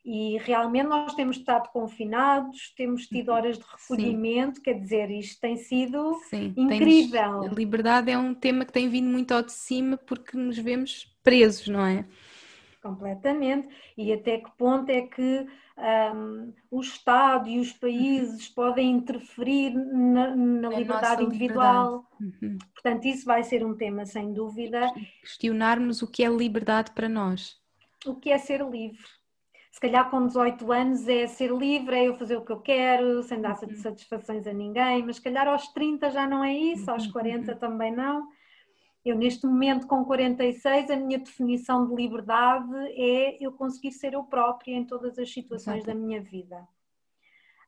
e 0.09 0.39
realmente 0.39 0.87
nós 0.87 1.15
temos 1.15 1.37
estado 1.37 1.69
confinados, 1.73 2.73
temos 2.77 3.09
tido 3.09 3.31
horas 3.31 3.59
de 3.59 3.65
recolhimento, 3.65 4.59
Sim. 4.59 4.63
quer 4.63 4.75
dizer, 4.75 5.11
isto 5.11 5.41
tem 5.41 5.57
sido 5.57 6.15
Sim, 6.31 6.55
incrível. 6.57 7.41
Tens, 7.41 7.53
liberdade 7.53 8.13
é 8.13 8.17
um 8.17 8.33
tema 8.33 8.65
que 8.65 8.73
tem 8.73 8.89
vindo 8.89 9.09
muito 9.09 9.33
ao 9.33 9.43
de 9.43 9.51
cima 9.51 9.97
porque 9.97 10.37
nos 10.37 10.57
vemos 10.57 11.13
presos, 11.25 11.67
não 11.67 11.85
é? 11.85 12.07
Completamente. 12.81 13.69
E 13.99 14.13
até 14.13 14.39
que 14.39 14.49
ponto 14.57 14.89
é 14.91 15.03
que 15.03 15.45
um, 16.15 16.53
o 16.71 16.81
Estado 16.81 17.49
e 17.49 17.59
os 17.59 17.73
países 17.73 18.49
podem 18.49 18.93
interferir 18.93 19.75
na, 19.75 20.37
na 20.37 20.69
liberdade 20.69 21.25
individual. 21.25 22.07
Liberdade. 22.21 22.45
Uhum. 22.45 22.59
Portanto, 22.75 23.05
isso 23.07 23.27
vai 23.27 23.43
ser 23.43 23.67
um 23.67 23.75
tema 23.75 24.07
sem 24.07 24.33
dúvida. 24.33 24.89
Questionarmos 25.21 26.01
o 26.01 26.07
que 26.07 26.23
é 26.23 26.29
liberdade 26.29 26.93
para 26.93 27.09
nós. 27.09 27.61
O 28.07 28.15
que 28.15 28.31
é 28.31 28.39
ser 28.39 28.65
livre. 28.65 29.05
Se 29.77 29.81
calhar 29.81 30.09
com 30.09 30.27
18 30.27 30.73
anos 30.73 31.07
é 31.07 31.27
ser 31.27 31.53
livre, 31.53 31.95
é 31.95 32.09
eu 32.09 32.15
fazer 32.15 32.35
o 32.35 32.41
que 32.43 32.51
eu 32.51 32.61
quero, 32.61 33.23
sem 33.25 33.43
dar 33.43 33.63
uhum. 33.63 33.77
satisfações 33.77 34.47
a 34.47 34.53
ninguém, 34.55 35.05
mas 35.05 35.17
se 35.17 35.23
calhar 35.23 35.47
aos 35.47 35.69
30 35.69 36.11
já 36.13 36.27
não 36.27 36.43
é 36.43 36.51
isso, 36.51 36.91
aos 36.91 37.07
40 37.07 37.53
uhum. 37.53 37.59
também 37.59 37.95
não. 37.95 38.27
Eu, 39.05 39.15
neste 39.15 39.47
momento, 39.47 39.87
com 39.87 40.03
46, 40.03 40.91
a 40.91 40.97
minha 40.97 41.19
definição 41.19 41.87
de 41.87 41.95
liberdade 41.95 42.75
é 42.93 43.37
eu 43.39 43.53
conseguir 43.53 43.93
ser 43.93 44.15
eu 44.15 44.25
própria 44.25 44.73
em 44.73 44.87
todas 44.87 45.19
as 45.19 45.31
situações 45.31 45.85
Exato. 45.85 45.89
da 45.89 45.95
minha 45.95 46.23
vida. 46.23 46.67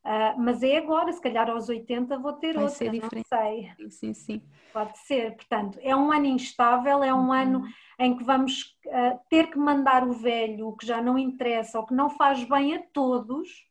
Uh, 0.03 0.41
mas 0.41 0.63
é 0.63 0.79
agora, 0.79 1.13
se 1.13 1.21
calhar 1.21 1.51
aos 1.51 1.69
80 1.69 2.19
vou 2.21 2.33
ter 2.33 2.55
Vai 2.55 2.65
outra, 2.65 2.91
não 2.91 3.23
sei. 3.29 3.71
Sim, 3.91 4.15
sim. 4.15 4.43
Pode 4.73 4.97
ser. 5.01 5.37
Portanto, 5.37 5.79
é 5.83 5.95
um 5.95 6.11
ano 6.11 6.25
instável, 6.25 7.05
é 7.05 7.13
um 7.13 7.27
uhum. 7.27 7.33
ano 7.33 7.65
em 7.99 8.17
que 8.17 8.25
vamos 8.25 8.77
uh, 8.87 9.19
ter 9.29 9.51
que 9.51 9.59
mandar 9.59 10.07
o 10.07 10.13
velho, 10.13 10.69
o 10.69 10.77
que 10.77 10.87
já 10.87 11.03
não 11.03 11.19
interessa, 11.19 11.81
o 11.81 11.87
que 11.87 11.95
não 11.95 12.09
faz 12.11 12.45
bem 12.45 12.75
a 12.75 12.83
todos, 12.93 13.69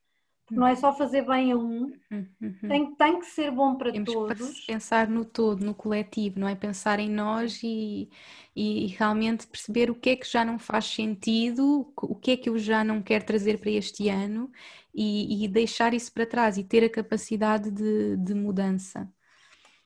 não 0.49 0.65
é 0.65 0.75
só 0.75 0.93
fazer 0.93 1.25
bem 1.25 1.51
a 1.51 1.57
um, 1.57 1.91
uhum. 2.09 2.55
tem, 2.67 2.95
tem 2.95 3.19
que 3.19 3.25
ser 3.25 3.51
bom 3.51 3.75
para 3.75 3.91
Temos 3.91 4.13
todos. 4.13 4.65
Pensar 4.65 5.07
no 5.09 5.25
todo, 5.25 5.65
no 5.65 5.75
coletivo, 5.75 6.39
não 6.39 6.47
é? 6.47 6.55
Pensar 6.55 6.99
em 6.99 7.09
nós 7.09 7.61
e, 7.63 8.09
e 8.55 8.87
realmente 8.97 9.45
perceber 9.45 9.89
o 9.89 9.95
que 9.95 10.11
é 10.11 10.15
que 10.15 10.29
já 10.29 10.45
não 10.45 10.57
faz 10.57 10.85
sentido, 10.85 11.91
o 12.01 12.15
que 12.15 12.31
é 12.31 12.37
que 12.37 12.49
eu 12.49 12.57
já 12.57 12.83
não 12.83 13.01
quero 13.01 13.25
trazer 13.25 13.59
para 13.59 13.71
este 13.71 14.07
ano 14.07 14.49
e, 14.95 15.43
e 15.43 15.47
deixar 15.49 15.93
isso 15.93 16.13
para 16.13 16.25
trás 16.25 16.57
e 16.57 16.63
ter 16.63 16.83
a 16.83 16.89
capacidade 16.89 17.69
de, 17.69 18.15
de 18.15 18.33
mudança. 18.33 19.11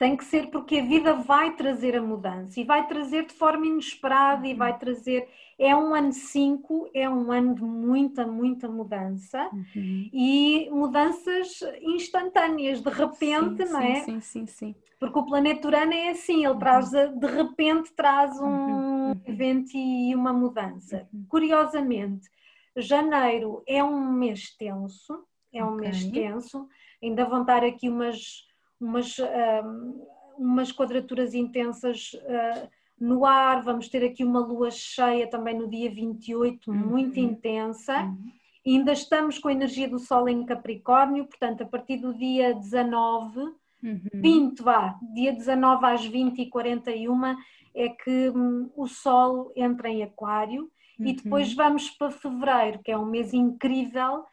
Tem 0.01 0.17
que 0.17 0.25
ser 0.25 0.47
porque 0.47 0.79
a 0.79 0.83
vida 0.83 1.13
vai 1.13 1.55
trazer 1.55 1.95
a 1.95 2.01
mudança 2.01 2.59
e 2.59 2.63
vai 2.63 2.87
trazer 2.87 3.27
de 3.27 3.35
forma 3.35 3.67
inesperada 3.67 4.47
e 4.47 4.55
vai 4.55 4.75
trazer 4.75 5.29
é 5.59 5.75
um 5.75 5.93
ano 5.93 6.11
5, 6.11 6.89
é 6.91 7.07
um 7.07 7.31
ano 7.31 7.53
de 7.53 7.61
muita, 7.61 8.25
muita 8.25 8.67
mudança 8.67 9.47
uhum. 9.53 10.09
e 10.11 10.67
mudanças 10.71 11.59
instantâneas, 11.83 12.81
de 12.81 12.89
repente, 12.89 13.67
sim, 13.67 13.71
não 13.71 13.79
é? 13.79 13.95
Sim, 13.99 14.19
sim, 14.21 14.47
sim. 14.47 14.75
Porque 14.99 15.19
o 15.19 15.25
planeta 15.27 15.67
Urano 15.67 15.93
é 15.93 16.09
assim, 16.09 16.47
ele 16.47 16.57
traz, 16.57 16.91
uhum. 16.93 17.19
de 17.19 17.27
repente 17.27 17.93
traz 17.93 18.39
um 18.39 18.47
uhum. 18.47 19.09
uhum. 19.09 19.21
evento 19.23 19.69
e 19.75 20.15
uma 20.15 20.33
mudança. 20.33 21.07
Uhum. 21.13 21.25
Curiosamente, 21.29 22.27
janeiro 22.75 23.61
é 23.67 23.83
um 23.83 24.11
mês 24.13 24.55
tenso, 24.57 25.27
é 25.53 25.63
um 25.63 25.75
okay. 25.75 25.89
mês 25.89 26.05
tenso, 26.05 26.67
ainda 27.03 27.23
vão 27.23 27.41
estar 27.41 27.63
aqui 27.63 27.87
umas, 27.87 28.47
umas, 28.81 29.17
um, 29.19 30.05
umas 30.37 30.71
quadraturas 30.71 31.33
intensas. 31.33 32.13
Uh, 32.13 32.67
no 32.99 33.25
ar, 33.25 33.63
vamos 33.63 33.87
ter 33.87 34.03
aqui 34.03 34.23
uma 34.23 34.39
lua 34.39 34.69
cheia 34.69 35.27
também 35.27 35.57
no 35.57 35.67
dia 35.67 35.89
28, 35.89 36.69
uhum. 36.69 36.77
muito 36.77 37.19
intensa. 37.19 38.03
Uhum. 38.03 38.31
Ainda 38.65 38.91
estamos 38.91 39.39
com 39.39 39.47
a 39.47 39.53
energia 39.53 39.89
do 39.89 39.97
Sol 39.97 40.29
em 40.29 40.45
Capricórnio, 40.45 41.25
portanto, 41.25 41.63
a 41.63 41.65
partir 41.65 41.97
do 41.97 42.13
dia 42.13 42.53
19, 42.53 43.39
uhum. 43.83 44.01
20, 44.13 44.61
vá, 44.61 44.99
dia 45.15 45.33
19 45.33 45.85
às 45.85 46.05
20 46.05 46.43
e 46.43 46.49
41 46.49 47.37
é 47.73 47.89
que 47.89 48.29
hum, 48.29 48.69
o 48.75 48.87
Sol 48.87 49.51
entra 49.55 49.89
em 49.89 50.03
Aquário. 50.03 50.69
E 50.99 51.07
uhum. 51.07 51.15
depois 51.15 51.53
vamos 51.53 51.89
para 51.89 52.11
fevereiro, 52.11 52.79
que 52.83 52.91
é 52.91 52.97
um 52.97 53.05
mês 53.05 53.33
incrível, 53.33 54.25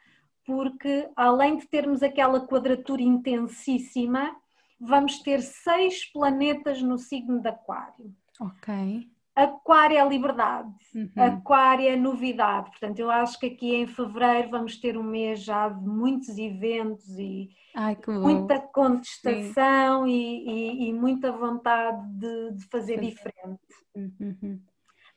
porque 0.49 1.09
além 1.15 1.57
de 1.57 1.67
termos 1.67 2.01
aquela 2.01 2.45
quadratura 2.45 3.03
intensíssima, 3.03 4.35
vamos 4.79 5.19
ter 5.19 5.41
seis 5.41 6.11
planetas 6.11 6.81
no 6.81 6.97
signo 6.97 7.39
de 7.39 7.47
Aquário. 7.47 8.11
Ok. 8.41 9.07
Aquário 9.35 9.97
é 9.97 10.05
liberdade, 10.05 10.73
uhum. 10.93 11.11
Aquário 11.15 11.87
é 11.87 11.95
novidade. 11.95 12.71
Portanto, 12.71 12.99
eu 12.99 13.09
acho 13.09 13.39
que 13.39 13.45
aqui 13.45 13.73
em 13.73 13.87
fevereiro 13.87 14.49
vamos 14.49 14.75
ter 14.77 14.97
um 14.97 15.03
mês 15.03 15.43
já 15.43 15.69
de 15.69 15.87
muitos 15.87 16.37
eventos 16.37 17.07
e 17.17 17.49
Ai, 17.73 17.97
muita 18.07 18.59
contestação 18.59 20.05
e, 20.05 20.49
e, 20.49 20.89
e, 20.89 20.93
muita 20.93 21.31
vontade 21.31 22.05
de, 22.17 22.51
de 22.53 22.65
fazer 22.65 22.99
diferente. 22.99 23.61
Uhum. 23.95 24.59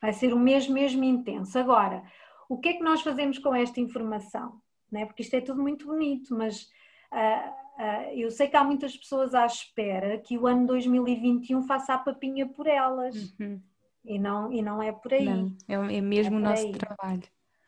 Vai 0.01 0.13
ser 0.13 0.33
um 0.33 0.39
mês 0.39 0.69
mesmo 0.69 1.03
intenso. 1.03 1.59
Agora, 1.59 2.03
o 2.47 2.57
que 2.57 2.69
é 2.69 2.73
que 2.73 2.83
nós 2.83 3.01
fazemos 3.01 3.39
com 3.39 3.53
esta 3.53 3.81
informação? 3.81 4.61
Né? 4.93 5.05
Porque 5.05 5.23
isto 5.23 5.33
é 5.35 5.41
tudo 5.41 5.61
muito 5.61 5.85
bonito, 5.87 6.33
mas 6.35 6.63
uh, 7.11 7.63
Uh, 7.73 8.13
eu 8.13 8.29
sei 8.29 8.47
que 8.47 8.55
há 8.55 8.63
muitas 8.63 8.95
pessoas 8.95 9.33
à 9.33 9.45
espera 9.45 10.19
que 10.19 10.37
o 10.37 10.45
ano 10.45 10.67
2021 10.67 11.63
faça 11.63 11.95
a 11.95 11.97
papinha 11.97 12.47
por 12.47 12.67
elas. 12.67 13.35
Uhum. 13.39 13.59
E, 14.05 14.19
não, 14.19 14.51
e 14.51 14.61
não 14.61 14.83
é 14.83 14.91
por 14.91 15.13
aí. 15.13 15.25
Não, 15.25 15.55
é, 15.67 15.97
é 15.97 16.01
mesmo 16.01 16.35
é 16.35 16.37
o 16.37 16.41
nosso 16.41 16.65
aí. 16.65 16.73
trabalho. 16.73 17.23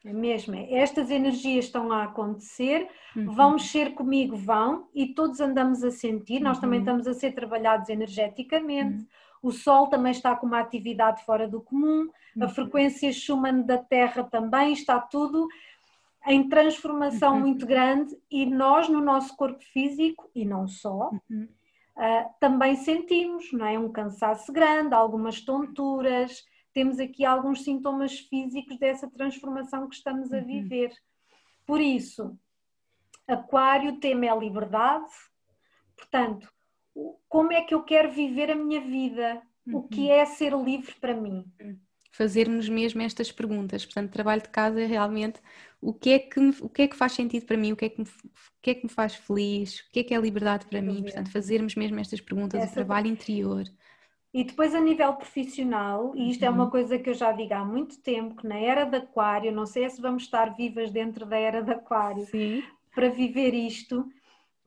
É 0.05 0.13
mesmo. 0.13 0.53
É. 0.53 0.73
Estas 0.73 1.09
energias 1.09 1.65
estão 1.65 1.91
a 1.91 2.03
acontecer, 2.03 2.87
uhum. 3.15 3.31
vão 3.31 3.53
mexer 3.53 3.95
comigo, 3.95 4.35
vão, 4.35 4.87
e 4.93 5.07
todos 5.07 5.39
andamos 5.39 5.83
a 5.83 5.89
sentir, 5.89 6.39
nós 6.39 6.59
também 6.59 6.79
uhum. 6.79 6.85
estamos 6.85 7.07
a 7.07 7.13
ser 7.13 7.31
trabalhados 7.31 7.89
energeticamente. 7.89 8.99
Uhum. 8.99 9.07
O 9.41 9.51
Sol 9.51 9.87
também 9.87 10.11
está 10.11 10.35
com 10.35 10.45
uma 10.45 10.59
atividade 10.59 11.23
fora 11.25 11.47
do 11.47 11.61
comum, 11.61 12.09
a 12.39 12.45
uhum. 12.45 12.49
frequência 12.49 13.11
Schumann 13.11 13.63
da 13.63 13.77
Terra 13.77 14.23
também 14.23 14.73
está 14.73 14.99
tudo 14.99 15.47
em 16.25 16.49
transformação 16.49 17.35
uhum. 17.35 17.39
muito 17.41 17.65
grande 17.65 18.17
e 18.29 18.45
nós 18.45 18.89
no 18.89 18.99
nosso 18.99 19.35
corpo 19.35 19.63
físico 19.71 20.29
e 20.33 20.43
não 20.43 20.67
só 20.67 21.11
uhum. 21.29 21.47
uh, 21.97 22.29
também 22.39 22.75
sentimos, 22.75 23.51
não 23.53 23.65
é? 23.65 23.77
Um 23.77 23.91
cansaço 23.91 24.51
grande, 24.51 24.95
algumas 24.95 25.41
tonturas, 25.41 26.43
temos 26.73 26.99
aqui 26.99 27.23
alguns 27.23 27.63
sintomas 27.63 28.19
físicos 28.19 28.77
dessa 28.77 29.09
transformação 29.09 29.87
que 29.87 29.95
estamos 29.95 30.33
a 30.33 30.37
uhum. 30.37 30.45
viver. 30.45 30.91
Por 31.65 31.79
isso, 31.79 32.37
Aquário, 33.27 33.93
o 33.93 33.99
tema 33.99 34.25
é 34.25 34.29
a 34.29 34.35
liberdade, 34.35 35.11
portanto, 35.95 36.51
como 37.29 37.53
é 37.53 37.61
que 37.61 37.73
eu 37.73 37.83
quero 37.83 38.11
viver 38.11 38.51
a 38.51 38.55
minha 38.55 38.81
vida? 38.81 39.41
O 39.73 39.83
que 39.83 40.01
uhum. 40.01 40.11
é 40.11 40.25
ser 40.25 40.53
livre 40.53 40.93
para 40.95 41.15
mim? 41.15 41.45
Fazermos 42.17 42.69
mesmo 42.69 43.01
estas 43.01 43.31
perguntas. 43.31 43.85
Portanto, 43.85 44.11
trabalho 44.11 44.41
de 44.41 44.49
casa 44.49 44.81
é 44.81 44.85
realmente 44.85 45.41
o 45.81 45.93
que 45.93 46.11
é 46.11 46.19
que, 46.19 46.39
o 46.61 46.69
que, 46.69 46.83
é 46.83 46.87
que 46.87 46.95
faz 46.95 47.11
sentido 47.11 47.45
para 47.45 47.57
mim, 47.57 47.73
o 47.73 47.75
que, 47.75 47.85
é 47.85 47.89
que 47.89 47.99
me, 47.99 48.07
o 48.07 48.61
que 48.61 48.69
é 48.69 48.73
que 48.73 48.83
me 48.83 48.89
faz 48.89 49.15
feliz, 49.15 49.81
o 49.81 49.91
que 49.91 49.99
é 49.99 50.03
que 50.03 50.13
é 50.13 50.17
liberdade 50.17 50.65
para 50.65 50.81
mim. 50.81 51.03
Portanto, 51.03 51.29
fazermos 51.31 51.75
mesmo 51.75 51.99
estas 51.99 52.21
perguntas, 52.21 52.61
Essa... 52.61 52.71
o 52.71 52.73
trabalho 52.75 53.07
interior. 53.07 53.65
E 54.33 54.43
depois 54.43 54.73
a 54.75 54.81
nível 54.81 55.13
profissional, 55.13 56.13
e 56.15 56.29
isto 56.29 56.41
uhum. 56.41 56.47
é 56.47 56.49
uma 56.51 56.63
uhum. 56.65 56.69
coisa 56.69 56.99
que 56.99 57.09
eu 57.09 57.13
já 57.13 57.31
digo 57.31 57.53
há 57.53 57.63
muito 57.63 58.01
tempo, 58.01 58.35
que 58.35 58.47
na 58.47 58.57
era 58.57 58.83
de 58.83 58.97
aquário, 58.97 59.51
não 59.51 59.65
sei 59.65 59.89
se 59.89 60.01
vamos 60.01 60.23
estar 60.23 60.55
vivas 60.55 60.91
dentro 60.91 61.25
da 61.25 61.37
era 61.37 61.61
de 61.61 61.71
aquário 61.71 62.25
Sim. 62.25 62.63
para 62.93 63.09
viver 63.09 63.53
isto, 63.53 64.05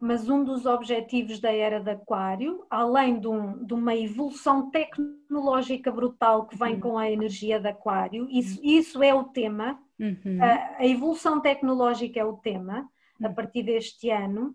mas 0.01 0.29
um 0.29 0.45
dos 0.45 0.65
objetivos 0.65 1.41
da 1.41 1.53
era 1.53 1.81
de 1.81 1.91
Aquário, 1.91 2.65
além 2.71 3.19
de, 3.19 3.27
um, 3.27 3.65
de 3.65 3.75
uma 3.75 3.97
evolução 3.97 4.71
tecnológica 4.71 5.91
brutal 5.91 6.47
que 6.47 6.57
vem 6.57 6.75
uhum. 6.75 6.81
com 6.81 6.99
a 6.99 7.11
energia 7.11 7.59
de 7.59 7.69
Aquário, 7.69 8.29
isso, 8.31 8.61
isso 8.63 9.03
é 9.03 9.13
o 9.13 9.25
tema, 9.25 9.79
uhum. 9.99 10.39
a, 10.41 10.79
a, 10.79 10.87
evolução 10.87 11.41
tecnológica 11.41 12.21
é 12.21 12.25
o 12.25 12.37
tema, 12.37 12.89
a 13.21 13.29
uhum. 13.29 13.35
partir 13.35 13.65
deste 13.65 14.09
ano, 14.09 14.55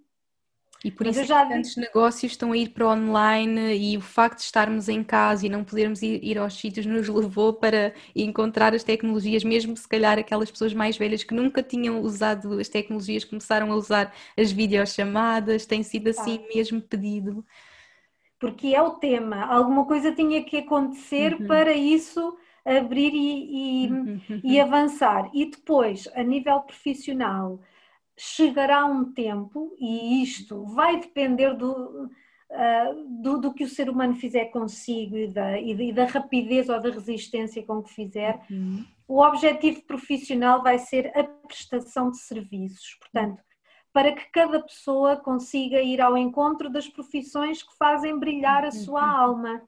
E 0.84 0.92
por 0.92 1.08
Mas 1.08 1.16
isso 1.16 1.26
já 1.26 1.46
tantos 1.46 1.78
negócios 1.78 2.34
estão 2.34 2.52
a 2.52 2.58
ir 2.58 2.70
para 2.70 2.90
online 2.90 3.78
e 3.78 3.98
o 3.98 4.02
facto 4.02 4.40
de 4.40 4.44
estarmos 4.44 4.90
em 4.90 5.02
casa 5.02 5.46
e 5.46 5.50
não 5.50 5.64
podermos 5.64 6.02
ir, 6.02 6.22
ir 6.22 6.38
aos 6.38 6.56
sítios 6.56 6.86
nos 6.86 7.08
levou 7.08 7.54
para 7.54 7.94
encontrar 8.14 8.74
as 8.74 8.84
tecnologias, 8.84 9.46
mesmo 9.46 9.78
se 9.78 9.88
calhar 9.88 10.20
aquelas 10.20 10.52
pessoas 10.52 10.74
mais 10.74 10.98
velhas 10.98 11.24
que 11.24 11.34
nunca 11.34 11.64
tinham 11.64 12.02
usado 12.02 12.60
as 12.60 12.68
tecnologias 12.68 13.24
começaram 13.24 13.72
a 13.72 13.76
usar 13.76 14.14
as 14.38 14.52
videochamadas, 14.52 15.66
tem 15.66 15.84
sido 15.84 16.10
assim 16.10 16.42
ah. 16.44 16.48
mesmo 16.54 16.82
pedido. 16.82 17.46
Porque 18.38 18.76
é 18.76 18.82
o 18.82 18.92
tema, 18.92 19.46
alguma 19.46 19.86
coisa 19.86 20.12
tinha 20.12 20.44
que 20.44 20.58
acontecer 20.58 21.34
uhum. 21.34 21.48
para 21.48 21.72
isso 21.72 22.38
abrir 22.66 23.14
e, 23.14 23.86
e, 23.86 23.92
uhum. 23.92 24.22
e 24.44 24.60
avançar. 24.60 25.30
E 25.34 25.50
depois, 25.50 26.10
a 26.14 26.24
nível 26.24 26.60
profissional, 26.62 27.62
chegará 28.18 28.86
um 28.86 29.12
tempo, 29.12 29.76
e 29.80 30.22
isto 30.24 30.66
vai 30.66 31.00
depender 31.00 31.54
do, 31.56 32.06
uh, 32.06 33.22
do, 33.22 33.40
do, 33.40 33.54
que 33.54 33.64
o 33.64 33.70
ser 33.70 33.90
humano 33.90 34.16
fizer 34.16 34.46
consigo 34.46 35.18
e 35.18 35.28
da, 35.28 35.60
e 35.60 35.92
da 35.92 36.06
rapidez 36.06 36.70
ou 36.70 36.80
da 36.80 36.90
resistência 36.90 37.64
com 37.64 37.82
que 37.82 37.94
fizer, 37.94 38.40
uhum. 38.50 38.86
o 39.08 39.22
objetivo 39.22 39.82
profissional 39.84 40.62
vai 40.62 40.78
ser 40.78 41.12
a 41.18 41.24
prestação 41.24 42.12
de 42.12 42.20
serviços. 42.20 42.98
Portanto, 43.00 43.42
para 43.92 44.12
que 44.12 44.26
cada 44.32 44.60
pessoa 44.60 45.16
consiga 45.16 45.80
ir 45.82 46.02
ao 46.02 46.18
encontro 46.18 46.70
das 46.70 46.88
profissões 46.88 47.62
que 47.62 47.78
fazem 47.78 48.20
brilhar 48.20 48.66
a 48.66 48.72
sua 48.72 49.04
uhum. 49.04 49.18
alma. 49.18 49.62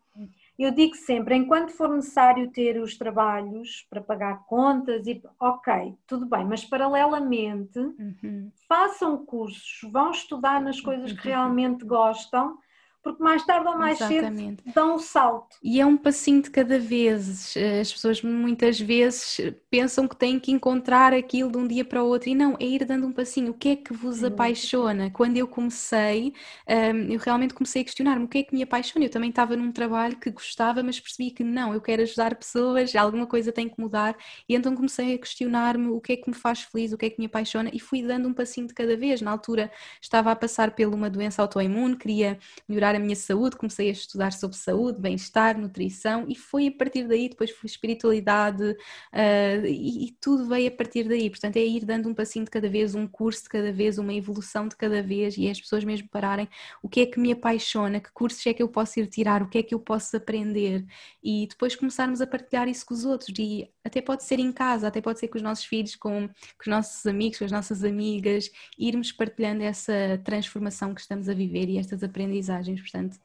Eu 0.58 0.72
digo 0.72 0.96
sempre, 0.96 1.36
enquanto 1.36 1.72
for 1.72 1.90
necessário 1.90 2.50
ter 2.50 2.80
os 2.82 2.98
trabalhos 2.98 3.86
para 3.90 4.02
pagar 4.02 4.46
contas, 4.46 5.06
e 5.06 5.22
ok, 5.40 5.96
tudo 6.08 6.26
bem, 6.26 6.46
mas 6.46 6.64
paralelamente 6.64 7.78
uhum. 7.78 8.50
façam 8.68 9.26
cursos, 9.26 9.80
vão 9.92 10.12
estudar 10.12 10.62
nas 10.62 10.80
coisas 10.80 11.12
que 11.12 11.28
realmente 11.28 11.84
gostam 11.84 12.58
porque 13.06 13.22
mais 13.22 13.46
tarde 13.46 13.68
ou 13.68 13.78
mais 13.78 14.02
Exatamente. 14.02 14.64
cedo 14.64 14.74
dão 14.74 14.96
o 14.96 15.00
salto. 15.00 15.56
E 15.64 15.80
é 15.80 15.86
um 15.86 15.96
passinho 15.96 16.42
de 16.42 16.50
cada 16.50 16.80
vez. 16.80 17.54
As 17.80 17.94
pessoas 17.94 18.20
muitas 18.24 18.80
vezes 18.80 19.54
pensam 19.70 20.08
que 20.08 20.16
têm 20.16 20.40
que 20.40 20.52
encontrar 20.52 21.14
aquilo 21.14 21.52
de 21.52 21.58
um 21.60 21.68
dia 21.68 21.86
para 21.86 22.04
o 22.04 22.08
outro 22.08 22.30
e 22.30 22.34
não, 22.34 22.58
é 22.60 22.66
ir 22.66 22.84
dando 22.84 23.06
um 23.06 23.14
passinho. 23.14 23.52
O 23.52 23.54
que 23.54 23.70
é 23.70 23.76
que 23.76 23.94
vos 23.94 24.24
apaixona? 24.24 25.12
Quando 25.12 25.38
eu 25.38 25.48
comecei, 25.48 26.34
hum, 26.68 27.12
eu 27.12 27.20
realmente 27.20 27.54
comecei 27.54 27.84
a 27.84 27.86
questionar-me 27.86 28.26
o 28.26 28.28
que 28.28 28.40
é 28.40 28.44
que 28.44 28.56
me 28.56 28.64
apaixona. 28.64 29.06
Eu 29.06 29.12
também 29.12 29.30
estava 29.30 29.56
num 29.56 29.72
trabalho 29.72 30.18
que 30.20 30.32
gostava, 30.32 30.82
mas 30.82 31.00
percebi 31.00 31.30
que 31.30 31.44
não, 31.44 31.76
eu 31.76 31.82
quero 31.82 32.02
ajudar 32.02 32.34
pessoas, 32.34 32.96
alguma 32.96 33.28
coisa 33.28 33.52
tem 33.52 33.70
que 33.70 33.80
mudar. 33.80 34.18
E 34.50 34.56
então 34.56 34.76
comecei 34.76 35.14
a 35.14 35.20
questionar-me 35.20 35.90
o 35.90 36.02
que 36.02 36.14
é 36.14 36.18
que 36.18 36.28
me 36.28 36.36
faz 36.36 36.62
feliz, 36.64 36.92
o 36.92 36.98
que 36.98 37.06
é 37.06 37.10
que 37.12 37.20
me 37.20 37.28
apaixona 37.28 37.70
e 37.72 37.80
fui 37.80 38.02
dando 38.02 38.28
um 38.28 38.34
passinho 38.34 38.66
de 38.66 38.74
cada 38.74 38.98
vez. 38.98 39.22
Na 39.22 39.30
altura 39.30 39.72
estava 40.02 40.32
a 40.32 40.36
passar 40.36 40.72
por 40.72 40.88
uma 40.88 41.08
doença 41.08 41.44
autoimune, 41.44 41.96
queria 41.96 42.40
melhorar 42.68 42.95
a 42.96 43.00
minha 43.00 43.16
saúde, 43.16 43.56
comecei 43.56 43.90
a 43.90 43.92
estudar 43.92 44.32
sobre 44.32 44.58
saúde, 44.58 45.00
bem-estar, 45.00 45.58
nutrição 45.58 46.26
e 46.28 46.36
foi 46.36 46.68
a 46.68 46.72
partir 46.72 47.08
daí, 47.08 47.30
depois 47.30 47.52
foi 47.52 47.68
espiritualidade 47.68 48.64
uh, 48.64 49.66
e, 49.66 50.08
e, 50.08 50.12
tudo 50.20 50.48
veio 50.48 50.68
a 50.68 50.72
partir 50.72 51.08
daí. 51.08 51.30
Portanto, 51.30 51.58
é 51.58 51.66
ir 51.66 51.86
dando 51.86 52.10
um 52.10 52.14
passinho 52.14 52.46
de 52.46 52.52
cada 52.52 52.70
vez, 52.70 52.96
um 52.96 53.08
curso 53.08 53.44
de 53.44 53.50
cada 53.50 53.72
vez, 53.72 53.98
uma 53.98 54.14
evolução 54.14 54.68
de 54.68 54.76
cada 54.76 55.02
vez 55.02 55.38
e 55.38 55.48
é 55.48 55.52
as 55.52 55.62
pessoas 55.62 55.84
mesmo 55.84 56.08
pararem 56.10 56.48
o 56.82 56.90
que 56.90 57.02
é 57.02 57.06
que 57.06 57.20
me 57.20 57.32
apaixona, 57.32 58.00
que 58.00 58.12
cursos 58.12 58.46
é 58.46 58.54
que 58.54 58.64
eu 58.64 58.70
posso 58.70 59.00
ir 59.00 59.08
tirar, 59.08 59.42
o 59.42 59.50
que 59.50 59.58
é 59.58 59.64
que 59.64 59.74
eu 59.74 59.80
posso 59.80 60.16
aprender 60.18 60.86
e 61.24 61.48
depois 61.48 61.76
começarmos 61.76 62.22
a 62.22 62.28
partilhar 62.28 62.68
isso 62.68 62.86
com 62.86 62.94
os 62.94 63.06
outros 63.06 63.34
e 63.38 63.70
até 63.84 64.02
pode 64.02 64.24
ser 64.24 64.40
em 64.40 64.52
casa, 64.52 64.88
até 64.88 65.00
pode 65.00 65.20
ser 65.20 65.28
com 65.28 65.38
os 65.38 65.44
nossos 65.44 65.66
filhos, 65.66 65.96
com, 65.96 66.28
com 66.28 66.62
os 66.62 66.68
nossos 66.68 67.06
amigos, 67.06 67.38
com 67.38 67.46
as 67.46 67.52
nossas 67.52 67.84
amigas, 67.84 68.50
irmos 68.78 69.12
partilhando 69.12 69.64
essa 69.64 70.20
transformação 70.24 70.94
que 70.94 71.02
estamos 71.02 71.30
a 71.30 71.34
viver 71.34 71.70
e 71.70 71.78
estas 71.78 72.04
aprendizagens. 72.04 72.82
Portanto, 72.92 73.20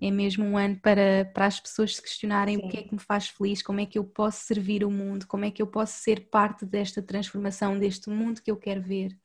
é 0.00 0.10
mesmo 0.10 0.44
um 0.44 0.58
ano 0.58 0.78
para, 0.80 1.30
para 1.32 1.46
as 1.46 1.60
pessoas 1.60 1.96
se 1.96 2.02
questionarem 2.02 2.56
Sim. 2.56 2.66
o 2.66 2.68
que 2.68 2.78
é 2.78 2.82
que 2.82 2.92
me 2.92 3.00
faz 3.00 3.28
feliz, 3.28 3.62
como 3.62 3.80
é 3.80 3.86
que 3.86 3.98
eu 3.98 4.04
posso 4.04 4.44
servir 4.44 4.84
o 4.84 4.90
mundo, 4.90 5.26
como 5.26 5.44
é 5.44 5.50
que 5.50 5.62
eu 5.62 5.66
posso 5.66 5.98
ser 6.02 6.28
parte 6.28 6.64
desta 6.66 7.00
transformação, 7.02 7.78
deste 7.78 8.10
mundo 8.10 8.42
que 8.42 8.50
eu 8.50 8.56
quero 8.56 8.82
ver. 8.82 9.16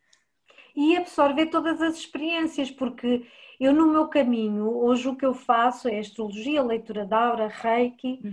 E 0.80 0.96
absorver 0.96 1.48
todas 1.48 1.82
as 1.82 1.96
experiências, 1.98 2.72
porque 2.72 3.26
eu, 3.60 3.74
no 3.74 3.88
meu 3.88 4.08
caminho, 4.08 4.66
hoje 4.78 5.10
o 5.10 5.16
que 5.16 5.26
eu 5.26 5.34
faço 5.34 5.90
é 5.90 6.00
astrologia, 6.00 6.64
leitura 6.64 7.06
da 7.06 7.20
aura, 7.20 7.48
reiki, 7.50 8.24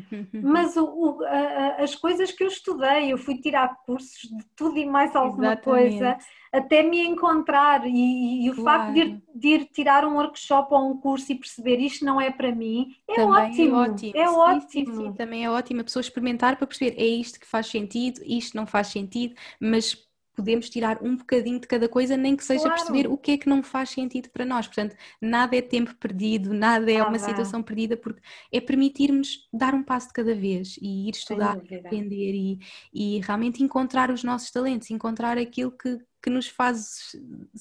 mas 0.40 0.76
o, 0.76 0.84
o, 0.84 1.24
a, 1.24 1.82
as 1.82 1.94
coisas 1.96 2.30
que 2.30 2.44
eu 2.44 2.48
estudei, 2.48 3.12
eu 3.12 3.18
fui 3.18 3.38
tirar 3.40 3.74
cursos 3.84 4.20
de 4.30 4.44
tudo 4.54 4.78
e 4.78 4.86
mais 4.86 5.16
alguma 5.16 5.56
Exatamente. 5.56 5.56
coisa, 5.56 6.16
até 6.52 6.82
me 6.82 7.00
encontrar. 7.06 7.84
E, 7.86 8.44
e 8.46 8.50
o 8.50 8.54
claro. 8.54 8.62
facto 8.62 8.92
de 8.92 9.00
ir, 9.00 9.22
de 9.34 9.48
ir, 9.48 9.64
tirar 9.66 10.04
um 10.04 10.14
workshop 10.16 10.72
ou 10.72 10.90
um 10.92 11.00
curso 11.00 11.32
e 11.32 11.34
perceber 11.34 11.78
isto 11.80 12.04
não 12.04 12.20
é 12.20 12.30
para 12.30 12.54
mim, 12.54 12.94
é 13.08 13.14
também 13.14 13.24
ótimo. 13.24 13.74
É 13.74 13.74
ótimo. 13.74 14.12
É 14.14 14.28
sim, 14.28 14.60
ótimo. 14.60 14.86
Sim, 14.86 14.86
sim, 14.86 15.12
também 15.12 15.44
é 15.44 15.50
ótimo 15.50 15.80
a 15.80 15.84
pessoa 15.84 16.00
experimentar 16.02 16.56
para 16.56 16.66
perceber 16.66 16.94
é 17.00 17.06
isto 17.06 17.40
que 17.40 17.46
faz 17.46 17.66
sentido, 17.66 18.20
isto 18.24 18.56
não 18.56 18.66
faz 18.66 18.88
sentido, 18.88 19.34
mas 19.60 20.05
podemos 20.36 20.68
tirar 20.68 21.02
um 21.02 21.16
bocadinho 21.16 21.58
de 21.58 21.66
cada 21.66 21.88
coisa, 21.88 22.16
nem 22.16 22.36
que 22.36 22.44
seja 22.44 22.64
claro. 22.64 22.76
perceber 22.76 23.08
o 23.08 23.16
que 23.16 23.32
é 23.32 23.38
que 23.38 23.48
não 23.48 23.62
faz 23.62 23.90
sentido 23.90 24.28
para 24.30 24.44
nós. 24.44 24.66
Portanto, 24.66 24.94
nada 25.20 25.56
é 25.56 25.62
tempo 25.62 25.94
perdido, 25.96 26.52
nada 26.52 26.92
é 26.92 26.98
ah, 26.98 27.08
uma 27.08 27.18
situação 27.18 27.62
perdida, 27.62 27.96
porque 27.96 28.20
é 28.52 28.60
permitirmos 28.60 29.48
dar 29.52 29.74
um 29.74 29.82
passo 29.82 30.08
de 30.08 30.12
cada 30.12 30.34
vez 30.34 30.76
e 30.80 31.08
ir 31.08 31.12
estudar, 31.12 31.56
aprender 31.56 32.34
e, 32.34 32.58
e 32.92 33.20
realmente 33.20 33.62
encontrar 33.62 34.10
os 34.10 34.22
nossos 34.22 34.50
talentos, 34.50 34.90
encontrar 34.90 35.38
aquilo 35.38 35.70
que, 35.70 35.98
que 36.26 36.30
nos 36.30 36.48
faz 36.48 37.14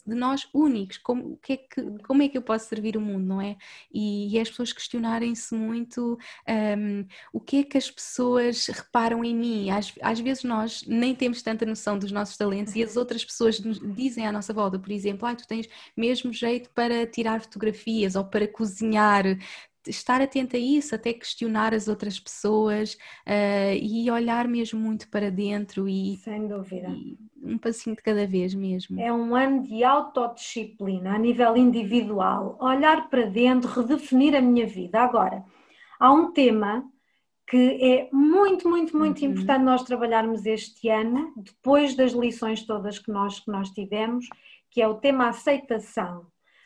de 0.04 0.16
nós 0.16 0.48
únicos, 0.52 0.98
como, 0.98 1.38
que 1.38 1.54
é 1.54 1.58
que, 1.58 2.00
como 2.04 2.24
é 2.24 2.28
que 2.28 2.36
eu 2.36 2.42
posso 2.42 2.68
servir 2.68 2.98
o 2.98 3.02
mundo, 3.02 3.24
não 3.24 3.40
é? 3.40 3.56
E, 3.94 4.34
e 4.36 4.40
as 4.40 4.50
pessoas 4.50 4.74
questionarem-se 4.74 5.54
muito 5.54 6.18
um, 6.50 7.06
o 7.32 7.40
que 7.40 7.58
é 7.58 7.64
que 7.64 7.78
as 7.78 7.92
pessoas 7.92 8.66
reparam 8.66 9.24
em 9.24 9.36
mim. 9.36 9.70
Às, 9.70 9.94
às 10.02 10.20
vezes 10.20 10.44
nós 10.44 10.84
nem 10.88 11.14
temos 11.14 11.44
tanta 11.44 11.64
noção 11.64 12.00
dos 12.00 12.12
nossos 12.12 12.38
talentos 12.38 12.76
e 12.76 12.82
as 12.82 12.98
outras 12.98 13.24
pessoas 13.24 13.60
nos 13.60 13.80
dizem 13.96 14.26
à 14.26 14.32
nossa 14.32 14.52
volta, 14.52 14.80
por 14.80 14.92
exemplo, 14.92 15.28
ah, 15.28 15.36
tu 15.36 15.46
tens 15.46 15.70
mesmo 15.96 16.34
jeito 16.34 16.72
para 16.72 17.06
tirar 17.06 17.42
fotografias 17.42 18.16
ou 18.16 18.26
para 18.26 18.48
cozinhar, 18.48 19.26
estar 19.88 20.22
atenta 20.22 20.58
a 20.58 20.60
isso, 20.60 20.96
até 20.96 21.14
questionar 21.14 21.74
as 21.74 21.88
outras 21.88 22.20
pessoas 22.20 22.94
uh, 23.26 23.76
e 23.80 24.10
olhar 24.10 24.48
mesmo 24.48 24.80
muito 24.80 25.10
para 25.10 25.30
dentro 25.30 25.88
e, 25.88 26.18
Sem 26.18 26.48
dúvida. 26.48 26.90
E 26.90 27.18
um 27.46 27.58
passinho 27.58 27.96
de 27.96 28.02
cada 28.02 28.26
vez 28.26 28.54
mesmo. 28.54 29.00
É 29.00 29.14
um 29.14 29.36
ano 29.36 29.62
de 29.62 29.84
autodisciplina 29.84 31.16
a 31.16 31.20
nível 31.20 31.56
individual, 31.56 32.58
olhar 32.60 33.10
para 33.10 33.26
dentro, 33.26 33.70
redefinir 33.70 34.36
a 34.36 34.42
minha 34.42 34.66
vida. 34.66 35.00
Agora, 35.00 35.44
há 36.00 36.12
um 36.12 36.32
tema 36.32 36.84
que 37.48 37.78
é 37.80 38.10
muito, 38.12 38.68
muito, 38.68 38.98
muito 38.98 39.22
uhum. 39.22 39.32
importante 39.32 39.64
nós 39.64 39.84
trabalharmos 39.84 40.46
este 40.46 40.90
ano, 40.90 41.32
depois 41.38 41.96
das 41.96 42.12
lições 42.12 42.66
todas 42.66 42.98
que 42.98 43.12
nós, 43.12 43.40
que 43.40 43.52
nós 43.52 43.70
tivemos, 43.70 44.28
que 44.72 44.82
é 44.82 44.88
o 44.88 44.96
tema 44.96 45.30
aceitação. 45.30 46.26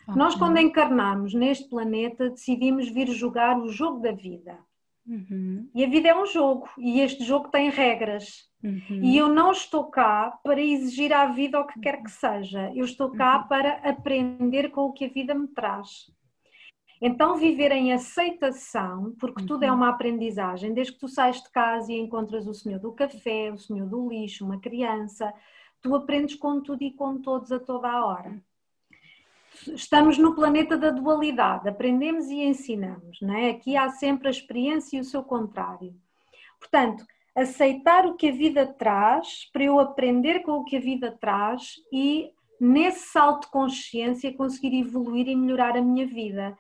Okay. 0.09 0.17
Nós, 0.17 0.35
quando 0.35 0.57
encarnamos 0.57 1.33
neste 1.33 1.69
planeta, 1.69 2.29
decidimos 2.29 2.89
vir 2.89 3.07
jogar 3.09 3.59
o 3.59 3.69
jogo 3.69 3.99
da 3.99 4.11
vida. 4.11 4.57
Uhum. 5.05 5.69
E 5.73 5.83
a 5.83 5.89
vida 5.89 6.09
é 6.09 6.15
um 6.15 6.25
jogo, 6.25 6.67
e 6.77 6.99
este 6.99 7.23
jogo 7.23 7.49
tem 7.49 7.69
regras. 7.69 8.49
Uhum. 8.63 9.03
E 9.03 9.17
eu 9.17 9.27
não 9.27 9.51
estou 9.51 9.85
cá 9.85 10.39
para 10.43 10.61
exigir 10.61 11.13
à 11.13 11.27
vida 11.27 11.59
o 11.59 11.65
que 11.65 11.79
quer 11.79 12.03
que 12.03 12.11
seja, 12.11 12.71
eu 12.75 12.85
estou 12.85 13.11
cá 13.11 13.39
uhum. 13.41 13.47
para 13.47 13.73
aprender 13.87 14.69
com 14.69 14.81
o 14.81 14.93
que 14.93 15.05
a 15.05 15.09
vida 15.09 15.33
me 15.33 15.47
traz. 15.47 16.11
Então, 17.01 17.37
viver 17.37 17.71
em 17.71 17.93
aceitação, 17.93 19.15
porque 19.19 19.45
tudo 19.45 19.63
é 19.63 19.71
uhum. 19.71 19.77
uma 19.77 19.89
aprendizagem, 19.89 20.73
desde 20.73 20.93
que 20.93 20.99
tu 20.99 21.07
sais 21.07 21.41
de 21.41 21.49
casa 21.51 21.91
e 21.93 21.99
encontras 21.99 22.45
o 22.45 22.53
senhor 22.53 22.79
do 22.79 22.91
café, 22.91 23.51
o 23.51 23.57
senhor 23.57 23.87
do 23.87 24.09
lixo, 24.09 24.45
uma 24.45 24.59
criança, 24.59 25.31
tu 25.81 25.95
aprendes 25.95 26.35
com 26.35 26.61
tudo 26.61 26.83
e 26.83 26.91
com 26.91 27.21
todos 27.21 27.51
a 27.51 27.59
toda 27.59 27.89
a 27.89 28.05
hora 28.05 28.41
estamos 29.67 30.17
no 30.17 30.35
planeta 30.35 30.77
da 30.77 30.89
dualidade, 30.89 31.67
aprendemos 31.67 32.27
e 32.27 32.41
ensinamos, 32.43 33.19
não 33.21 33.33
é? 33.35 33.51
Aqui 33.51 33.75
há 33.75 33.89
sempre 33.89 34.27
a 34.27 34.31
experiência 34.31 34.97
e 34.97 34.99
o 34.99 35.05
seu 35.05 35.23
contrário. 35.23 35.93
Portanto, 36.59 37.05
aceitar 37.35 38.05
o 38.05 38.15
que 38.15 38.29
a 38.29 38.31
vida 38.31 38.65
traz, 38.65 39.49
para 39.51 39.63
eu 39.63 39.79
aprender 39.79 40.41
com 40.41 40.53
o 40.53 40.63
que 40.63 40.77
a 40.77 40.79
vida 40.79 41.11
traz 41.19 41.75
e 41.91 42.31
nesse 42.59 43.07
salto 43.11 43.45
de 43.45 43.51
consciência 43.51 44.35
conseguir 44.35 44.77
evoluir 44.77 45.27
e 45.27 45.35
melhorar 45.35 45.77
a 45.77 45.81
minha 45.81 46.05
vida. 46.05 46.57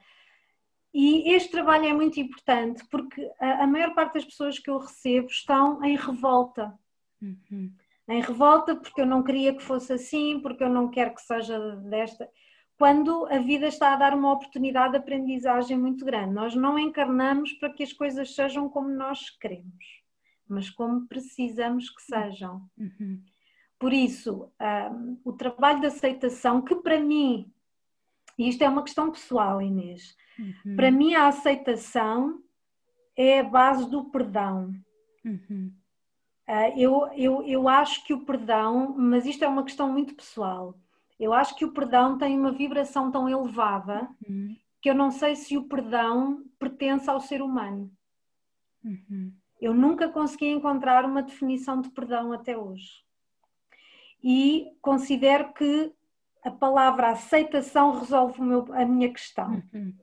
E 0.93 1.33
este 1.33 1.51
trabalho 1.51 1.85
é 1.85 1.93
muito 1.93 2.19
importante 2.19 2.83
porque 2.89 3.29
a, 3.39 3.67
maior 3.67 3.93
parte 3.93 4.15
das 4.15 4.25
pessoas 4.25 4.57
que 4.57 4.69
eu 4.69 4.77
recebo 4.77 5.27
estão 5.27 5.83
em 5.83 5.95
revolta. 5.95 6.73
Uhum. 7.21 7.71
Em 8.07 8.21
revolta 8.21 8.75
porque 8.75 9.01
eu 9.01 9.05
não 9.05 9.21
queria 9.21 9.53
que 9.53 9.61
fosse 9.61 9.93
assim, 9.93 10.39
porque 10.39 10.63
eu 10.63 10.69
não 10.69 10.89
quero 10.89 11.13
que 11.13 11.21
seja 11.21 11.59
desta 11.75 12.27
quando 12.79 13.27
a 13.27 13.39
vida 13.39 13.67
está 13.67 13.93
a 13.93 13.97
dar 13.97 14.13
uma 14.15 14.31
oportunidade 14.31 14.93
de 14.93 14.97
aprendizagem 14.99 15.77
muito 15.77 16.05
grande. 16.05 16.33
Nós 16.33 16.55
não 16.55 16.79
encarnamos 16.79 17.51
para 17.53 17.69
que 17.69 17.83
as 17.83 17.91
coisas 17.93 18.33
sejam 18.33 18.69
como 18.69 18.87
nós 18.89 19.29
queremos, 19.29 20.01
mas 20.47 20.69
como 20.69 21.05
precisamos 21.05 21.89
que 21.89 22.01
sejam. 22.01 22.67
Uhum. 22.77 23.21
Por 23.77 23.91
isso, 23.91 24.49
um, 24.93 25.17
o 25.25 25.33
trabalho 25.33 25.81
de 25.81 25.87
aceitação, 25.87 26.61
que 26.61 26.75
para 26.75 26.99
mim 26.99 27.51
E 28.37 28.47
isto 28.47 28.63
é 28.63 28.69
uma 28.69 28.83
questão 28.83 29.11
pessoal, 29.11 29.61
Inês. 29.61 30.15
Uhum. 30.39 30.77
Para 30.77 30.89
mim, 30.89 31.13
a 31.13 31.27
aceitação 31.27 32.41
é 33.13 33.41
a 33.41 33.43
base 33.43 33.89
do 33.89 34.05
perdão. 34.05 34.73
Uhum. 35.25 35.73
Uh, 36.47 36.79
eu, 36.79 37.07
eu, 37.15 37.43
eu 37.43 37.67
acho 37.67 38.05
que 38.05 38.13
o 38.13 38.25
perdão, 38.25 38.95
mas 38.97 39.25
isto 39.25 39.43
é 39.43 39.47
uma 39.49 39.63
questão 39.65 39.91
muito 39.91 40.15
pessoal, 40.15 40.73
eu 41.19 41.33
acho 41.33 41.55
que 41.55 41.65
o 41.65 41.73
perdão 41.73 42.17
tem 42.17 42.37
uma 42.37 42.51
vibração 42.51 43.11
tão 43.11 43.27
elevada 43.27 44.09
uhum. 44.27 44.55
que 44.81 44.89
eu 44.89 44.95
não 44.95 45.11
sei 45.11 45.35
se 45.35 45.57
o 45.57 45.67
perdão 45.67 46.45
pertence 46.57 47.09
ao 47.09 47.19
ser 47.19 47.41
humano. 47.41 47.91
Uhum. 48.83 49.33
Eu 49.59 49.73
nunca 49.73 50.07
consegui 50.07 50.47
encontrar 50.47 51.03
uma 51.03 51.21
definição 51.21 51.81
de 51.81 51.89
perdão 51.89 52.31
até 52.31 52.57
hoje. 52.57 53.03
E 54.23 54.67
considero 54.81 55.53
que 55.53 55.93
a 56.43 56.51
palavra 56.51 57.09
aceitação 57.09 57.99
resolve 57.99 58.41
meu, 58.41 58.65
a 58.73 58.85
minha 58.85 59.11
questão. 59.11 59.61
Uhum. 59.73 59.93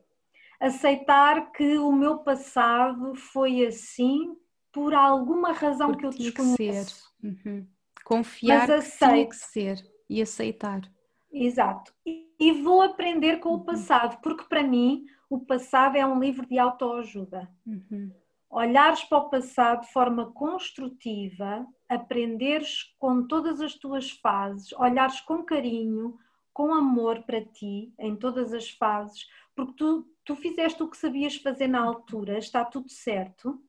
Aceitar 0.59 1.51
que 1.51 1.77
o 1.79 1.91
meu 1.91 2.19
passado 2.19 3.15
foi 3.15 3.65
assim 3.65 4.35
por 4.71 4.93
alguma 4.93 5.51
razão 5.51 5.91
Porque 5.91 6.01
que 6.01 6.05
eu 6.05 6.31
desconheço. 6.31 7.11
Que. 7.19 7.27
Uhum. 7.27 7.67
Confiar 8.05 8.67
Mas 8.67 8.69
aceito. 8.69 8.99
que 8.99 9.15
tinha 9.15 9.29
que 9.29 9.35
ser 9.35 9.91
e 10.09 10.21
aceitar. 10.21 10.81
Exato. 11.31 11.93
E, 12.05 12.51
vou 12.63 12.81
aprender 12.81 13.39
com 13.39 13.49
uhum. 13.49 13.55
o 13.55 13.65
passado, 13.65 14.19
porque 14.21 14.43
para 14.45 14.63
mim 14.63 15.05
o 15.29 15.39
passado 15.39 15.95
é 15.95 16.05
um 16.05 16.19
livro 16.19 16.45
de 16.45 16.57
autoajuda. 16.57 17.49
Uhum. 17.65 18.11
Olhares 18.49 19.03
para 19.03 19.17
o 19.17 19.29
passado 19.29 19.81
de 19.81 19.91
forma 19.91 20.31
construtiva, 20.31 21.67
aprenderes 21.89 22.95
com 22.97 23.27
todas 23.27 23.59
as 23.59 23.75
tuas 23.75 24.11
fases, 24.11 24.71
olhares 24.73 25.19
com 25.21 25.43
carinho, 25.43 26.17
com 26.53 26.73
amor 26.73 27.23
para 27.23 27.43
ti 27.43 27.93
em 27.99 28.15
todas 28.15 28.53
as 28.53 28.69
fases, 28.69 29.27
porque 29.55 29.73
tu, 29.73 30.07
tu 30.23 30.35
fizeste 30.35 30.81
o 30.81 30.87
que 30.87 30.97
sabias 30.97 31.35
fazer 31.35 31.67
na 31.67 31.81
altura, 31.81 32.37
está 32.37 32.63
tudo 32.63 32.89
certo, 32.89 33.61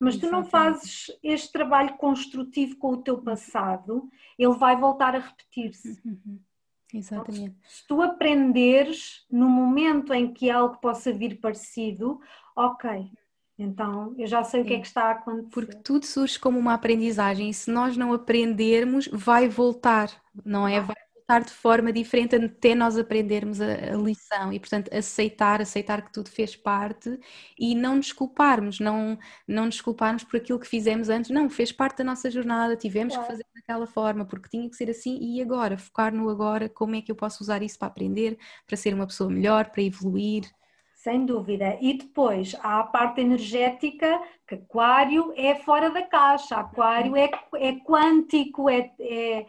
mas 0.00 0.16
tu 0.16 0.28
não 0.30 0.44
fazes 0.44 1.06
este 1.22 1.52
trabalho 1.52 1.96
construtivo 1.96 2.76
com 2.76 2.88
o 2.88 3.02
teu 3.02 3.22
passado, 3.22 4.10
ele 4.36 4.54
vai 4.54 4.74
voltar 4.74 5.14
a 5.14 5.20
repetir-se. 5.20 6.00
Uhum. 6.04 6.40
Exatamente. 6.92 7.56
Se 7.66 7.86
tu 7.86 8.02
aprenderes 8.02 9.24
no 9.30 9.48
momento 9.48 10.12
em 10.12 10.32
que 10.32 10.50
algo 10.50 10.78
possa 10.78 11.12
vir 11.12 11.40
parecido, 11.40 12.20
ok, 12.54 13.10
então 13.58 14.14
eu 14.18 14.26
já 14.26 14.42
sei 14.44 14.62
o 14.62 14.64
que 14.64 14.74
é 14.74 14.80
que 14.80 14.86
está 14.86 15.04
a 15.04 15.10
acontecer. 15.12 15.50
Porque 15.50 15.76
tudo 15.76 16.04
surge 16.04 16.38
como 16.38 16.58
uma 16.58 16.74
aprendizagem 16.74 17.50
e 17.50 17.54
se 17.54 17.70
nós 17.70 17.96
não 17.96 18.12
aprendermos, 18.12 19.08
vai 19.12 19.48
voltar, 19.48 20.10
não 20.44 20.66
é? 20.66 20.80
Vai 20.80 20.96
de 21.44 21.50
forma 21.50 21.92
diferente 21.92 22.36
até 22.36 22.74
nós 22.74 22.98
aprendermos 22.98 23.60
a, 23.60 23.66
a, 23.66 23.96
lição 23.96 24.52
e, 24.52 24.60
portanto, 24.60 24.92
aceitar, 24.94 25.60
aceitar 25.60 26.02
que 26.02 26.12
tudo 26.12 26.28
fez 26.28 26.54
parte 26.54 27.18
e 27.58 27.74
não 27.74 27.96
nos 27.96 28.12
culparmos, 28.12 28.80
não, 28.80 29.18
não 29.46 29.66
nos 29.66 29.80
culparmos 29.80 30.24
por 30.24 30.36
aquilo 30.36 30.58
que 30.58 30.68
fizemos 30.68 31.08
antes, 31.08 31.30
não, 31.30 31.48
fez 31.48 31.72
parte 31.72 31.98
da 31.98 32.04
nossa 32.04 32.30
jornada, 32.30 32.76
tivemos 32.76 33.14
claro. 33.14 33.26
que 33.26 33.32
fazer 33.32 33.46
daquela 33.54 33.86
forma, 33.86 34.24
porque 34.24 34.48
tinha 34.48 34.68
que 34.68 34.76
ser 34.76 34.90
assim 34.90 35.18
e 35.20 35.40
agora, 35.40 35.78
focar 35.78 36.14
no 36.14 36.28
agora, 36.28 36.68
como 36.68 36.96
é 36.96 37.00
que 37.02 37.10
eu 37.10 37.16
posso 37.16 37.42
usar 37.42 37.62
isso 37.62 37.78
para 37.78 37.88
aprender, 37.88 38.38
para 38.66 38.76
ser 38.76 38.94
uma 38.94 39.06
pessoa 39.06 39.30
melhor, 39.30 39.70
para 39.70 39.82
evoluir. 39.82 40.44
Sem 41.02 41.26
dúvida. 41.26 41.76
E 41.80 41.94
depois 41.94 42.54
há 42.60 42.78
a 42.78 42.84
parte 42.84 43.20
energética, 43.20 44.20
que 44.46 44.54
Aquário 44.54 45.32
é 45.36 45.56
fora 45.56 45.90
da 45.90 46.02
caixa, 46.02 46.54
Aquário 46.56 47.16
é, 47.16 47.28
é 47.56 47.72
quântico, 47.80 48.68
é, 48.68 48.92
é 49.00 49.46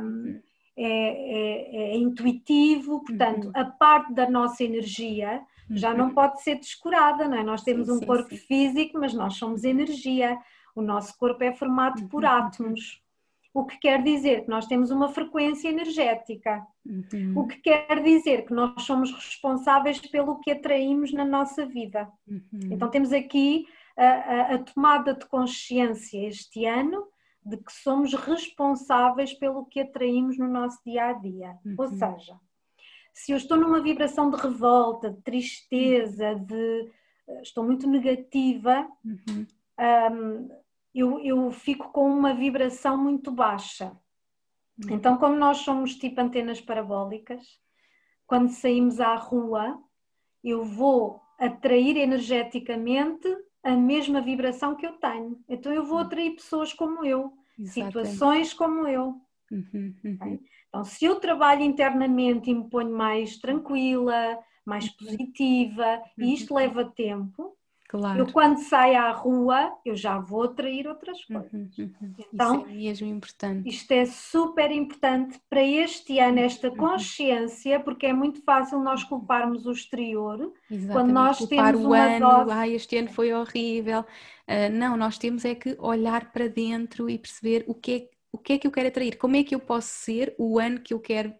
um, 0.00 0.42
é, 0.76 0.86
é, 0.86 1.92
é 1.92 1.96
intuitivo, 1.96 3.04
portanto, 3.04 3.46
uhum. 3.46 3.52
a 3.54 3.64
parte 3.64 4.12
da 4.12 4.28
nossa 4.28 4.64
energia 4.64 5.42
já 5.70 5.94
não 5.94 6.06
uhum. 6.06 6.14
pode 6.14 6.42
ser 6.42 6.56
descurada, 6.56 7.28
não 7.28 7.38
é? 7.38 7.42
Nós 7.42 7.62
temos 7.62 7.86
sim, 7.86 7.92
um 7.94 7.98
sim, 7.98 8.06
corpo 8.06 8.30
sim. 8.30 8.36
físico, 8.36 8.98
mas 8.98 9.14
nós 9.14 9.34
somos 9.36 9.64
energia. 9.64 10.38
O 10.74 10.82
nosso 10.82 11.16
corpo 11.16 11.42
é 11.44 11.52
formado 11.52 12.06
por 12.08 12.24
uhum. 12.24 12.30
átomos. 12.30 13.00
O 13.54 13.64
que 13.64 13.78
quer 13.78 14.02
dizer 14.02 14.44
que 14.44 14.50
nós 14.50 14.66
temos 14.66 14.90
uma 14.90 15.08
frequência 15.08 15.68
energética. 15.68 16.66
Uhum. 16.84 17.34
O 17.36 17.46
que 17.46 17.56
quer 17.58 18.02
dizer 18.02 18.46
que 18.46 18.54
nós 18.54 18.82
somos 18.82 19.12
responsáveis 19.12 19.98
pelo 20.00 20.40
que 20.40 20.50
atraímos 20.50 21.12
na 21.12 21.24
nossa 21.24 21.66
vida. 21.66 22.10
Uhum. 22.26 22.40
Então 22.70 22.88
temos 22.88 23.12
aqui 23.12 23.66
a, 23.96 24.04
a, 24.04 24.54
a 24.54 24.58
tomada 24.58 25.14
de 25.14 25.26
consciência 25.26 26.26
este 26.26 26.64
ano 26.64 27.06
de 27.44 27.56
que 27.56 27.72
somos 27.72 28.14
responsáveis 28.14 29.32
pelo 29.34 29.64
que 29.64 29.80
atraímos 29.80 30.38
no 30.38 30.48
nosso 30.48 30.78
dia 30.84 31.06
a 31.06 31.12
dia. 31.12 31.58
Uhum. 31.64 31.74
Ou 31.78 31.88
seja, 31.88 32.38
se 33.12 33.32
eu 33.32 33.36
estou 33.36 33.56
numa 33.56 33.80
vibração 33.80 34.30
de 34.30 34.36
revolta, 34.36 35.10
de 35.10 35.20
tristeza, 35.22 36.34
de 36.34 36.90
eh, 37.28 37.42
estou 37.42 37.64
muito 37.64 37.88
negativa, 37.88 38.88
uhum. 39.04 39.46
um, 40.12 40.48
eu, 40.94 41.20
eu 41.20 41.50
fico 41.50 41.90
com 41.90 42.08
uma 42.08 42.32
vibração 42.34 42.96
muito 42.96 43.30
baixa. 43.30 43.92
Uhum. 44.82 44.94
Então, 44.94 45.16
como 45.18 45.36
nós 45.36 45.58
somos 45.58 45.94
tipo 45.96 46.20
antenas 46.20 46.60
parabólicas, 46.60 47.60
quando 48.26 48.50
saímos 48.50 49.00
à 49.00 49.14
rua, 49.14 49.78
eu 50.42 50.64
vou 50.64 51.20
atrair 51.38 51.96
energeticamente 51.96 53.28
a 53.62 53.76
mesma 53.76 54.20
vibração 54.20 54.74
que 54.74 54.86
eu 54.86 54.92
tenho. 54.92 55.38
Então 55.48 55.72
eu 55.72 55.84
vou 55.84 55.98
hum. 55.98 56.02
atrair 56.02 56.34
pessoas 56.34 56.72
como 56.72 57.04
eu, 57.04 57.32
Exatamente. 57.58 57.72
situações 57.72 58.52
como 58.52 58.86
eu. 58.86 59.20
Uhum, 59.50 59.94
uhum. 60.04 60.38
Então, 60.68 60.84
se 60.84 61.04
eu 61.04 61.20
trabalho 61.20 61.62
internamente 61.62 62.50
e 62.50 62.54
me 62.54 62.68
ponho 62.68 62.90
mais 62.90 63.36
tranquila, 63.36 64.38
mais 64.64 64.86
uhum. 64.86 64.92
positiva, 64.98 66.02
e 66.18 66.32
isto 66.32 66.54
leva 66.54 66.84
tempo, 66.84 67.56
Claro. 67.92 68.20
Eu 68.20 68.32
quando 68.32 68.56
saio 68.56 68.96
à 68.96 69.10
rua, 69.10 69.70
eu 69.84 69.94
já 69.94 70.18
vou 70.18 70.44
atrair 70.44 70.88
outras 70.88 71.18
uhum, 71.28 71.40
coisas. 71.42 71.78
Uhum, 71.78 71.92
uhum. 72.00 72.14
Então, 72.32 72.56
Isso 72.60 72.66
é 72.66 72.72
mesmo 72.72 73.06
importante. 73.06 73.68
Isto 73.68 73.92
é 73.92 74.06
super 74.06 74.70
importante 74.70 75.38
para 75.50 75.62
este 75.62 76.18
ano, 76.18 76.38
esta 76.38 76.70
uhum. 76.70 76.76
consciência, 76.76 77.78
porque 77.80 78.06
é 78.06 78.14
muito 78.14 78.42
fácil 78.44 78.80
nós 78.80 79.04
culparmos 79.04 79.66
o 79.66 79.72
exterior 79.72 80.54
Exatamente. 80.70 80.90
quando 80.90 81.12
nós 81.12 81.36
Culpar 81.36 81.74
temos 81.74 81.86
o 81.86 81.92
ano, 81.92 82.30
dose... 82.30 82.50
ah, 82.50 82.66
este 82.66 82.96
ano 82.96 83.10
foi 83.10 83.34
horrível. 83.34 84.00
Uh, 84.00 84.72
não, 84.72 84.96
nós 84.96 85.18
temos 85.18 85.44
é 85.44 85.54
que 85.54 85.76
olhar 85.78 86.32
para 86.32 86.48
dentro 86.48 87.10
e 87.10 87.18
perceber 87.18 87.62
o 87.68 87.74
que, 87.74 87.92
é, 87.92 88.08
o 88.32 88.38
que 88.38 88.54
é 88.54 88.58
que 88.58 88.66
eu 88.66 88.70
quero 88.70 88.88
atrair, 88.88 89.18
como 89.18 89.36
é 89.36 89.44
que 89.44 89.54
eu 89.54 89.60
posso 89.60 89.88
ser 89.88 90.34
o 90.38 90.58
ano 90.58 90.80
que 90.80 90.94
eu 90.94 90.98
quero 90.98 91.34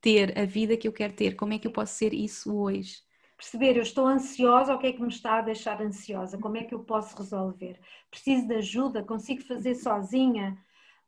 ter, 0.00 0.38
a 0.38 0.44
vida 0.44 0.76
que 0.76 0.86
eu 0.86 0.92
quero 0.92 1.14
ter, 1.14 1.34
como 1.34 1.52
é 1.52 1.58
que 1.58 1.66
eu 1.66 1.72
posso 1.72 1.94
ser 1.94 2.14
isso 2.14 2.56
hoje 2.56 3.04
perceber 3.36 3.76
eu 3.76 3.82
estou 3.82 4.06
ansiosa, 4.06 4.74
o 4.74 4.78
que 4.78 4.86
é 4.86 4.92
que 4.92 5.02
me 5.02 5.08
está 5.08 5.38
a 5.38 5.42
deixar 5.42 5.80
ansiosa, 5.82 6.38
como 6.38 6.56
é 6.56 6.64
que 6.64 6.74
eu 6.74 6.80
posso 6.80 7.16
resolver? 7.16 7.78
Preciso 8.10 8.46
de 8.48 8.54
ajuda, 8.54 9.02
consigo 9.02 9.42
fazer 9.42 9.74
sozinha? 9.74 10.58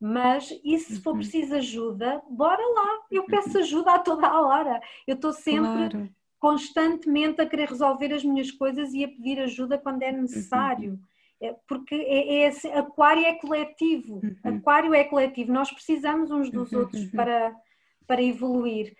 Mas 0.00 0.52
e 0.62 0.78
se 0.78 1.00
for 1.00 1.12
uhum. 1.12 1.18
preciso 1.18 1.56
ajuda, 1.56 2.22
bora 2.30 2.62
lá, 2.62 3.06
eu 3.10 3.24
peço 3.24 3.58
ajuda 3.58 3.94
a 3.94 3.98
toda 3.98 4.28
a 4.28 4.40
hora. 4.42 4.80
Eu 5.06 5.16
estou 5.16 5.32
sempre 5.32 5.90
claro. 5.90 6.10
constantemente 6.38 7.40
a 7.40 7.46
querer 7.46 7.68
resolver 7.68 8.12
as 8.12 8.22
minhas 8.22 8.50
coisas 8.52 8.92
e 8.94 9.02
a 9.02 9.08
pedir 9.08 9.40
ajuda 9.40 9.76
quando 9.76 10.02
é 10.02 10.12
necessário. 10.12 10.92
Uhum. 10.92 11.00
É, 11.40 11.54
porque 11.66 11.94
é, 11.94 12.42
é 12.42 12.46
assim, 12.48 12.70
aquário 12.72 13.24
é 13.24 13.34
coletivo, 13.34 14.20
uhum. 14.22 14.56
aquário 14.56 14.92
é 14.92 15.04
coletivo, 15.04 15.52
nós 15.52 15.70
precisamos 15.70 16.32
uns 16.32 16.50
dos 16.50 16.72
outros 16.72 17.04
para, 17.12 17.54
para 18.08 18.20
evoluir 18.20 18.96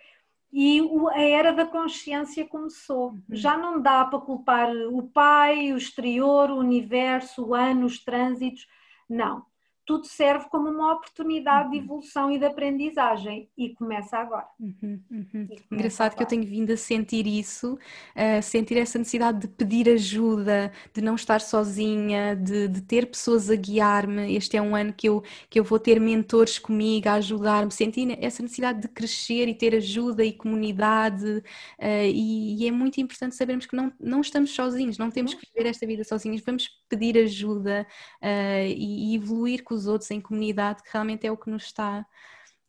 e 0.51 0.81
a 1.11 1.21
era 1.21 1.51
da 1.51 1.65
consciência 1.65 2.47
começou. 2.47 3.11
Uhum. 3.11 3.23
Já 3.29 3.57
não 3.57 3.81
dá 3.81 4.05
para 4.05 4.19
culpar 4.19 4.69
o 4.91 5.03
pai, 5.03 5.71
o 5.73 5.77
exterior, 5.77 6.49
o 6.49 6.57
universo, 6.57 7.45
o 7.45 7.55
ano, 7.55 7.85
os 7.85 8.03
trânsitos. 8.03 8.67
Não 9.07 9.45
tudo 9.89 10.05
serve 10.05 10.47
como 10.51 10.69
uma 10.69 10.93
oportunidade 10.93 11.65
uhum. 11.65 11.71
de 11.71 11.77
evolução 11.79 12.31
e 12.31 12.37
de 12.37 12.45
aprendizagem 12.45 13.49
e 13.57 13.69
começa 13.73 14.19
agora. 14.19 14.45
Uhum, 14.59 15.01
uhum. 15.09 15.25
Começa 15.47 15.63
Engraçado 15.71 16.11
agora. 16.11 16.17
que 16.17 16.23
eu 16.23 16.27
tenho 16.27 16.45
vindo 16.45 16.71
a 16.71 16.77
sentir 16.77 17.25
isso, 17.25 17.75
a 18.15 18.39
sentir 18.39 18.77
essa 18.77 18.99
necessidade 18.99 19.39
de 19.39 19.47
pedir 19.47 19.89
ajuda, 19.89 20.71
de 20.93 21.01
não 21.01 21.15
estar 21.15 21.41
sozinha, 21.41 22.35
de, 22.35 22.67
de 22.67 22.81
ter 22.81 23.07
pessoas 23.07 23.49
a 23.49 23.55
guiar-me. 23.55 24.35
Este 24.35 24.57
é 24.57 24.61
um 24.61 24.75
ano 24.75 24.93
que 24.93 25.09
eu, 25.09 25.23
que 25.49 25.59
eu 25.59 25.63
vou 25.63 25.79
ter 25.79 25.99
mentores 25.99 26.59
comigo 26.59 27.09
a 27.09 27.13
ajudar-me, 27.13 27.71
sentir 27.71 28.15
essa 28.23 28.43
necessidade 28.43 28.81
de 28.81 28.89
crescer 28.89 29.47
e 29.47 29.55
ter 29.55 29.73
ajuda 29.73 30.23
e 30.23 30.31
comunidade. 30.31 31.41
Uh, 31.79 32.05
e, 32.05 32.63
e, 32.63 32.67
é 32.67 32.71
muito 32.71 33.01
importante 33.01 33.35
sabermos 33.35 33.65
que 33.65 33.75
não, 33.75 33.91
não 33.99 34.21
estamos 34.21 34.51
sozinhos, 34.51 34.99
não 34.99 35.09
temos 35.09 35.33
que 35.33 35.47
viver 35.51 35.67
esta 35.67 35.87
vida 35.87 36.03
sozinhos, 36.03 36.43
vamos 36.45 36.69
pedir 36.87 37.17
ajuda 37.17 37.87
uh, 38.21 38.67
e, 38.67 39.13
e 39.13 39.15
evoluir 39.15 39.63
com 39.63 39.78
os 39.79 39.87
outros 39.87 40.11
em 40.11 40.21
comunidade, 40.21 40.83
que 40.83 40.89
realmente 40.91 41.25
é 41.25 41.31
o 41.31 41.37
que 41.37 41.49
nos 41.49 41.63
está 41.63 42.05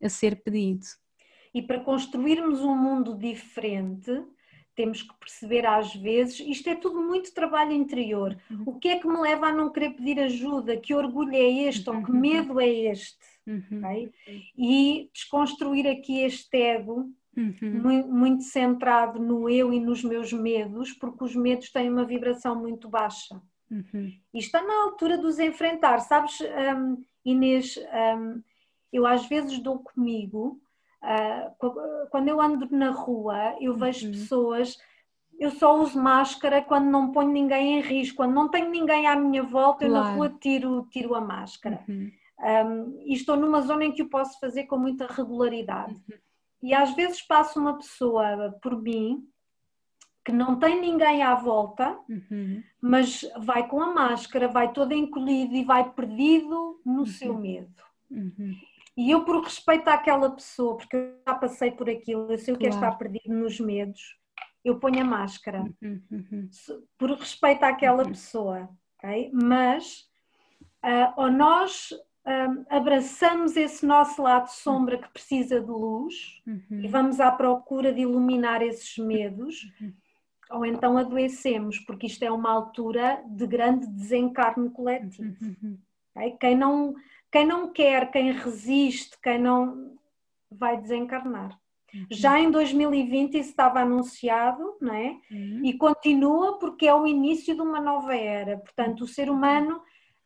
a 0.03 0.09
ser 0.09 0.43
pedido. 0.43 0.87
E 1.53 1.61
para 1.61 1.81
construirmos 1.81 2.61
um 2.61 2.77
mundo 2.77 3.17
diferente, 3.17 4.11
temos 4.75 5.03
que 5.03 5.15
perceber 5.19 5.67
às 5.67 5.95
vezes, 5.95 6.41
isto 6.41 6.69
é 6.69 6.75
tudo 6.75 7.03
muito 7.03 7.35
trabalho 7.35 7.73
interior. 7.73 8.37
Uhum. 8.51 8.63
O 8.67 8.79
que 8.79 8.89
é 8.89 8.99
que 8.99 9.07
me 9.07 9.21
leva 9.21 9.49
a 9.49 9.53
não 9.53 9.71
querer 9.71 9.91
pedir 9.91 10.19
ajuda? 10.21 10.77
Que 10.77 10.95
orgulho 10.95 11.35
é 11.35 11.69
este? 11.69 11.91
Uhum. 11.91 11.99
Ou 11.99 12.05
que 12.05 12.13
medo 12.13 12.61
é 12.61 12.69
este? 12.69 13.19
Uhum. 13.47 13.79
Okay? 13.79 14.13
E 14.57 15.11
desconstruir 15.13 15.87
aqui 15.87 16.21
este 16.21 16.57
ego 16.57 17.11
uhum. 17.37 17.81
muito, 17.83 18.09
muito, 18.09 18.43
centrado 18.45 19.21
no 19.21 19.51
eu 19.51 19.73
e 19.73 19.81
nos 19.81 20.03
meus 20.05 20.33
medos, 20.33 20.93
porque 20.93 21.25
os 21.25 21.35
medos 21.35 21.71
têm 21.71 21.91
uma 21.91 22.05
vibração 22.05 22.55
muito 22.55 22.89
baixa. 22.89 23.41
Uhum. 23.71 24.13
E 24.35 24.39
está 24.39 24.63
na 24.63 24.85
altura 24.85 25.19
de 25.19 25.27
os 25.27 25.39
enfrentar. 25.39 26.01
Sabes, 26.01 26.39
um, 26.41 27.03
Inês, 27.25 27.77
um, 28.19 28.43
eu 28.93 29.07
às 29.07 29.27
vezes 29.27 29.59
dou 29.61 29.79
comigo, 29.79 30.61
uh, 31.03 32.09
quando 32.11 32.29
eu 32.29 32.41
ando 32.41 32.69
na 32.75 32.91
rua, 32.91 33.57
eu 33.61 33.75
vejo 33.77 34.07
uhum. 34.07 34.13
pessoas 34.13 34.77
eu 35.41 35.51
só 35.51 35.75
uso 35.81 35.99
máscara 35.99 36.61
quando 36.61 36.91
não 36.91 37.11
ponho 37.13 37.31
ninguém 37.31 37.79
em 37.79 37.81
risco, 37.81 38.19
quando 38.19 38.35
não 38.35 38.51
tenho 38.51 38.69
ninguém 38.69 39.07
à 39.07 39.17
minha 39.17 39.43
volta, 39.43 39.87
claro. 39.87 39.95
eu 39.95 40.05
na 40.05 40.13
rua 40.13 40.37
tiro, 40.39 40.87
tiro 40.91 41.15
a 41.15 41.21
máscara. 41.21 41.83
Uhum. 41.89 42.13
Um, 42.39 43.03
e 43.07 43.15
estou 43.15 43.37
numa 43.37 43.63
zona 43.63 43.87
em 43.87 43.93
que 43.93 44.03
o 44.03 44.11
posso 44.11 44.39
fazer 44.39 44.65
com 44.65 44.77
muita 44.77 45.07
regularidade. 45.07 45.95
Uhum. 45.95 46.19
E 46.63 46.75
às 46.75 46.95
vezes 46.95 47.23
passa 47.23 47.59
uma 47.59 47.79
pessoa 47.79 48.55
por 48.63 48.81
mim 48.83 49.27
que 50.31 50.37
não 50.37 50.57
tem 50.57 50.81
ninguém 50.81 51.23
à 51.23 51.35
volta, 51.35 51.99
uhum. 52.09 52.63
mas 52.81 53.29
vai 53.37 53.67
com 53.67 53.83
a 53.83 53.93
máscara, 53.93 54.47
vai 54.47 54.73
todo 54.73 54.95
encolhido 54.95 55.57
e 55.57 55.65
vai 55.65 55.91
perdido 55.93 56.81
no 56.87 57.01
uhum. 57.01 57.07
seu 57.07 57.37
medo. 57.37 57.83
Uhum. 58.09 58.55
E 58.97 59.11
eu, 59.11 59.25
por 59.25 59.43
respeito 59.43 59.89
àquela 59.89 60.31
pessoa, 60.31 60.77
porque 60.77 60.97
eu 60.97 61.17
já 61.27 61.35
passei 61.35 61.73
por 61.73 61.91
aquilo, 61.91 62.31
eu 62.31 62.39
sei 62.39 62.55
o 62.55 62.57
que 62.57 62.67
é 62.67 62.69
estar 62.69 62.93
perdido 62.93 63.35
nos 63.35 63.59
medos, 63.59 64.17
eu 64.65 64.79
ponho 64.79 65.01
a 65.01 65.05
máscara 65.05 65.65
uhum, 65.83 66.49
por 66.99 67.11
respeito 67.13 67.65
àquela 67.65 68.05
uhum. 68.05 68.11
pessoa, 68.11 68.69
ok? 68.99 69.31
Mas 69.33 70.09
uh, 70.85 71.13
ou 71.17 71.31
nós 71.31 71.91
um, 72.27 72.65
abraçamos 72.69 73.57
esse 73.57 73.85
nosso 73.87 74.23
lado 74.23 74.49
sombra 74.49 74.99
que 74.99 75.09
precisa 75.09 75.61
de 75.61 75.71
luz 75.71 76.43
uhum. 76.47 76.81
e 76.83 76.89
vamos 76.89 77.21
à 77.21 77.33
procura 77.33 77.93
de 77.93 78.03
iluminar 78.03 78.63
esses 78.63 78.99
medos, 78.99 79.73
uhum. 79.81 79.93
Ou 80.51 80.67
então 80.67 80.99
adoecemos, 80.99 81.79
porque 81.79 82.07
isto 82.07 82.23
é 82.23 82.31
uma 82.31 82.51
altura 82.51 83.23
de 83.27 83.47
grande 83.47 83.87
desencarne 83.87 84.71
coletivo. 84.71 85.37
Uhum. 85.41 85.79
Okay? 86.15 86.37
Quem, 86.41 86.57
não, 86.57 86.95
quem 87.31 87.47
não 87.47 87.73
quer, 87.73 88.11
quem 88.11 88.33
resiste, 88.33 89.17
quem 89.23 89.39
não 89.39 89.97
vai 90.51 90.77
desencarnar. 90.81 91.59
Uhum. 91.95 92.07
Já 92.11 92.39
em 92.39 92.51
2020 92.51 93.39
isso 93.39 93.51
estava 93.51 93.81
anunciado, 93.81 94.77
não 94.81 94.95
é? 94.95 95.17
Uhum. 95.31 95.61
E 95.65 95.73
continua 95.77 96.59
porque 96.59 96.87
é 96.87 96.95
o 96.95 97.07
início 97.07 97.55
de 97.55 97.61
uma 97.61 97.81
nova 97.81 98.15
era. 98.15 98.59
Portanto, 98.59 99.03
o 99.03 99.09
ser 99.09 99.31
humano 99.31 99.81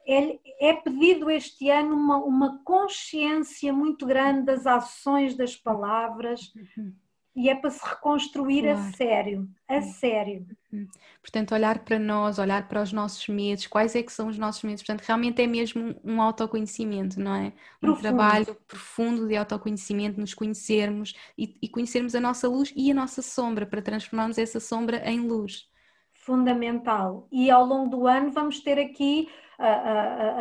ele, 0.06 0.40
é 0.60 0.72
pedido 0.72 1.30
este 1.30 1.70
ano 1.70 1.94
uma, 1.94 2.18
uma 2.18 2.58
consciência 2.64 3.72
muito 3.72 4.04
grande 4.06 4.42
das 4.42 4.66
ações, 4.66 5.34
das 5.34 5.56
palavras. 5.56 6.52
Uhum 6.76 6.92
e 7.34 7.48
é 7.48 7.54
para 7.54 7.70
se 7.70 7.84
reconstruir 7.84 8.62
claro. 8.62 8.78
a 8.78 8.92
sério, 8.92 9.48
a 9.68 9.80
sério. 9.80 10.46
Uhum. 10.72 10.86
Portanto, 11.20 11.54
olhar 11.54 11.80
para 11.80 11.98
nós, 11.98 12.38
olhar 12.38 12.68
para 12.68 12.82
os 12.82 12.92
nossos 12.92 13.26
medos, 13.28 13.66
quais 13.66 13.96
é 13.96 14.02
que 14.02 14.12
são 14.12 14.28
os 14.28 14.38
nossos 14.38 14.62
medos, 14.62 14.82
portanto, 14.82 15.06
realmente 15.06 15.42
é 15.42 15.46
mesmo 15.46 15.94
um 16.04 16.20
autoconhecimento, 16.22 17.18
não 17.18 17.34
é? 17.34 17.52
Profundo. 17.80 17.98
Um 17.98 18.02
trabalho 18.02 18.56
profundo 18.68 19.26
de 19.26 19.36
autoconhecimento, 19.36 20.20
nos 20.20 20.34
conhecermos 20.34 21.14
e, 21.36 21.56
e 21.60 21.68
conhecermos 21.68 22.14
a 22.14 22.20
nossa 22.20 22.48
luz 22.48 22.72
e 22.76 22.90
a 22.90 22.94
nossa 22.94 23.22
sombra, 23.22 23.66
para 23.66 23.82
transformarmos 23.82 24.38
essa 24.38 24.60
sombra 24.60 25.02
em 25.10 25.20
luz. 25.20 25.68
Fundamental. 26.12 27.28
E 27.30 27.50
ao 27.50 27.64
longo 27.64 27.90
do 27.90 28.06
ano 28.06 28.30
vamos 28.30 28.60
ter 28.60 28.78
aqui 28.78 29.28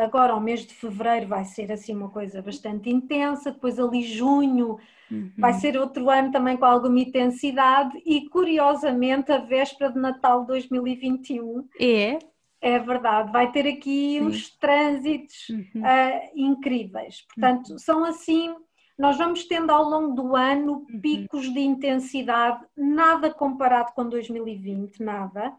agora, 0.03 0.33
ao 0.33 0.39
mês 0.39 0.65
de 0.65 0.73
fevereiro, 0.73 1.27
vai 1.27 1.45
ser 1.45 1.71
assim 1.71 1.95
uma 1.95 2.09
coisa 2.09 2.41
bastante 2.41 2.89
intensa, 2.89 3.51
depois 3.51 3.79
ali 3.79 4.01
junho 4.03 4.77
uhum. 5.14 5.32
vai 5.38 5.53
ser 5.53 5.78
outro 5.78 6.09
ano 6.09 6.32
também 6.32 6.57
com 6.57 6.66
alguma 6.66 6.99
intensidade, 6.99 8.01
e 8.05 8.28
curiosamente, 8.30 9.32
a 9.32 9.38
véspera 9.38 9.91
de 9.91 9.99
Natal 9.99 10.41
de 10.41 10.47
2021 10.47 11.68
é. 11.80 12.20
É 12.61 12.80
verdade, 12.80 13.30
vai 13.30 13.51
ter 13.51 13.68
aqui 13.68 14.20
Sim. 14.20 14.22
uns 14.22 14.49
trânsitos 14.51 15.49
uhum. 15.49 15.82
uh, 15.82 16.32
incríveis. 16.34 17.26
Portanto, 17.28 17.72
uhum. 17.72 17.78
são 17.78 18.05
assim, 18.05 18.55
nós 18.97 19.18
vamos 19.18 19.43
tendo 19.43 19.70
ao 19.70 19.84
longo 19.84 20.16
do 20.16 20.34
ano 20.34 20.86
uhum. 20.89 21.01
picos 21.01 21.53
de 21.53 21.59
intensidade, 21.59 22.64
nada 22.76 23.34
comparado 23.34 23.91
com 23.93 24.07
2020, 24.07 25.03
nada, 25.03 25.53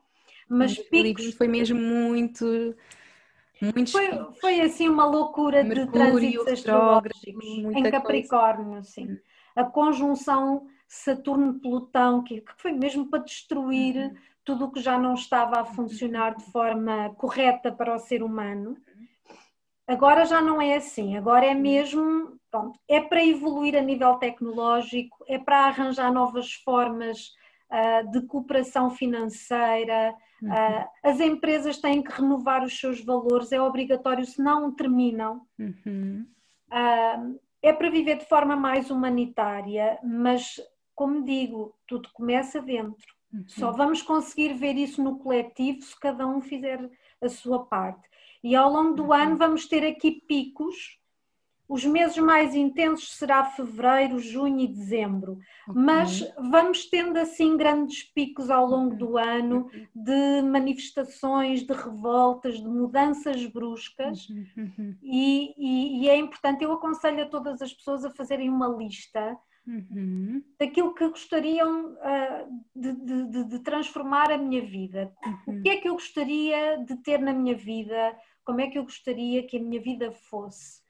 mas 0.48 0.78
picos. 0.78 1.34
Foi 1.34 1.46
mesmo 1.46 1.78
muito 1.78 2.74
foi, 3.90 4.10
foi 4.40 4.60
assim 4.60 4.88
uma 4.88 5.04
loucura 5.06 5.62
Mercúrio, 5.62 5.86
de 5.86 5.92
trânsitos 5.92 6.48
astrológicos 6.48 7.22
em 7.36 7.90
Capricórnio, 7.90 8.82
sim. 8.82 9.18
A 9.54 9.64
conjunção 9.64 10.66
Saturno-Plutão, 10.88 12.22
que, 12.22 12.40
que, 12.40 12.52
foi 12.56 12.72
mesmo 12.72 13.06
para 13.06 13.22
destruir 13.22 13.96
uhum. 13.96 14.14
tudo 14.44 14.66
o 14.66 14.70
que 14.70 14.80
já 14.80 14.98
não 14.98 15.14
estava 15.14 15.60
a 15.60 15.64
funcionar 15.64 16.36
de 16.36 16.44
forma 16.44 17.14
correta 17.16 17.72
para 17.72 17.94
o 17.94 17.98
ser 17.98 18.22
humano. 18.22 18.76
Agora 19.86 20.24
já 20.24 20.40
não 20.40 20.62
é 20.62 20.76
assim, 20.76 21.16
agora 21.16 21.44
é 21.44 21.54
mesmo, 21.54 22.38
pronto, 22.50 22.78
é 22.88 23.00
para 23.00 23.24
evoluir 23.24 23.76
a 23.76 23.82
nível 23.82 24.14
tecnológico, 24.14 25.24
é 25.28 25.38
para 25.38 25.66
arranjar 25.66 26.10
novas 26.10 26.54
formas 26.54 27.32
uh, 27.70 28.10
de 28.10 28.22
cooperação 28.22 28.90
financeira, 28.90 30.14
Uhum. 30.44 30.50
Uh, 30.50 30.88
as 31.02 31.20
empresas 31.20 31.78
têm 31.78 32.02
que 32.02 32.12
renovar 32.12 32.62
os 32.62 32.78
seus 32.78 33.02
valores, 33.02 33.50
é 33.50 33.60
obrigatório, 33.60 34.26
senão 34.26 34.70
terminam. 34.72 35.46
Uhum. 35.58 36.26
Uh, 36.70 37.40
é 37.64 37.72
para 37.72 37.88
viver 37.88 38.18
de 38.18 38.26
forma 38.26 38.54
mais 38.54 38.90
humanitária, 38.90 39.98
mas, 40.04 40.60
como 40.94 41.24
digo, 41.24 41.74
tudo 41.86 42.10
começa 42.12 42.60
dentro. 42.60 43.14
Uhum. 43.32 43.44
Só 43.48 43.72
vamos 43.72 44.02
conseguir 44.02 44.52
ver 44.52 44.76
isso 44.76 45.02
no 45.02 45.18
coletivo 45.18 45.80
se 45.80 45.98
cada 45.98 46.26
um 46.26 46.42
fizer 46.42 46.90
a 47.22 47.28
sua 47.28 47.64
parte. 47.64 48.06
E 48.42 48.54
ao 48.54 48.70
longo 48.70 48.92
do 48.92 49.14
ano 49.14 49.32
uhum. 49.32 49.38
vamos 49.38 49.66
ter 49.66 49.82
aqui 49.82 50.20
picos 50.28 50.98
os 51.68 51.84
meses 51.84 52.16
mais 52.18 52.54
intensos 52.54 53.16
será 53.16 53.44
fevereiro, 53.44 54.18
junho 54.18 54.60
e 54.60 54.68
dezembro, 54.68 55.38
okay. 55.66 55.82
mas 55.82 56.32
vamos 56.38 56.86
tendo 56.86 57.16
assim 57.16 57.56
grandes 57.56 58.02
picos 58.02 58.50
ao 58.50 58.66
longo 58.66 58.94
do 58.94 59.16
ano 59.16 59.70
de 59.94 60.42
manifestações, 60.42 61.62
de 61.62 61.72
revoltas, 61.72 62.58
de 62.58 62.68
mudanças 62.68 63.44
bruscas 63.46 64.28
uhum, 64.28 64.46
uhum. 64.56 64.96
e, 65.02 65.54
e, 65.56 66.02
e, 66.02 66.08
é 66.08 66.16
importante, 66.16 66.62
eu 66.62 66.72
aconselho 66.72 67.22
a 67.22 67.26
todas 67.26 67.62
as 67.62 67.72
pessoas 67.72 68.04
a 68.04 68.10
fazerem 68.10 68.50
uma 68.50 68.68
lista 68.68 69.36
uhum. 69.66 70.42
daquilo 70.58 70.94
que 70.94 71.08
gostariam 71.08 71.94
uh, 71.94 72.62
de, 72.76 72.92
de, 72.92 73.44
de, 73.44 73.58
transformar 73.60 74.30
a 74.30 74.38
minha 74.38 74.62
vida. 74.62 75.12
O 75.46 75.62
que 75.62 75.70
é 75.70 75.76
que 75.78 75.88
eu 75.88 75.94
gostaria 75.94 76.76
de 76.84 76.96
ter 76.96 77.18
na 77.18 77.32
minha 77.32 77.56
vida? 77.56 78.16
Como 78.44 78.60
é 78.60 78.68
que 78.68 78.78
eu 78.78 78.82
gostaria 78.82 79.46
que 79.46 79.56
a 79.56 79.60
minha 79.60 79.80
vida 79.80 80.12
fosse? 80.12 80.83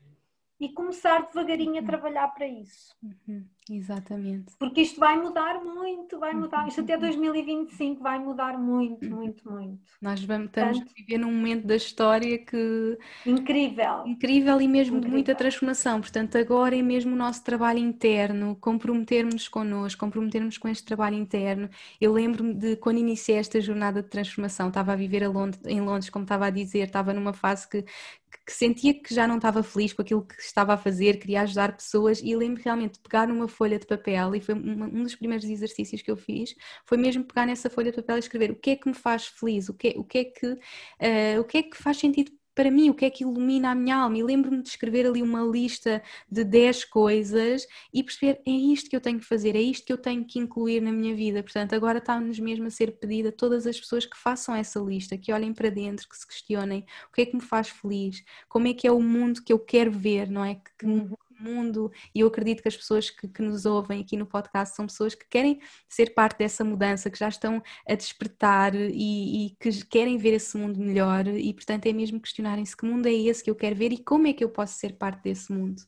E 0.60 0.68
começar 0.68 1.26
devagarinho 1.26 1.76
a 1.76 1.80
uhum. 1.80 1.86
trabalhar 1.86 2.28
para 2.28 2.46
isso. 2.46 2.94
Uhum, 3.02 3.44
exatamente. 3.68 4.54
Porque 4.56 4.82
isto 4.82 5.00
vai 5.00 5.18
mudar 5.20 5.62
muito, 5.64 6.18
vai 6.18 6.32
mudar. 6.32 6.62
Uhum. 6.62 6.68
Isto 6.68 6.82
até 6.82 6.96
2025 6.96 8.02
vai 8.02 8.18
mudar 8.20 8.56
muito, 8.56 9.04
uhum. 9.04 9.16
muito, 9.16 9.50
muito. 9.50 9.80
Nós 10.00 10.22
vamos, 10.22 10.46
estamos 10.46 10.78
Portanto, 10.78 10.94
a 10.96 11.00
viver 11.00 11.18
num 11.18 11.32
momento 11.32 11.66
da 11.66 11.74
história 11.74 12.38
que. 12.38 12.98
Incrível. 13.26 14.06
Incrível 14.06 14.60
e 14.60 14.68
mesmo 14.68 14.96
incrível. 14.96 15.00
de 15.00 15.08
muita 15.08 15.34
transformação. 15.34 16.00
Portanto, 16.00 16.38
agora 16.38 16.76
é 16.76 16.82
mesmo 16.82 17.14
o 17.14 17.16
nosso 17.16 17.42
trabalho 17.42 17.80
interno, 17.80 18.56
comprometermos 18.60 19.48
connosco, 19.48 20.00
comprometermos 20.00 20.56
com 20.56 20.68
este 20.68 20.84
trabalho 20.84 21.16
interno. 21.16 21.68
Eu 22.00 22.12
lembro-me 22.12 22.54
de 22.54 22.76
quando 22.76 22.98
iniciei 22.98 23.38
esta 23.38 23.60
jornada 23.60 24.02
de 24.02 24.08
transformação, 24.08 24.68
estava 24.68 24.92
a 24.92 24.96
viver 24.96 25.24
a 25.24 25.34
em 25.66 25.80
Londres, 25.80 26.10
como 26.10 26.24
estava 26.24 26.46
a 26.46 26.50
dizer, 26.50 26.86
estava 26.86 27.12
numa 27.12 27.32
fase 27.32 27.68
que 27.68 27.84
que 28.44 28.52
sentia 28.52 28.94
que 28.94 29.14
já 29.14 29.26
não 29.26 29.36
estava 29.36 29.62
feliz 29.62 29.92
com 29.92 30.02
aquilo 30.02 30.22
que 30.24 30.34
estava 30.40 30.74
a 30.74 30.76
fazer, 30.76 31.18
queria 31.18 31.42
ajudar 31.42 31.76
pessoas 31.76 32.20
e 32.22 32.36
lembro 32.36 32.62
realmente 32.62 32.94
de 32.94 33.00
pegar 33.00 33.26
numa 33.26 33.48
folha 33.48 33.78
de 33.78 33.86
papel 33.86 34.34
e 34.34 34.40
foi 34.40 34.54
um 34.54 35.02
dos 35.02 35.14
primeiros 35.14 35.44
exercícios 35.46 36.02
que 36.02 36.10
eu 36.10 36.16
fiz, 36.16 36.54
foi 36.84 36.98
mesmo 36.98 37.24
pegar 37.24 37.46
nessa 37.46 37.70
folha 37.70 37.90
de 37.90 37.96
papel 37.96 38.16
e 38.16 38.20
escrever 38.20 38.50
o 38.50 38.56
que 38.56 38.70
é 38.70 38.76
que 38.76 38.88
me 38.88 38.94
faz 38.94 39.26
feliz, 39.26 39.68
o 39.68 39.74
que, 39.74 39.94
o 39.96 40.04
que, 40.04 40.18
é, 40.18 40.24
que, 40.24 40.46
uh, 40.46 41.40
o 41.40 41.44
que, 41.44 41.58
é 41.58 41.62
que 41.62 41.76
faz 41.76 41.96
sentido 41.98 42.32
para 42.54 42.70
mim, 42.70 42.90
o 42.90 42.94
que 42.94 43.04
é 43.04 43.10
que 43.10 43.24
ilumina 43.24 43.70
a 43.70 43.74
minha 43.74 43.96
alma. 43.96 44.16
E 44.18 44.22
lembro-me 44.22 44.62
de 44.62 44.68
escrever 44.68 45.06
ali 45.06 45.22
uma 45.22 45.42
lista 45.42 46.02
de 46.30 46.44
10 46.44 46.84
coisas 46.84 47.66
e 47.92 48.02
perceber 48.02 48.40
é 48.46 48.50
isto 48.50 48.88
que 48.88 48.96
eu 48.96 49.00
tenho 49.00 49.18
que 49.18 49.26
fazer, 49.26 49.56
é 49.56 49.60
isto 49.60 49.84
que 49.86 49.92
eu 49.92 49.98
tenho 49.98 50.24
que 50.24 50.38
incluir 50.38 50.80
na 50.80 50.92
minha 50.92 51.14
vida. 51.14 51.42
Portanto, 51.42 51.74
agora 51.74 51.98
está-nos 51.98 52.38
mesmo 52.38 52.66
a 52.66 52.70
ser 52.70 52.92
pedida 52.98 53.30
a 53.30 53.32
todas 53.32 53.66
as 53.66 53.78
pessoas 53.78 54.06
que 54.06 54.16
façam 54.16 54.54
essa 54.54 54.78
lista, 54.80 55.18
que 55.18 55.32
olhem 55.32 55.52
para 55.52 55.70
dentro, 55.70 56.08
que 56.08 56.16
se 56.16 56.26
questionem 56.26 56.84
o 57.08 57.12
que 57.12 57.22
é 57.22 57.26
que 57.26 57.34
me 57.36 57.42
faz 57.42 57.68
feliz, 57.68 58.22
como 58.48 58.68
é 58.68 58.74
que 58.74 58.86
é 58.86 58.92
o 58.92 59.00
mundo 59.00 59.42
que 59.42 59.52
eu 59.52 59.58
quero 59.58 59.90
ver, 59.90 60.30
não 60.30 60.44
é? 60.44 60.56
Que, 60.56 60.86
mundo 61.42 61.90
e 62.14 62.20
eu 62.20 62.28
acredito 62.28 62.62
que 62.62 62.68
as 62.68 62.76
pessoas 62.76 63.10
que, 63.10 63.28
que, 63.28 63.42
nos 63.42 63.66
ouvem 63.66 64.00
aqui 64.00 64.16
no 64.16 64.26
podcast 64.26 64.74
são 64.74 64.86
pessoas 64.86 65.14
que 65.14 65.26
querem 65.28 65.60
ser 65.88 66.14
parte 66.14 66.38
dessa 66.38 66.64
mudança, 66.64 67.10
que 67.10 67.18
já 67.18 67.28
estão 67.28 67.62
a 67.88 67.94
despertar 67.94 68.74
e, 68.74 69.46
e 69.46 69.50
que 69.60 69.84
querem 69.86 70.16
ver 70.16 70.34
esse 70.34 70.56
mundo 70.56 70.78
melhor 70.78 71.26
e 71.26 71.52
portanto 71.52 71.86
é 71.86 71.92
mesmo 71.92 72.20
questionarem-se 72.20 72.76
que 72.76 72.86
mundo 72.86 73.06
é 73.06 73.12
esse 73.12 73.42
que 73.42 73.50
eu 73.50 73.56
quero 73.56 73.76
ver 73.76 73.92
e 73.92 73.98
como 73.98 74.26
é 74.26 74.32
que 74.32 74.44
eu 74.44 74.48
posso 74.48 74.74
ser 74.74 74.96
parte 74.96 75.22
desse 75.22 75.52
mundo. 75.52 75.82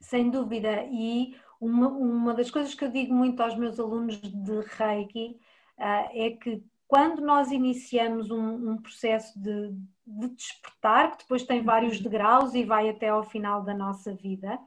Sem 0.00 0.30
dúvida, 0.30 0.84
e 0.90 1.36
uma, 1.60 1.88
uma 1.88 2.34
das 2.34 2.50
coisas 2.50 2.74
que 2.74 2.84
eu 2.84 2.90
digo 2.90 3.14
muito 3.14 3.40
aos 3.40 3.56
meus 3.56 3.78
alunos 3.78 4.16
de 4.20 4.60
Reiki 4.76 5.38
uh, 5.78 6.10
é 6.12 6.30
que 6.30 6.62
quando 6.92 7.22
nós 7.22 7.50
iniciamos 7.50 8.30
um, 8.30 8.72
um 8.72 8.76
processo 8.76 9.32
de, 9.40 9.70
de, 10.06 10.28
despertar, 10.28 11.12
que 11.12 11.18
depois 11.18 11.44
tem 11.44 11.62
vários 11.62 11.96
uhum. 11.96 12.02
degraus 12.02 12.54
e 12.54 12.64
vai 12.64 12.90
até 12.90 13.08
ao 13.08 13.24
final 13.24 13.62
da 13.62 13.72
nossa 13.72 14.14
vida, 14.14 14.58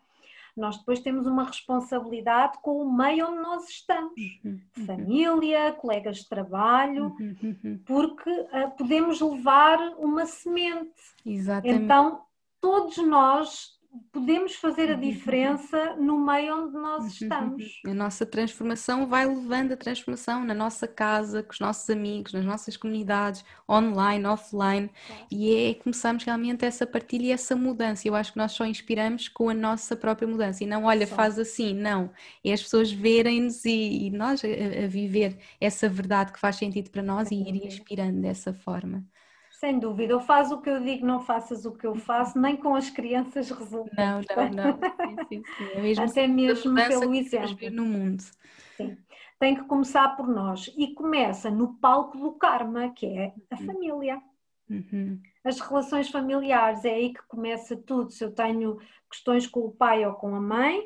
nós 0.55 0.77
depois 0.77 0.99
temos 1.01 1.25
uma 1.25 1.43
responsabilidade 1.43 2.57
com 2.61 2.81
o 2.81 2.91
meio 2.91 3.27
onde 3.27 3.41
nós 3.41 3.69
estamos, 3.69 4.13
uhum. 4.43 4.59
família, 4.85 5.73
colegas 5.73 6.17
de 6.17 6.29
trabalho, 6.29 7.15
uhum. 7.19 7.79
porque 7.85 8.29
uh, 8.29 8.71
podemos 8.77 9.19
levar 9.19 9.79
uma 9.97 10.25
semente. 10.25 10.91
Exatamente. 11.25 11.83
Então, 11.83 12.21
todos 12.61 12.97
nós 12.97 13.74
podemos 14.11 14.55
fazer 14.55 14.91
a 14.91 14.95
diferença 14.95 15.95
no 15.95 16.17
meio 16.17 16.63
onde 16.63 16.73
nós 16.73 17.05
estamos. 17.05 17.81
A 17.85 17.93
nossa 17.93 18.25
transformação 18.25 19.07
vai 19.07 19.25
levando 19.25 19.73
a 19.73 19.77
transformação 19.77 20.43
na 20.43 20.53
nossa 20.53 20.87
casa, 20.87 21.43
com 21.43 21.51
os 21.51 21.59
nossos 21.59 21.89
amigos, 21.89 22.33
nas 22.33 22.45
nossas 22.45 22.77
comunidades, 22.77 23.43
online, 23.69 24.25
offline, 24.25 24.89
e 25.31 25.53
é 25.53 25.73
começamos 25.73 26.23
realmente 26.23 26.65
essa 26.65 26.85
partilha 26.87 27.27
e 27.27 27.31
essa 27.31 27.55
mudança. 27.55 28.07
Eu 28.07 28.15
acho 28.15 28.33
que 28.33 28.37
nós 28.37 28.51
só 28.51 28.65
inspiramos 28.65 29.27
com 29.27 29.49
a 29.49 29.53
nossa 29.53 29.95
própria 29.95 30.27
mudança 30.27 30.63
e 30.63 30.67
não, 30.67 30.85
olha, 30.85 31.07
só. 31.07 31.15
faz 31.15 31.37
assim, 31.39 31.73
não. 31.73 32.09
É 32.43 32.53
as 32.53 32.63
pessoas 32.63 32.91
verem-nos 32.91 33.65
e, 33.65 34.07
e, 34.07 34.11
nós 34.11 34.43
a, 34.43 34.47
a, 34.47 34.87
viver 34.87 35.37
essa 35.59 35.89
verdade 35.89 36.31
que 36.31 36.39
faz 36.39 36.55
sentido 36.55 36.89
para 36.89 37.03
nós 37.03 37.31
e 37.31 37.35
ir 37.35 37.65
inspirando 37.65 38.21
dessa 38.21 38.53
forma. 38.53 39.03
Sem 39.59 39.79
dúvida, 39.79 40.13
ou 40.13 40.19
faz 40.19 40.51
o 40.51 40.61
que 40.61 40.69
eu 40.69 40.81
digo, 40.81 41.05
não 41.05 41.21
faças 41.21 41.65
o 41.65 41.71
que 41.71 41.87
eu 41.87 41.95
faço, 41.95 42.37
nem 42.37 42.57
com 42.57 42.75
as 42.75 42.89
crianças 42.89 43.49
resulta. 43.49 43.91
Não, 43.95 44.21
não, 44.35 44.49
não. 44.51 44.79
Sim, 45.29 45.43
sim, 45.43 45.43
sim. 45.57 45.69
É 45.75 45.81
mesmo 45.81 46.03
Até 46.03 46.27
mesmo 46.27 46.75
pelo 46.75 47.15
exemplo. 47.15 47.71
no 47.71 47.85
mundo. 47.85 48.23
Sim. 48.75 48.97
Tem 49.39 49.55
que 49.55 49.63
começar 49.63 50.15
por 50.15 50.27
nós 50.27 50.73
e 50.77 50.93
começa 50.93 51.49
no 51.49 51.75
palco 51.75 52.17
do 52.17 52.33
karma, 52.33 52.89
que 52.89 53.05
é 53.05 53.33
a 53.49 53.59
uhum. 53.59 53.65
família. 53.65 54.21
Uhum. 54.69 55.21
As 55.43 55.59
relações 55.59 56.09
familiares, 56.09 56.83
é 56.83 56.93
aí 56.93 57.13
que 57.13 57.21
começa 57.27 57.77
tudo. 57.77 58.11
Se 58.11 58.23
eu 58.23 58.31
tenho 58.31 58.77
questões 59.09 59.47
com 59.47 59.61
o 59.61 59.71
pai 59.71 60.05
ou 60.05 60.13
com 60.13 60.35
a 60.35 60.41
mãe, 60.41 60.85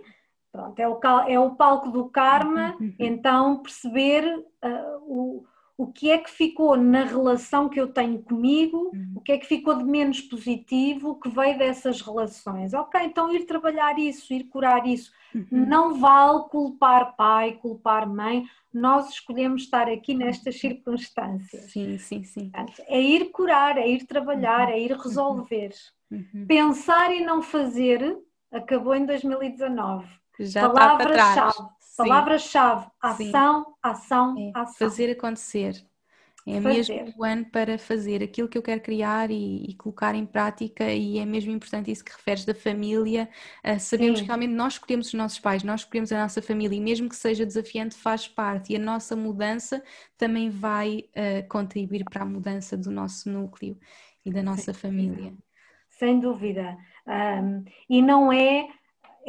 pronto, 0.52 0.80
é 0.80 0.88
o, 0.88 1.00
é 1.28 1.40
o 1.40 1.56
palco 1.56 1.90
do 1.90 2.10
karma, 2.10 2.76
uhum. 2.80 2.94
então 3.00 3.62
perceber 3.62 4.26
uh, 4.38 4.98
o 5.02 5.46
o 5.80 5.88
que 5.88 6.12
é 6.12 6.18
que 6.18 6.30
ficou 6.30 6.76
na 6.76 7.06
relação 7.06 7.70
que 7.70 7.80
eu 7.80 7.88
tenho 7.88 8.22
comigo, 8.22 8.92
uhum. 8.94 9.14
o 9.16 9.22
que 9.22 9.32
é 9.32 9.38
que 9.38 9.46
ficou 9.46 9.78
de 9.78 9.86
menos 9.86 10.20
positivo, 10.20 11.18
que 11.18 11.30
veio 11.30 11.58
dessas 11.58 12.02
relações. 12.02 12.74
Ok, 12.74 13.00
então 13.02 13.34
ir 13.34 13.46
trabalhar 13.46 13.98
isso, 13.98 14.34
ir 14.34 14.44
curar 14.50 14.86
isso. 14.86 15.10
Uhum. 15.34 15.46
Não 15.50 15.98
vale 15.98 16.50
culpar 16.50 17.16
pai, 17.16 17.54
culpar 17.62 18.10
mãe, 18.10 18.44
nós 18.74 19.10
escolhemos 19.10 19.62
estar 19.62 19.88
aqui 19.88 20.14
nestas 20.14 20.56
uhum. 20.56 20.60
circunstâncias. 20.60 21.72
Sim, 21.72 21.98
sim, 21.98 22.24
sim. 22.26 22.52
É 22.86 23.00
ir 23.00 23.32
curar, 23.32 23.78
é 23.78 23.88
ir 23.88 24.06
trabalhar, 24.06 24.68
uhum. 24.68 24.74
é 24.74 24.80
ir 24.82 24.92
resolver. 24.92 25.72
Uhum. 26.12 26.46
Pensar 26.46 27.16
e 27.16 27.24
não 27.24 27.42
fazer 27.42 28.18
acabou 28.52 28.96
em 28.96 29.06
2019. 29.06 30.06
Já 30.42 30.70
Palavra-chave 30.70 31.70
Palavra-chave: 32.04 32.88
ação, 33.02 33.76
ação, 33.82 34.36
é, 34.38 34.52
ação. 34.54 34.90
Fazer 34.90 35.12
acontecer. 35.12 35.86
É 36.48 36.62
fazer. 36.62 37.04
mesmo 37.04 37.14
o 37.18 37.24
ano 37.24 37.46
para 37.46 37.78
fazer 37.78 38.24
aquilo 38.24 38.48
que 38.48 38.58
eu 38.58 38.62
quero 38.62 38.82
criar 38.82 39.30
e, 39.30 39.66
e, 39.66 39.76
colocar 39.76 40.16
em 40.16 40.26
prática, 40.26 40.92
e 40.92 41.20
é 41.20 41.26
mesmo 41.26 41.52
importante 41.52 41.92
isso 41.92 42.04
que 42.04 42.12
referes 42.12 42.46
da 42.46 42.56
família. 42.56 43.30
Uh, 43.64 43.80
sabemos 43.80 44.20
Sim. 44.20 44.24
que 44.24 44.28
realmente 44.28 44.54
nós 44.54 44.74
escolhemos 44.74 45.08
os 45.08 45.14
nossos 45.14 45.40
pais, 45.40 45.64
nós 45.64 45.82
escolhemos 45.82 46.12
a 46.12 46.22
nossa 46.22 46.42
família, 46.42 46.76
e 46.76 46.82
mesmo 46.82 47.10
que 47.10 47.16
seja 47.16 47.46
desafiante, 47.46 47.96
faz 47.96 48.28
parte, 48.28 48.74
e 48.74 48.78
a 48.78 48.80
nossa 48.80 49.16
mudança 49.16 49.84
também 50.18 50.50
vai 50.50 51.04
uh, 51.10 51.48
contribuir 51.50 52.04
para 52.06 52.24
a 52.24 52.26
mudança 52.26 52.76
do 52.78 52.90
nosso 52.90 53.30
núcleo 53.30 53.78
e 54.26 54.32
da 54.32 54.42
nossa 54.42 54.74
Sim. 54.74 54.80
família. 54.80 55.34
Sem 55.90 56.20
dúvida. 56.20 56.78
Um, 57.06 57.66
e 57.90 58.02
não 58.02 58.32
é 58.32 58.68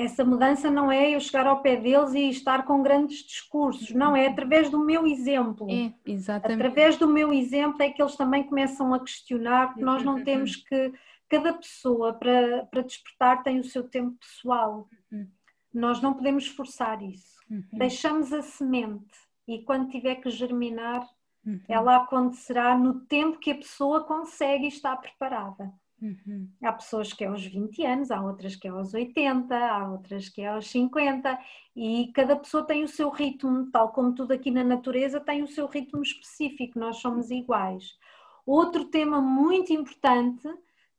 essa 0.01 0.24
mudança 0.24 0.70
não 0.70 0.90
é 0.90 1.14
eu 1.14 1.20
chegar 1.20 1.46
ao 1.46 1.61
pé 1.61 1.76
deles 1.76 2.14
e 2.14 2.30
estar 2.30 2.64
com 2.64 2.82
grandes 2.82 3.18
discursos, 3.18 3.90
não, 3.90 4.16
é 4.16 4.26
através 4.26 4.70
do 4.70 4.78
meu 4.78 5.07
exemplo. 5.07 5.66
É, 5.70 5.92
exatamente. 6.07 6.59
Através 6.59 6.96
do 6.96 7.07
meu 7.07 7.32
exemplo 7.32 7.82
é 7.82 7.90
que 7.90 8.01
eles 8.01 8.16
também 8.16 8.44
começam 8.44 8.94
a 8.94 9.01
questionar, 9.01 9.74
que 9.74 9.82
nós 9.82 10.03
não 10.03 10.22
temos 10.24 10.57
que. 10.57 10.92
Cada 11.28 11.53
pessoa 11.53 12.12
para, 12.12 12.64
para 12.64 12.82
despertar 12.82 13.44
tem 13.44 13.61
o 13.61 13.64
seu 13.64 13.88
tempo 13.88 14.16
pessoal. 14.18 14.88
Uhum. 15.12 15.28
Nós 15.72 16.03
não 16.03 16.12
podemos 16.12 16.48
forçar 16.48 17.01
isso. 17.03 17.38
Uhum. 17.48 17.62
Deixamos 17.72 18.32
a 18.32 18.42
semente 18.42 19.14
e 19.46 19.62
quando 19.62 19.90
tiver 19.90 20.16
que 20.16 20.28
germinar, 20.28 21.07
uhum. 21.46 21.61
ela 21.68 21.98
acontecerá 21.98 22.76
no 22.76 23.01
tempo 23.03 23.38
que 23.38 23.53
a 23.53 23.57
pessoa 23.57 24.03
consegue 24.03 24.64
e 24.64 24.68
está 24.68 24.96
preparada. 24.96 25.72
Uhum. 26.01 26.48
Há 26.62 26.72
pessoas 26.72 27.12
que 27.12 27.24
é 27.24 27.26
aos 27.26 27.44
20 27.44 27.84
anos, 27.84 28.11
há 28.11 28.22
outras 28.22 28.57
que 28.57 28.66
é 28.66 28.70
aos 28.70 28.94
80, 28.94 29.55
há 29.55 29.90
outras 29.90 30.28
que 30.28 30.40
é 30.40 30.48
aos 30.48 30.70
50 30.70 31.38
e 31.76 32.11
cada 32.14 32.36
pessoa 32.36 32.66
tem 32.66 32.82
o 32.82 32.88
seu 32.88 33.11
ritmo, 33.11 33.70
tal 33.70 33.92
como 33.92 34.14
tudo 34.14 34.32
aqui 34.32 34.51
na 34.51 34.64
natureza 34.64 35.20
tem 35.20 35.42
o 35.42 35.48
seu 35.48 35.66
ritmo 35.66 36.03
específico, 36.03 36.78
nós 36.78 36.96
somos 36.96 37.30
iguais. 37.30 37.98
Outro 38.46 38.86
tema 38.86 39.20
muito 39.20 39.72
importante 39.72 40.48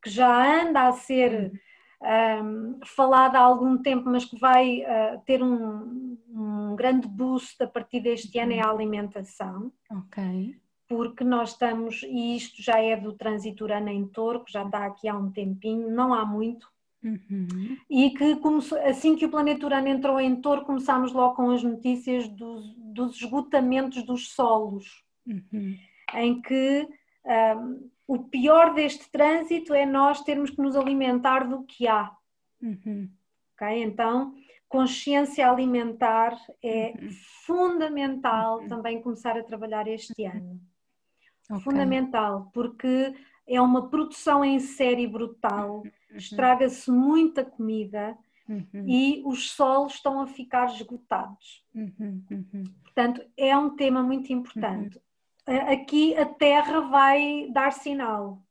que 0.04 0.10
já 0.10 0.62
anda 0.62 0.88
a 0.88 0.94
ser 0.94 1.52
um, 2.44 2.80
falado 2.86 3.36
há 3.36 3.40
algum 3.40 3.78
tempo, 3.78 4.10
mas 4.10 4.26
que 4.26 4.38
vai 4.40 4.82
uh, 4.82 5.22
ter 5.26 5.42
um, 5.42 6.18
um 6.30 6.76
grande 6.76 7.08
boost 7.08 7.62
a 7.64 7.68
partir 7.68 8.02
deste 8.02 8.38
ano 8.40 8.54
é 8.54 8.60
a 8.60 8.70
alimentação. 8.70 9.72
Ok 9.92 10.61
porque 10.92 11.24
nós 11.24 11.52
estamos, 11.52 12.04
e 12.04 12.36
isto 12.36 12.62
já 12.62 12.82
é 12.82 12.98
do 12.98 13.14
trânsito 13.14 13.64
Urano 13.64 13.88
em 13.88 14.06
Touro, 14.06 14.44
que 14.44 14.52
já 14.52 14.66
está 14.66 14.86
aqui 14.86 15.08
há 15.08 15.16
um 15.16 15.32
tempinho, 15.32 15.90
não 15.90 16.14
há 16.14 16.26
muito, 16.26 16.68
uhum. 17.02 17.78
e 17.90 18.10
que 18.10 18.36
começou, 18.36 18.78
assim 18.80 19.16
que 19.16 19.26
o 19.26 19.30
planeta 19.30 19.66
Urano 19.66 19.88
entrou 19.88 20.20
em 20.20 20.36
Touro, 20.36 20.66
começámos 20.66 21.14
logo 21.14 21.36
com 21.36 21.50
as 21.50 21.64
notícias 21.64 22.28
dos, 22.28 22.76
dos 22.76 23.16
esgotamentos 23.16 24.04
dos 24.04 24.34
solos, 24.34 25.02
uhum. 25.26 25.78
em 26.14 26.42
que 26.42 26.90
um, 27.56 27.90
o 28.06 28.20
pior 28.20 28.74
deste 28.74 29.10
trânsito 29.10 29.74
é 29.74 29.86
nós 29.86 30.22
termos 30.26 30.50
que 30.50 30.62
nos 30.62 30.76
alimentar 30.76 31.48
do 31.48 31.64
que 31.64 31.88
há. 31.88 32.12
Uhum. 32.62 33.10
Okay? 33.56 33.82
Então, 33.82 34.36
consciência 34.68 35.50
alimentar 35.50 36.38
é 36.62 36.94
uhum. 37.00 37.10
fundamental 37.46 38.60
uhum. 38.60 38.68
também 38.68 39.02
começar 39.02 39.38
a 39.38 39.44
trabalhar 39.44 39.88
este 39.88 40.26
ano. 40.26 40.60
Okay. 41.52 41.64
Fundamental, 41.64 42.50
porque 42.54 43.14
é 43.48 43.60
uma 43.62 43.90
produção 43.90 44.44
em 44.46 44.60
série 44.60 45.06
brutal, 45.06 45.82
uhum. 45.82 45.92
estraga-se 46.18 46.90
muita 46.90 47.44
comida 47.44 48.18
uhum. 48.48 48.86
e 48.88 49.22
os 49.26 49.52
solos 49.52 49.96
estão 49.96 50.22
a 50.22 50.28
ficar 50.28 50.68
esgotados. 50.74 51.64
Uhum. 51.76 52.24
uhum. 52.32 52.64
Portanto, 52.84 53.22
é 53.38 53.56
um 53.58 53.76
tema 53.76 54.02
muito 54.02 54.32
importante. 54.32 54.98
Uhum. 55.48 55.72
Aqui 55.72 56.16
a 56.16 56.26
Terra 56.26 56.82
vai 56.82 57.50
dar 57.52 57.72
sinal. 57.74 58.42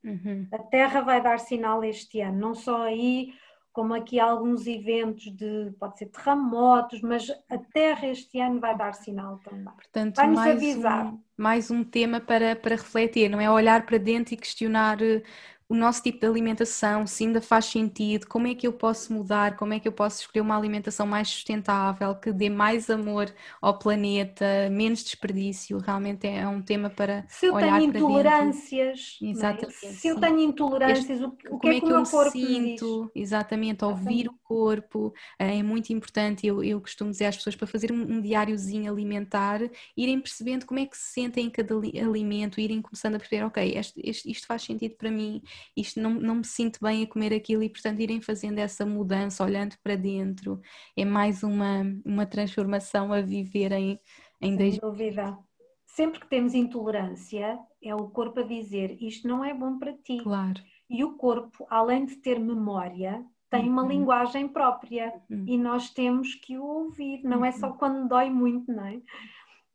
A 0.51 0.59
Terra 0.59 1.01
vai 1.01 1.22
dar 1.22 1.38
sinal 1.38 1.84
este 1.84 2.20
ano, 2.20 2.38
não 2.38 2.55
só 2.55 2.82
aí 2.82 3.32
como 3.72 3.94
aqui 3.94 4.18
alguns 4.18 4.66
eventos 4.66 5.24
de, 5.34 5.72
pode 5.78 5.98
ser 5.98 6.06
terremotos, 6.06 7.00
mas 7.02 7.30
a 7.48 7.58
Terra 7.58 8.08
este 8.08 8.40
ano 8.40 8.60
vai 8.60 8.76
dar 8.76 8.92
sinal 8.94 9.38
também. 9.44 9.72
Portanto, 9.74 10.16
vai 10.16 10.28
nos 10.28 10.40
avisar. 10.40 11.06
Um, 11.06 11.20
mais 11.36 11.70
um 11.70 11.84
tema 11.84 12.20
para, 12.20 12.56
para 12.56 12.74
refletir, 12.74 13.28
não 13.28 13.40
é 13.40 13.50
olhar 13.50 13.86
para 13.86 13.98
dentro 13.98 14.34
e 14.34 14.36
questionar 14.36 15.00
eh, 15.00 15.22
o 15.70 15.74
nosso 15.76 16.02
tipo 16.02 16.18
de 16.18 16.26
alimentação, 16.26 17.06
se 17.06 17.24
ainda 17.24 17.40
faz 17.40 17.66
sentido, 17.66 18.26
como 18.26 18.48
é 18.48 18.56
que 18.56 18.66
eu 18.66 18.72
posso 18.72 19.12
mudar, 19.12 19.56
como 19.56 19.72
é 19.72 19.78
que 19.78 19.86
eu 19.86 19.92
posso 19.92 20.22
escolher 20.22 20.40
uma 20.40 20.58
alimentação 20.58 21.06
mais 21.06 21.28
sustentável, 21.28 22.12
que 22.16 22.32
dê 22.32 22.50
mais 22.50 22.90
amor 22.90 23.32
ao 23.62 23.78
planeta, 23.78 24.68
menos 24.68 25.04
desperdício, 25.04 25.78
realmente 25.78 26.26
é 26.26 26.46
um 26.48 26.60
tema 26.60 26.90
para 26.90 27.24
se 27.28 27.46
eu 27.46 27.54
olhar 27.54 27.78
tenho 27.78 27.88
intolerâncias, 27.88 29.16
é? 29.22 29.26
Exatamente, 29.26 29.76
se 29.76 30.08
eu 30.08 30.18
tenho 30.18 30.40
intolerâncias, 30.40 31.20
o, 31.22 31.30
que 31.30 31.46
é 31.46 31.58
que, 31.60 31.68
é 31.68 31.80
que 31.80 31.86
o 31.86 31.88
meu 31.88 32.02
corpo 32.02 32.32
sinto, 32.32 33.12
diz? 33.14 33.22
Exatamente, 33.22 33.84
ouvir 33.84 34.26
o 34.26 34.34
corpo, 34.42 35.14
eh, 35.38 35.58
é 35.58 35.62
muito 35.62 35.92
importante, 35.92 36.48
eu, 36.48 36.64
eu 36.64 36.80
costumo 36.80 37.12
dizer 37.12 37.26
às 37.26 37.36
pessoas 37.36 37.54
para 37.54 37.68
fazer 37.68 37.92
um, 37.92 38.16
um 38.16 38.20
diáriozinho 38.20 38.90
alimentar, 38.90 39.60
irem 39.96 40.20
percebendo 40.20 40.66
como 40.66 40.80
é 40.80 40.86
que 40.86 40.98
se 40.98 41.12
sentem 41.12 41.46
em 41.46 41.50
cada 41.50 41.76
alimento, 41.76 42.60
irem 42.60 42.82
começando 42.82 43.14
a 43.14 43.18
perceber, 43.20 43.44
ok, 43.44 43.72
este, 43.76 44.00
este, 44.04 44.28
isto 44.28 44.48
faz 44.48 44.62
sentido 44.62 44.96
para 44.96 45.12
mim, 45.12 45.40
isto 45.76 46.00
não, 46.00 46.14
não 46.14 46.36
me 46.36 46.44
sinto 46.44 46.78
bem 46.82 47.02
a 47.02 47.06
comer 47.06 47.32
aquilo 47.32 47.62
e 47.62 47.68
portanto 47.68 48.00
irem 48.00 48.20
fazendo 48.20 48.58
essa 48.58 48.84
mudança, 48.86 49.44
olhando 49.44 49.76
para 49.82 49.96
dentro, 49.96 50.61
é 50.96 51.04
mais 51.04 51.42
uma, 51.42 51.82
uma 52.04 52.26
transformação 52.26 53.12
a 53.12 53.20
viver 53.20 53.72
em, 53.72 53.98
em 54.40 54.56
Sem 54.56 54.78
dúvida. 54.78 55.38
Sempre 55.86 56.20
que 56.20 56.28
temos 56.28 56.54
intolerância, 56.54 57.58
é 57.82 57.94
o 57.94 58.08
corpo 58.08 58.40
a 58.40 58.42
dizer 58.44 58.96
isto 59.02 59.26
não 59.26 59.44
é 59.44 59.52
bom 59.52 59.78
para 59.78 59.92
ti. 59.92 60.18
Claro. 60.22 60.61
E 60.88 61.04
o 61.04 61.16
corpo, 61.16 61.66
além 61.68 62.04
de 62.04 62.16
ter 62.16 62.38
memória, 62.38 63.24
tem 63.50 63.68
uma 63.68 63.82
uhum. 63.82 63.88
linguagem 63.88 64.48
própria 64.48 65.12
uhum. 65.28 65.44
e 65.46 65.58
nós 65.58 65.90
temos 65.90 66.34
que 66.36 66.56
o 66.56 66.64
ouvir, 66.64 67.22
não 67.24 67.44
é 67.44 67.50
só 67.50 67.68
uhum. 67.68 67.76
quando 67.76 68.08
dói 68.08 68.30
muito, 68.30 68.72
não 68.72 68.86
é? 68.86 69.00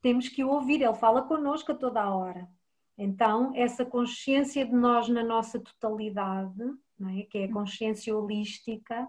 Temos 0.01 0.29
que 0.29 0.43
o 0.43 0.49
ouvir, 0.49 0.81
ele 0.81 0.93
fala 0.93 1.23
connosco 1.23 1.73
a 1.73 1.75
toda 1.75 2.01
a 2.01 2.15
hora. 2.15 2.47
Então, 2.97 3.51
essa 3.55 3.85
consciência 3.85 4.65
de 4.65 4.73
nós 4.73 5.09
na 5.09 5.23
nossa 5.23 5.59
totalidade, 5.59 6.61
é? 7.19 7.23
que 7.23 7.37
é 7.39 7.45
a 7.45 7.51
consciência 7.51 8.15
holística, 8.15 9.07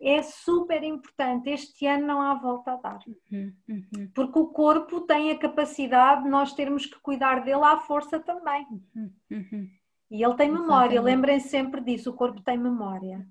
é 0.00 0.22
super 0.22 0.82
importante. 0.82 1.48
Este 1.48 1.86
ano 1.86 2.06
não 2.06 2.20
há 2.20 2.34
volta 2.34 2.72
a 2.72 2.76
dar. 2.76 2.98
Uhum, 3.30 3.54
uhum. 3.68 4.10
Porque 4.14 4.38
o 4.38 4.48
corpo 4.48 5.02
tem 5.02 5.30
a 5.30 5.38
capacidade 5.38 6.24
de 6.24 6.28
nós 6.28 6.52
termos 6.52 6.84
que 6.86 7.00
cuidar 7.00 7.44
dele 7.44 7.64
à 7.64 7.78
força 7.78 8.20
também. 8.20 8.66
Uhum, 9.30 9.70
e 10.10 10.22
ele 10.22 10.34
tem 10.34 10.50
memória, 10.50 11.00
lembrem 11.00 11.40
-se 11.40 11.48
sempre 11.48 11.80
disso: 11.80 12.10
o 12.10 12.14
corpo 12.14 12.42
tem 12.42 12.58
memória 12.58 13.26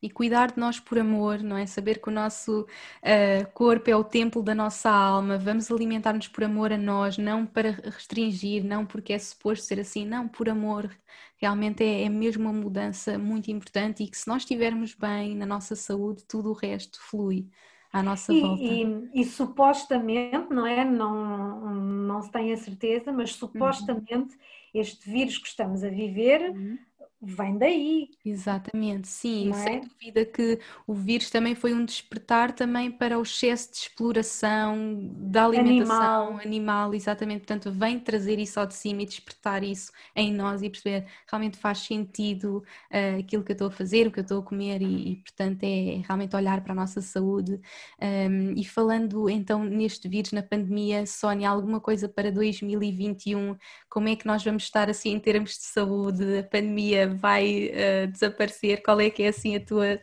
e 0.00 0.08
cuidar 0.08 0.52
de 0.52 0.58
nós 0.58 0.78
por 0.78 0.98
amor, 0.98 1.42
não 1.42 1.56
é? 1.56 1.66
Saber 1.66 2.00
que 2.00 2.08
o 2.08 2.12
nosso 2.12 2.62
uh, 2.62 3.52
corpo 3.52 3.90
é 3.90 3.96
o 3.96 4.04
templo 4.04 4.42
da 4.42 4.54
nossa 4.54 4.90
alma, 4.90 5.36
vamos 5.36 5.70
alimentar-nos 5.70 6.28
por 6.28 6.44
amor 6.44 6.72
a 6.72 6.78
nós, 6.78 7.18
não 7.18 7.44
para 7.44 7.70
restringir, 7.70 8.64
não 8.64 8.86
porque 8.86 9.12
é 9.12 9.18
suposto 9.18 9.64
ser 9.64 9.80
assim, 9.80 10.04
não, 10.06 10.28
por 10.28 10.48
amor. 10.48 10.90
Realmente 11.36 11.82
é, 11.82 12.04
é 12.04 12.08
mesmo 12.08 12.44
uma 12.44 12.52
mudança 12.52 13.18
muito 13.18 13.50
importante 13.50 14.04
e 14.04 14.08
que 14.08 14.16
se 14.16 14.28
nós 14.28 14.42
estivermos 14.42 14.94
bem 14.94 15.34
na 15.34 15.46
nossa 15.46 15.74
saúde, 15.74 16.24
tudo 16.28 16.50
o 16.50 16.54
resto 16.54 17.00
flui 17.00 17.48
à 17.92 18.00
nossa 18.02 18.32
e, 18.32 18.40
volta. 18.40 18.62
E, 18.62 19.10
e, 19.14 19.24
supostamente, 19.24 20.50
não 20.50 20.66
é? 20.66 20.84
Não, 20.84 21.74
não 21.74 22.22
se 22.22 22.30
tem 22.30 22.52
a 22.52 22.56
certeza, 22.56 23.12
mas 23.12 23.32
uhum. 23.32 23.48
supostamente 23.48 24.34
uhum. 24.34 24.40
este 24.74 25.10
vírus 25.10 25.38
que 25.38 25.48
estamos 25.48 25.82
a 25.82 25.88
viver. 25.88 26.50
Uhum 26.50 26.78
vem 27.20 27.58
daí. 27.58 28.10
Exatamente, 28.24 29.08
sim, 29.08 29.50
é? 29.50 29.54
sem 29.54 29.80
dúvida 29.80 30.24
que 30.24 30.60
o 30.86 30.94
vírus 30.94 31.30
também 31.30 31.54
foi 31.54 31.74
um 31.74 31.84
despertar 31.84 32.52
também 32.52 32.90
para 32.90 33.18
o 33.18 33.22
excesso 33.22 33.72
de 33.72 33.78
exploração 33.78 35.10
da 35.16 35.44
alimentação 35.44 36.28
animal, 36.28 36.40
animal 36.40 36.94
exatamente, 36.94 37.40
portanto 37.40 37.72
vem 37.72 37.98
trazer 37.98 38.38
isso 38.38 38.60
ao 38.60 38.66
de 38.66 38.74
cima 38.74 39.02
e 39.02 39.06
despertar 39.06 39.64
isso 39.64 39.90
em 40.14 40.32
nós 40.32 40.62
e 40.62 40.70
perceber 40.70 41.06
realmente 41.26 41.56
faz 41.56 41.78
sentido 41.78 42.62
uh, 42.92 43.18
aquilo 43.18 43.42
que 43.42 43.50
eu 43.50 43.54
estou 43.54 43.68
a 43.68 43.72
fazer, 43.72 44.06
o 44.06 44.12
que 44.12 44.20
eu 44.20 44.22
estou 44.22 44.40
a 44.40 44.44
comer 44.44 44.80
e, 44.80 45.12
e 45.12 45.16
portanto 45.16 45.64
é, 45.64 45.96
é, 45.96 46.02
realmente 46.06 46.36
olhar 46.36 46.62
para 46.62 46.72
a 46.72 46.76
nossa 46.76 47.00
saúde 47.00 47.60
um, 48.00 48.52
e 48.52 48.64
falando 48.64 49.28
então 49.28 49.64
neste 49.64 50.08
vírus, 50.08 50.30
na 50.30 50.42
pandemia, 50.42 51.04
Sónia, 51.04 51.50
alguma 51.50 51.80
coisa 51.80 52.08
para 52.08 52.30
2021, 52.30 53.56
como 53.88 54.08
é 54.08 54.14
que 54.14 54.26
nós 54.26 54.44
vamos 54.44 54.62
estar 54.62 54.88
assim 54.88 55.10
em 55.10 55.18
termos 55.18 55.50
de 55.52 55.64
saúde, 55.64 56.38
a 56.38 56.42
pandemia 56.44 57.07
vai 57.08 57.70
uh, 57.70 58.06
desaparecer? 58.10 58.82
Qual 58.82 59.00
é 59.00 59.10
que 59.10 59.22
é 59.22 59.28
assim 59.28 59.56
a 59.56 59.60
tua 59.60 60.00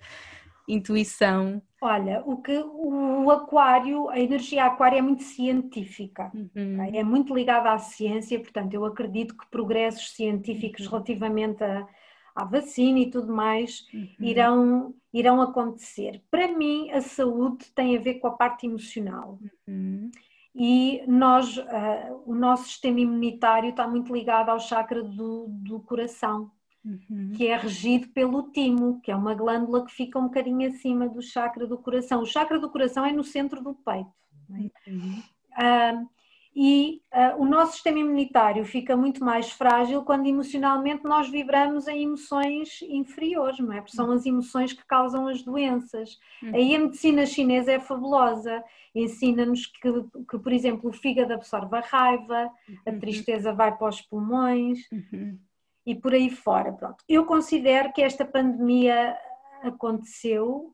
intuição? 0.67 1.61
Olha, 1.81 2.23
o 2.25 2.37
que 2.37 2.57
o 2.57 3.29
aquário, 3.29 4.09
a 4.09 4.19
energia 4.19 4.65
aquária 4.65 4.97
é 4.97 5.01
muito 5.01 5.23
científica, 5.23 6.31
uhum. 6.33 6.81
é 6.81 7.03
muito 7.03 7.35
ligada 7.35 7.71
à 7.71 7.77
ciência, 7.77 8.39
portanto, 8.39 8.73
eu 8.73 8.85
acredito 8.85 9.37
que 9.37 9.47
progressos 9.51 10.11
científicos 10.15 10.87
relativamente 10.87 11.63
a, 11.63 11.87
à 12.35 12.43
vacina 12.43 12.99
e 12.99 13.11
tudo 13.11 13.31
mais 13.31 13.85
uhum. 13.93 14.07
irão, 14.19 14.95
irão 15.13 15.41
acontecer. 15.41 16.23
Para 16.31 16.51
mim, 16.51 16.89
a 16.91 17.01
saúde 17.01 17.65
tem 17.75 17.95
a 17.95 18.01
ver 18.01 18.15
com 18.15 18.27
a 18.27 18.31
parte 18.31 18.65
emocional. 18.65 19.37
Uhum. 19.67 20.09
E 20.55 21.03
nós, 21.05 21.57
uh, 21.57 22.23
o 22.25 22.33
nosso 22.33 22.63
sistema 22.63 23.01
imunitário 23.01 23.69
está 23.69 23.87
muito 23.87 24.13
ligado 24.13 24.49
ao 24.49 24.59
chakra 24.59 25.03
do, 25.03 25.47
do 25.49 25.81
coração 25.81 26.49
uhum. 26.85 27.31
que 27.35 27.47
é 27.47 27.57
regido 27.57 28.07
pelo 28.09 28.51
timo, 28.51 29.01
que 29.01 29.11
é 29.11 29.15
uma 29.15 29.33
glândula 29.33 29.85
que 29.85 29.91
fica 29.91 30.19
um 30.19 30.25
bocadinho 30.25 30.69
acima 30.69 31.09
do 31.09 31.21
chakra 31.21 31.65
do 31.65 31.77
coração. 31.77 32.21
O 32.21 32.25
chakra 32.25 32.59
do 32.59 32.69
coração 32.69 33.05
é 33.05 33.11
no 33.11 33.23
centro 33.23 33.61
do 33.61 33.73
peito. 33.73 34.11
É? 34.53 34.91
Uhum. 34.91 35.23
Uh, 35.57 36.15
e 36.55 37.01
uh, 37.13 37.41
o 37.41 37.45
nosso 37.45 37.73
sistema 37.73 37.99
imunitário 37.99 38.63
fica 38.63 38.95
muito 38.95 39.21
mais 39.21 39.51
frágil 39.51 40.03
quando 40.03 40.25
emocionalmente 40.25 41.03
nós 41.03 41.27
vibramos 41.27 41.85
em 41.85 42.03
emoções 42.03 42.81
inferiores, 42.83 43.59
não 43.59 43.73
é? 43.73 43.81
Porque 43.81 43.95
são 43.95 44.09
as 44.11 44.25
emoções 44.25 44.71
que 44.71 44.85
causam 44.85 45.27
as 45.27 45.43
doenças. 45.43 46.17
Uhum. 46.41 46.55
Aí 46.55 46.73
a 46.73 46.79
medicina 46.79 47.25
chinesa 47.25 47.73
é 47.73 47.79
fabulosa, 47.79 48.63
ensina-nos 48.93 49.65
que, 49.65 49.91
que, 50.29 50.39
por 50.39 50.53
exemplo, 50.53 50.89
o 50.89 50.93
fígado 50.93 51.33
absorve 51.33 51.75
a 51.75 51.81
raiva, 51.81 52.49
a 52.87 52.91
uhum. 52.91 52.99
tristeza 52.99 53.51
vai 53.51 53.75
para 53.75 53.89
os 53.89 54.01
pulmões. 54.01 54.79
Uhum 54.93 55.37
e 55.85 55.93
por 55.95 56.13
aí 56.13 56.29
fora. 56.29 56.73
Pronto. 56.73 57.03
Eu 57.07 57.25
considero 57.25 57.93
que 57.93 58.01
esta 58.01 58.25
pandemia 58.25 59.17
aconteceu 59.61 60.73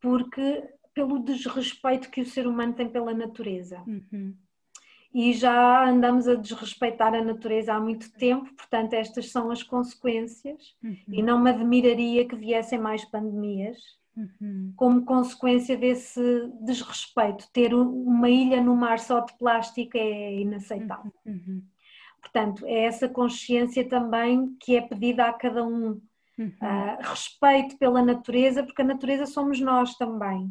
porque 0.00 0.64
pelo 0.94 1.18
desrespeito 1.20 2.10
que 2.10 2.20
o 2.20 2.26
ser 2.26 2.46
humano 2.46 2.74
tem 2.74 2.88
pela 2.88 3.14
natureza. 3.14 3.82
Uhum. 3.86 4.34
E 5.12 5.32
já 5.32 5.88
andamos 5.88 6.28
a 6.28 6.34
desrespeitar 6.34 7.14
a 7.14 7.24
natureza 7.24 7.74
há 7.74 7.80
muito 7.80 8.12
tempo, 8.12 8.52
portanto, 8.54 8.92
estas 8.92 9.30
são 9.30 9.50
as 9.50 9.62
consequências. 9.62 10.76
Uhum. 10.82 10.96
E 11.08 11.22
não 11.22 11.40
me 11.40 11.50
admiraria 11.50 12.26
que 12.26 12.36
viessem 12.36 12.78
mais 12.78 13.04
pandemias, 13.04 13.76
uhum. 14.16 14.72
como 14.76 15.04
consequência 15.04 15.76
desse 15.76 16.22
desrespeito. 16.60 17.48
Ter 17.52 17.74
uma 17.74 18.30
ilha 18.30 18.62
no 18.62 18.76
mar 18.76 18.98
só 19.00 19.20
de 19.20 19.36
plástico 19.36 19.96
é 19.96 20.34
inaceitável. 20.34 21.12
Portanto, 22.20 22.66
é 22.66 22.84
essa 22.84 23.08
consciência 23.08 23.88
também 23.88 24.54
que 24.60 24.76
é 24.76 24.80
pedida 24.80 25.24
a 25.26 25.32
cada 25.32 25.64
um. 25.64 26.00
Uhum. 26.38 26.52
Uh, 26.62 26.96
respeito 27.02 27.76
pela 27.76 28.02
natureza, 28.02 28.62
porque 28.62 28.80
a 28.80 28.84
natureza 28.84 29.26
somos 29.26 29.60
nós 29.60 29.94
também. 29.96 30.50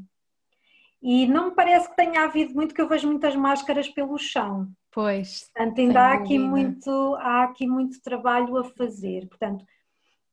E 1.02 1.26
não 1.28 1.50
me 1.50 1.56
parece 1.56 1.90
que 1.90 1.96
tenha 1.96 2.24
havido 2.24 2.54
muito, 2.54 2.76
que 2.76 2.82
eu 2.82 2.88
vejo 2.88 3.08
muitas 3.08 3.36
máscaras 3.36 3.88
pelo 3.88 4.18
chão. 4.18 4.70
Pois. 4.92 5.50
Portanto, 5.54 5.80
ainda 5.80 6.02
há 6.02 6.14
aqui, 6.14 6.38
muito, 6.38 7.16
há 7.20 7.44
aqui 7.44 7.66
muito 7.66 8.02
trabalho 8.02 8.58
a 8.58 8.64
fazer. 8.64 9.28
Portanto, 9.28 9.64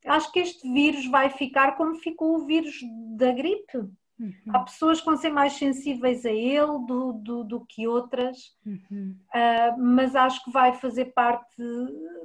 acho 0.05 0.33
que 0.33 0.41
este 0.41 0.71
vírus 0.73 1.07
vai 1.07 1.31
ficar 1.31 1.77
como 1.77 1.95
ficou 1.97 2.37
o 2.37 2.47
vírus 2.47 2.81
da 3.17 3.33
gripe. 3.33 3.89
Uhum. 4.19 4.33
Há 4.49 4.61
pessoas 4.61 4.99
que 5.01 5.07
vão 5.07 5.17
ser 5.17 5.31
mais 5.31 5.53
sensíveis 5.55 6.25
a 6.25 6.31
ele 6.31 6.79
do, 6.87 7.13
do, 7.13 7.45
do 7.45 7.61
que 7.67 7.87
outras, 7.87 8.55
uhum. 8.65 9.15
uh, 9.35 9.79
mas 9.79 10.17
acho 10.17 10.43
que 10.43 10.51
vai 10.51 10.73
fazer 10.73 11.07
parte 11.07 11.63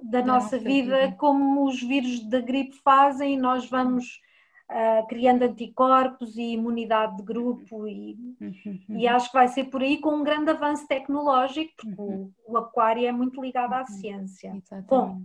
da, 0.01 0.23
nossa, 0.23 0.57
vida, 0.57 1.01
vida, 1.01 1.15
como 1.17 1.67
os 1.67 1.81
vírus 1.81 2.21
da 2.29 2.39
gripe 2.39 2.77
fazem, 2.77 3.33
e 3.33 3.37
nós 3.37 3.69
vamos 3.69 4.21
uh, 4.69 5.05
criando 5.07 5.43
anticorpos 5.43 6.37
e 6.37 6.53
imunidade 6.53 7.17
de 7.17 7.23
grupo, 7.23 7.85
e, 7.85 8.17
uhum. 8.39 8.97
e 8.97 9.05
acho 9.05 9.29
que 9.29 9.37
vai 9.37 9.49
ser 9.49 9.65
por 9.65 9.81
aí 9.81 9.97
com 9.97 10.15
um 10.15 10.23
grande 10.23 10.49
avanço 10.49 10.87
tecnológico, 10.87 11.73
porque 11.75 12.01
o, 12.01 12.05
uhum. 12.05 12.31
o, 12.47 12.57
aquário 12.57 13.05
é 13.05 13.11
muito 13.11 13.41
ligado 13.41 13.73
à 13.73 13.79
uhum. 13.79 13.87
ciência. 13.87 14.47
Exatamente. 14.47 14.87
Bom, 14.87 15.21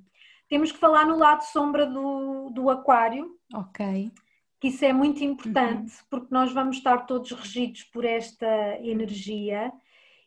temos 0.48 0.72
que 0.72 0.78
falar 0.78 1.06
no 1.06 1.16
lado 1.16 1.42
sombra 1.42 1.86
do, 1.86 2.50
do 2.50 2.68
aquário. 2.70 3.36
Ok 3.54 4.10
que 4.61 4.68
isso 4.68 4.84
é 4.84 4.92
muito 4.92 5.22
importante 5.22 5.92
uhum. 5.92 6.07
porque 6.09 6.28
nós 6.30 6.52
vamos 6.52 6.78
estar 6.78 7.07
todos 7.07 7.30
regidos 7.32 7.84
por 7.84 8.04
esta 8.04 8.46
energia 8.80 9.72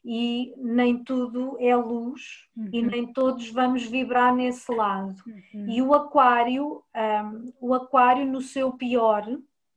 e 0.04 0.54
nem 0.58 1.04
tudo 1.04 1.58
é 1.60 1.76
luz 1.76 2.48
uhum. 2.56 2.70
e 2.72 2.82
nem 2.82 3.12
todos 3.12 3.50
vamos 3.50 3.84
vibrar 3.84 4.34
nesse 4.34 4.72
lado. 4.74 5.16
Uhum. 5.28 5.70
E 5.70 5.82
o 5.82 5.94
aquário, 5.94 6.84
um, 6.96 7.54
o 7.60 7.74
aquário 7.74 8.26
no 8.26 8.42
seu 8.42 8.72
pior, 8.74 9.28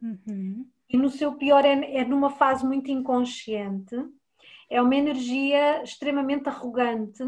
uhum. 0.00 0.66
e 0.88 0.96
no 0.96 1.08
seu 1.08 1.34
pior 1.34 1.64
é, 1.64 1.96
é 1.96 2.04
numa 2.04 2.30
fase 2.30 2.64
muito 2.64 2.90
inconsciente, 2.90 3.96
é 4.70 4.80
uma 4.80 4.94
energia 4.94 5.82
extremamente 5.82 6.48
arrogante 6.48 7.24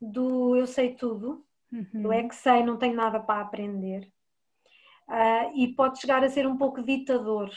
do 0.00 0.56
eu 0.56 0.66
sei 0.66 0.94
tudo, 0.94 1.44
eu 1.92 2.12
é 2.12 2.22
uhum. 2.22 2.28
que 2.28 2.36
sei, 2.36 2.62
não 2.62 2.76
tenho 2.76 2.94
nada 2.94 3.18
para 3.18 3.40
aprender 3.40 4.08
uh, 5.08 5.52
e 5.54 5.68
pode 5.74 6.00
chegar 6.00 6.22
a 6.24 6.28
ser 6.28 6.46
um 6.46 6.56
pouco 6.56 6.82
ditador. 6.82 7.50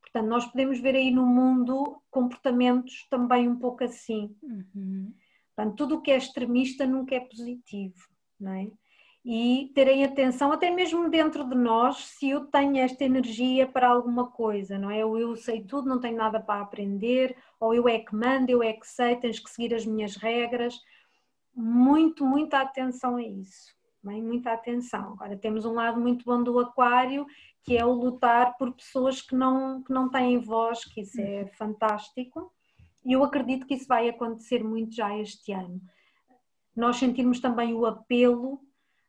Portanto, 0.00 0.28
nós 0.28 0.46
podemos 0.46 0.80
ver 0.80 0.94
aí 0.94 1.10
no 1.10 1.26
mundo 1.26 2.00
comportamentos 2.10 3.06
também 3.10 3.48
um 3.48 3.58
pouco 3.58 3.84
assim. 3.84 4.34
Uhum. 4.42 5.12
Portanto, 5.54 5.76
tudo 5.76 5.96
o 5.96 6.00
que 6.00 6.10
é 6.10 6.16
extremista 6.16 6.86
nunca 6.86 7.14
é 7.14 7.20
positivo, 7.20 7.96
não 8.38 8.52
é? 8.52 8.70
E 9.24 9.72
terem 9.74 10.04
atenção, 10.04 10.52
até 10.52 10.70
mesmo 10.70 11.10
dentro 11.10 11.42
de 11.42 11.56
nós, 11.56 11.96
se 11.96 12.30
eu 12.30 12.46
tenho 12.46 12.76
esta 12.78 13.02
energia 13.04 13.66
para 13.66 13.88
alguma 13.88 14.30
coisa, 14.30 14.78
não 14.78 14.88
é? 14.88 15.04
Ou 15.04 15.18
eu 15.18 15.34
sei 15.34 15.64
tudo, 15.64 15.88
não 15.88 16.00
tenho 16.00 16.16
nada 16.16 16.38
para 16.38 16.60
aprender, 16.60 17.36
ou 17.58 17.74
eu 17.74 17.88
é 17.88 17.98
que 17.98 18.14
mando, 18.14 18.50
eu 18.50 18.62
é 18.62 18.72
que 18.72 18.86
sei, 18.86 19.16
tens 19.16 19.40
que 19.40 19.50
seguir 19.50 19.74
as 19.74 19.84
minhas 19.84 20.14
regras. 20.14 20.78
Muito, 21.52 22.24
muita 22.24 22.60
atenção 22.60 23.16
a 23.16 23.22
isso 23.22 23.75
bem? 24.06 24.22
muita 24.22 24.52
atenção. 24.52 25.12
Agora 25.12 25.36
temos 25.36 25.64
um 25.64 25.72
lado 25.72 26.00
muito 26.00 26.24
bom 26.24 26.42
do 26.42 26.58
aquário, 26.58 27.26
que 27.62 27.76
é 27.76 27.84
o 27.84 27.92
lutar 27.92 28.56
por 28.56 28.72
pessoas 28.72 29.20
que 29.20 29.34
não, 29.34 29.82
que 29.82 29.92
não 29.92 30.08
têm 30.08 30.38
voz, 30.38 30.84
que 30.84 31.00
isso 31.00 31.20
é 31.20 31.42
uhum. 31.42 31.48
fantástico. 31.48 32.52
E 33.04 33.12
eu 33.12 33.24
acredito 33.24 33.66
que 33.66 33.74
isso 33.74 33.86
vai 33.86 34.08
acontecer 34.08 34.64
muito 34.64 34.94
já 34.94 35.16
este 35.16 35.52
ano. 35.52 35.80
Nós 36.74 36.96
sentimos 36.96 37.40
também 37.40 37.74
o 37.74 37.86
apelo 37.86 38.60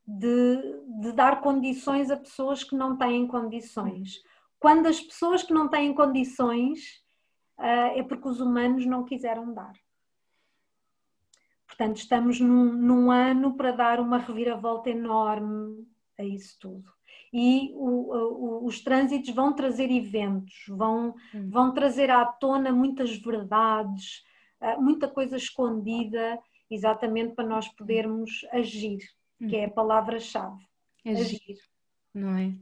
de, 0.07 0.57
de 1.01 1.11
dar 1.11 1.41
condições 1.41 2.09
a 2.09 2.17
pessoas 2.17 2.63
que 2.63 2.75
não 2.75 2.97
têm 2.97 3.27
condições. 3.27 4.21
quando 4.59 4.87
as 4.87 4.99
pessoas 4.99 5.43
que 5.43 5.53
não 5.53 5.67
têm 5.67 5.93
condições 5.93 7.03
uh, 7.59 7.93
é 7.95 8.03
porque 8.03 8.27
os 8.27 8.39
humanos 8.39 8.85
não 8.85 9.03
quiseram 9.03 9.53
dar. 9.53 9.73
Portanto, 11.77 11.97
estamos 11.97 12.39
num, 12.39 12.73
num 12.73 13.11
ano 13.11 13.55
para 13.55 13.71
dar 13.71 13.99
uma 13.99 14.17
reviravolta 14.17 14.89
enorme 14.89 15.85
a 16.17 16.23
isso 16.23 16.57
tudo 16.59 16.97
e 17.31 17.71
o, 17.73 18.13
o, 18.13 18.65
os 18.65 18.81
trânsitos 18.81 19.33
vão 19.33 19.53
trazer 19.53 19.91
eventos, 19.91 20.65
vão, 20.69 21.15
hum. 21.33 21.49
vão 21.49 21.73
trazer 21.73 22.09
à 22.09 22.25
tona 22.25 22.71
muitas 22.71 23.15
verdades, 23.17 24.23
uh, 24.61 24.81
muita 24.81 25.07
coisa 25.07 25.35
escondida, 25.35 26.39
exatamente 26.69 27.35
para 27.35 27.47
nós 27.47 27.67
podermos 27.67 28.45
agir, 28.51 28.99
hum. 29.39 29.47
que 29.47 29.55
é 29.55 29.65
a 29.65 29.71
palavra-chave. 29.71 30.63
Agir. 31.05 31.21
agir. 31.21 31.57
Não 32.13 32.37
é? 32.37 32.55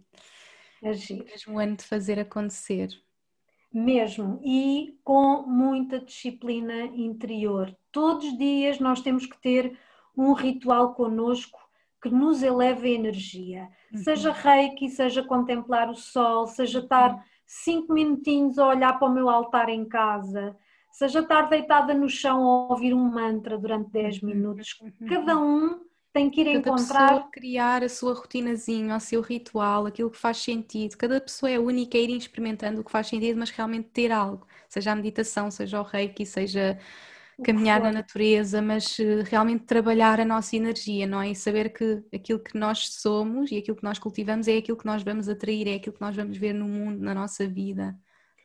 Agir. 0.84 1.24
Mesmo 1.24 1.59
ano 1.59 1.78
de 1.78 1.84
fazer 1.84 2.20
acontecer. 2.20 2.89
Mesmo, 3.76 4.39
e 4.41 4.97
com 5.03 5.41
muita 5.41 5.99
disciplina 5.99 6.86
interior. 6.86 7.76
Todos 7.91 8.26
os 8.26 8.38
dias 8.38 8.80
nós 8.80 9.01
temos 9.01 9.26
que 9.26 9.38
ter 9.41 9.78
um 10.15 10.32
ritual 10.32 10.93
conosco 10.93 11.59
que 12.01 12.09
nos 12.09 12.41
eleve 12.41 12.88
a 12.88 12.95
energia. 12.95 13.69
Uhum. 13.91 13.97
Seja 13.97 14.32
reiki, 14.32 14.89
seja 14.89 15.21
contemplar 15.23 15.89
o 15.89 15.95
sol, 15.95 16.47
seja 16.47 16.80
estar 16.80 17.15
uhum. 17.15 17.19
cinco 17.45 17.93
minutinhos 17.93 18.57
a 18.57 18.67
olhar 18.67 18.97
para 18.97 19.09
o 19.09 19.13
meu 19.13 19.28
altar 19.28 19.67
em 19.67 19.84
casa, 19.84 20.55
seja 20.89 21.19
estar 21.19 21.49
deitada 21.49 21.93
no 21.93 22.07
chão 22.07 22.43
a 22.43 22.73
ouvir 22.73 22.93
um 22.93 23.11
mantra 23.11 23.57
durante 23.57 23.91
10 23.91 24.21
uhum. 24.21 24.30
minutos. 24.30 24.80
Uhum. 24.82 25.07
Cada 25.09 25.38
um 25.38 25.82
tem 26.16 26.30
que 26.30 26.39
ir 26.39 26.45
Cada 26.45 26.57
encontrar. 26.59 27.09
Pessoa 27.09 27.30
criar 27.30 27.84
a 27.84 27.89
sua 27.89 28.13
rotinazinha, 28.13 28.95
o 28.95 28.99
seu 29.01 29.20
ritual, 29.20 29.86
aquilo 29.86 30.09
que 30.09 30.18
faz 30.18 30.38
sentido. 30.38 30.95
Cada 30.95 31.20
pessoa 31.20 31.51
é 31.51 31.59
única, 31.59 31.97
é 31.97 32.01
ir 32.01 32.16
experimentando 32.16 32.80
o 32.80 32.84
que 32.86 32.91
faz 32.91 33.07
sentido, 33.07 33.38
mas 33.38 33.49
realmente 33.49 33.89
ter 33.89 34.13
algo, 34.13 34.47
seja 34.70 34.93
a 34.93 34.95
meditação, 34.95 35.51
seja 35.51 35.82
o 35.82 35.84
reiki, 35.84 36.26
seja 36.26 36.80
caminhar 37.43 37.82
na 37.82 37.91
natureza, 37.91 38.61
mas 38.61 38.97
eh, 38.97 39.24
realmente 39.30 39.66
trabalhar 39.66 40.22
a 40.22 40.24
nossa 40.24 40.55
energia, 40.55 41.05
não 41.05 41.22
é? 41.22 41.32
E 41.32 41.36
saber 41.36 41.74
que 41.74 42.01
aquilo 42.16 42.39
que 42.39 42.57
nós 42.57 42.93
somos 42.93 43.51
e 43.51 43.57
aquilo 43.57 43.76
que 43.76 43.84
nós 43.84 43.99
cultivamos 43.99 44.47
é 44.47 44.55
aquilo 44.55 44.78
que 44.78 44.86
nós 44.86 45.03
vamos 45.03 45.28
atrair, 45.28 45.68
é 45.68 45.76
aquilo 45.76 45.97
que 45.97 46.01
nós 46.01 46.16
vamos 46.16 46.38
ver 46.38 46.53
no 46.53 46.66
mundo, 46.66 47.03
na 47.03 47.13
nossa 47.13 47.45
vida. 47.45 47.93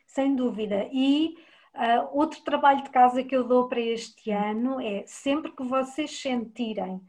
Sem 0.05 0.35
dúvida. 0.35 0.89
E 0.91 1.35
uh, 1.73 2.09
outro 2.11 2.43
trabalho 2.43 2.83
de 2.83 2.89
casa 2.89 3.23
que 3.23 3.33
eu 3.33 3.47
dou 3.47 3.69
para 3.69 3.79
este 3.79 4.29
ano 4.29 4.81
é 4.81 5.05
sempre 5.07 5.53
que 5.53 5.63
vocês 5.63 6.11
sentirem 6.11 6.99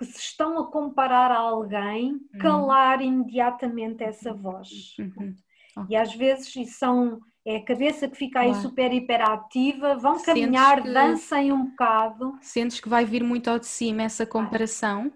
que 0.00 0.06
se 0.06 0.18
estão 0.18 0.58
a 0.58 0.70
comparar 0.70 1.30
a 1.30 1.38
alguém, 1.38 2.12
uhum. 2.12 2.38
calar 2.40 3.02
imediatamente 3.02 4.02
essa 4.02 4.32
voz. 4.32 4.96
Uhum. 4.98 5.34
Okay. 5.76 5.84
E 5.90 5.94
às 5.94 6.14
vezes 6.14 6.74
são 6.74 7.20
é 7.44 7.56
a 7.56 7.64
cabeça 7.64 8.08
que 8.08 8.16
fica 8.16 8.40
aí 8.40 8.48
claro. 8.48 8.62
super 8.62 8.94
hiperativa, 8.94 9.96
vão 9.96 10.18
Sentes 10.18 10.42
caminhar, 10.42 10.82
que... 10.82 10.90
dancem 10.90 11.52
um 11.52 11.66
bocado. 11.66 12.34
Sentes 12.40 12.80
que 12.80 12.88
vai 12.88 13.04
vir 13.04 13.22
muito 13.22 13.48
ao 13.48 13.58
de 13.58 13.66
cima 13.66 14.02
essa 14.02 14.24
comparação? 14.24 15.12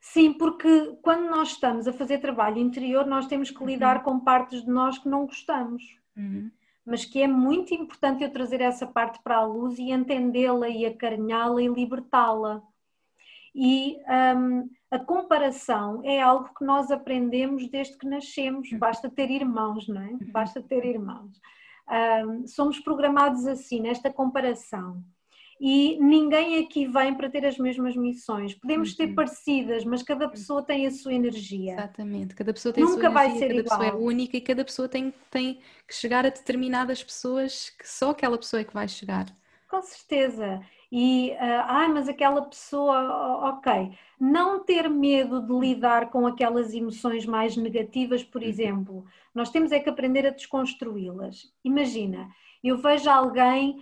Sim, 0.00 0.34
porque 0.34 0.96
quando 1.02 1.28
nós 1.28 1.48
estamos 1.48 1.88
a 1.88 1.92
fazer 1.92 2.18
trabalho 2.18 2.58
interior, 2.58 3.04
nós 3.04 3.26
temos 3.26 3.50
que 3.50 3.64
lidar 3.64 3.98
uhum. 3.98 4.02
com 4.04 4.20
partes 4.20 4.62
de 4.64 4.70
nós 4.70 4.98
que 4.98 5.08
não 5.08 5.26
gostamos. 5.26 5.82
Uhum. 6.16 6.48
Mas 6.86 7.04
que 7.04 7.20
é 7.20 7.26
muito 7.26 7.74
importante 7.74 8.22
eu 8.22 8.30
trazer 8.30 8.60
essa 8.60 8.86
parte 8.86 9.20
para 9.22 9.38
a 9.38 9.44
luz 9.44 9.78
e 9.78 9.90
entendê-la 9.90 10.68
e 10.68 10.86
acarinhá-la 10.86 11.60
e 11.60 11.66
libertá-la. 11.66 12.62
E 13.54 13.96
um, 14.36 14.68
a 14.90 14.98
comparação 14.98 16.02
é 16.04 16.20
algo 16.20 16.50
que 16.56 16.64
nós 16.64 16.90
aprendemos 16.90 17.68
desde 17.68 17.96
que 17.96 18.06
nascemos, 18.06 18.70
uhum. 18.70 18.78
basta 18.78 19.10
ter 19.10 19.30
irmãos, 19.30 19.88
não 19.88 20.02
é? 20.02 20.10
Uhum. 20.10 20.18
Basta 20.32 20.62
ter 20.62 20.84
irmãos. 20.84 21.40
Um, 21.88 22.46
somos 22.46 22.78
programados 22.78 23.46
assim, 23.46 23.80
nesta 23.80 24.12
comparação. 24.12 25.02
E 25.60 25.98
ninguém 26.00 26.64
aqui 26.64 26.86
vem 26.86 27.14
para 27.14 27.28
ter 27.28 27.44
as 27.44 27.58
mesmas 27.58 27.94
missões. 27.94 28.54
Podemos 28.54 28.94
ter 28.96 29.08
uhum. 29.08 29.14
parecidas, 29.14 29.84
mas 29.84 30.02
cada 30.02 30.26
pessoa 30.26 30.62
tem 30.62 30.86
a 30.86 30.90
sua 30.90 31.12
energia. 31.12 31.74
Exatamente, 31.74 32.34
cada 32.34 32.54
pessoa 32.54 32.72
tem 32.72 32.82
Nunca 32.82 33.08
a 33.08 33.10
sua 33.10 33.24
energia, 33.24 33.30
vai 33.30 33.38
ser 33.38 33.48
cada 33.48 33.60
igual. 33.60 33.78
pessoa 33.78 34.00
é 34.00 34.02
única 34.02 34.36
e 34.36 34.40
cada 34.40 34.64
pessoa 34.64 34.88
tem, 34.88 35.12
tem 35.30 35.60
que 35.86 35.94
chegar 35.94 36.24
a 36.24 36.30
determinadas 36.30 37.02
pessoas 37.02 37.70
que 37.70 37.86
só 37.86 38.10
aquela 38.10 38.38
pessoa 38.38 38.60
é 38.60 38.64
que 38.64 38.72
vai 38.72 38.88
chegar. 38.88 39.26
Com 39.68 39.82
certeza 39.82 40.60
e, 40.92 41.30
uh, 41.32 41.64
ai, 41.66 41.88
mas 41.88 42.08
aquela 42.08 42.42
pessoa, 42.42 43.48
ok. 43.48 43.92
Não 44.18 44.64
ter 44.64 44.90
medo 44.90 45.40
de 45.40 45.52
lidar 45.52 46.10
com 46.10 46.26
aquelas 46.26 46.74
emoções 46.74 47.24
mais 47.24 47.56
negativas, 47.56 48.24
por 48.24 48.42
uhum. 48.42 48.48
exemplo, 48.48 49.04
nós 49.32 49.50
temos 49.50 49.70
é 49.70 49.78
que 49.78 49.88
aprender 49.88 50.26
a 50.26 50.30
desconstruí-las. 50.30 51.52
Imagina, 51.64 52.28
eu 52.62 52.76
vejo 52.76 53.08
alguém 53.08 53.76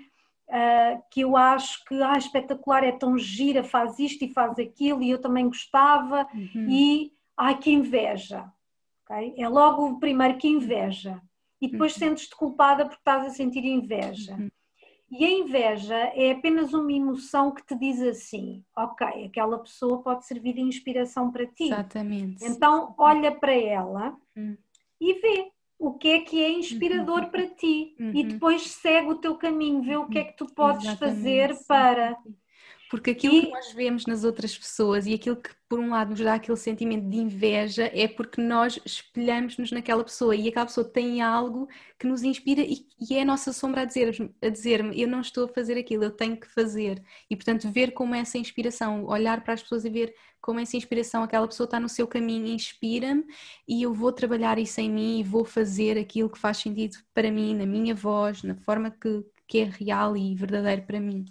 uh, 0.48 1.02
que 1.10 1.22
eu 1.22 1.34
acho 1.34 1.82
que, 1.86 1.94
ah, 2.02 2.18
espetacular, 2.18 2.84
é 2.84 2.92
tão 2.92 3.16
gira, 3.16 3.64
faz 3.64 3.98
isto 3.98 4.24
e 4.24 4.32
faz 4.32 4.58
aquilo, 4.58 5.02
e 5.02 5.10
eu 5.10 5.18
também 5.18 5.46
gostava, 5.46 6.28
uhum. 6.34 6.66
e, 6.68 7.12
ai, 7.34 7.56
que 7.56 7.70
inveja. 7.70 8.44
Okay? 9.04 9.34
É 9.38 9.48
logo 9.48 9.86
o 9.86 9.98
primeiro 9.98 10.36
que 10.36 10.46
inveja. 10.46 11.22
E 11.60 11.68
depois 11.68 11.94
uhum. 11.94 11.98
sentes-te 12.00 12.36
culpada 12.36 12.84
porque 12.84 13.00
estás 13.00 13.26
a 13.26 13.30
sentir 13.30 13.64
inveja. 13.64 14.34
Uhum. 14.34 14.50
E 15.10 15.24
a 15.24 15.30
inveja 15.30 15.96
é 15.96 16.32
apenas 16.32 16.74
uma 16.74 16.92
emoção 16.92 17.50
que 17.50 17.64
te 17.64 17.74
diz 17.74 18.00
assim: 18.02 18.62
ok, 18.76 19.24
aquela 19.24 19.58
pessoa 19.58 20.02
pode 20.02 20.26
servir 20.26 20.54
de 20.54 20.60
inspiração 20.60 21.30
para 21.30 21.46
ti. 21.46 21.64
Exatamente. 21.64 22.44
Então 22.44 22.94
olha 22.98 23.32
para 23.32 23.54
ela 23.54 24.16
hum. 24.36 24.56
e 25.00 25.14
vê 25.14 25.50
o 25.78 25.94
que 25.94 26.08
é 26.08 26.20
que 26.20 26.42
é 26.42 26.50
inspirador 26.50 27.22
uhum. 27.22 27.30
para 27.30 27.46
ti 27.46 27.94
uhum. 27.98 28.10
e 28.12 28.24
depois 28.24 28.70
segue 28.70 29.10
o 29.10 29.14
teu 29.18 29.36
caminho, 29.36 29.82
vê 29.82 29.96
o 29.96 30.08
que 30.08 30.18
é 30.18 30.24
que 30.24 30.36
tu 30.36 30.46
podes 30.46 30.84
Exatamente. 30.84 31.16
fazer 31.16 31.58
para. 31.66 32.16
Porque 32.90 33.10
aquilo 33.10 33.34
e... 33.36 33.42
que 33.42 33.50
nós 33.50 33.72
vemos 33.72 34.06
nas 34.06 34.24
outras 34.24 34.56
pessoas 34.56 35.06
e 35.06 35.14
aquilo 35.14 35.36
que, 35.36 35.50
por 35.68 35.78
um 35.78 35.90
lado, 35.90 36.10
nos 36.10 36.20
dá 36.20 36.34
aquele 36.34 36.56
sentimento 36.56 37.08
de 37.08 37.18
inveja 37.18 37.90
é 37.92 38.08
porque 38.08 38.40
nós 38.40 38.80
espelhamos-nos 38.84 39.70
naquela 39.70 40.02
pessoa 40.02 40.34
e 40.34 40.48
aquela 40.48 40.66
pessoa 40.66 40.88
tem 40.88 41.20
algo 41.20 41.68
que 41.98 42.06
nos 42.06 42.22
inspira 42.22 42.62
e, 42.62 42.86
e 42.98 43.14
é 43.14 43.22
a 43.22 43.24
nossa 43.24 43.52
sombra 43.52 43.82
a 43.82 43.84
dizer-me: 43.84 44.34
a 44.42 44.48
dizer 44.48 44.80
eu 44.96 45.06
não 45.06 45.20
estou 45.20 45.44
a 45.44 45.48
fazer 45.48 45.76
aquilo, 45.76 46.04
eu 46.04 46.10
tenho 46.10 46.36
que 46.36 46.48
fazer. 46.48 47.02
E, 47.30 47.36
portanto, 47.36 47.70
ver 47.70 47.92
como 47.92 48.14
essa 48.14 48.38
inspiração, 48.38 49.04
olhar 49.04 49.42
para 49.44 49.54
as 49.54 49.62
pessoas 49.62 49.84
e 49.84 49.90
ver 49.90 50.14
como 50.40 50.60
essa 50.60 50.76
inspiração, 50.76 51.22
aquela 51.22 51.46
pessoa 51.46 51.66
está 51.66 51.78
no 51.80 51.88
seu 51.88 52.06
caminho, 52.06 52.46
inspira-me 52.46 53.24
e 53.66 53.82
eu 53.82 53.92
vou 53.92 54.12
trabalhar 54.12 54.58
isso 54.58 54.80
em 54.80 54.90
mim 54.90 55.20
e 55.20 55.22
vou 55.22 55.44
fazer 55.44 55.98
aquilo 55.98 56.30
que 56.30 56.38
faz 56.38 56.58
sentido 56.58 56.96
para 57.12 57.30
mim, 57.30 57.54
na 57.54 57.66
minha 57.66 57.94
voz, 57.94 58.42
na 58.42 58.54
forma 58.54 58.90
que, 58.90 59.24
que 59.46 59.58
é 59.58 59.64
real 59.64 60.16
e 60.16 60.34
verdadeiro 60.34 60.82
para 60.82 61.00
mim. 61.00 61.24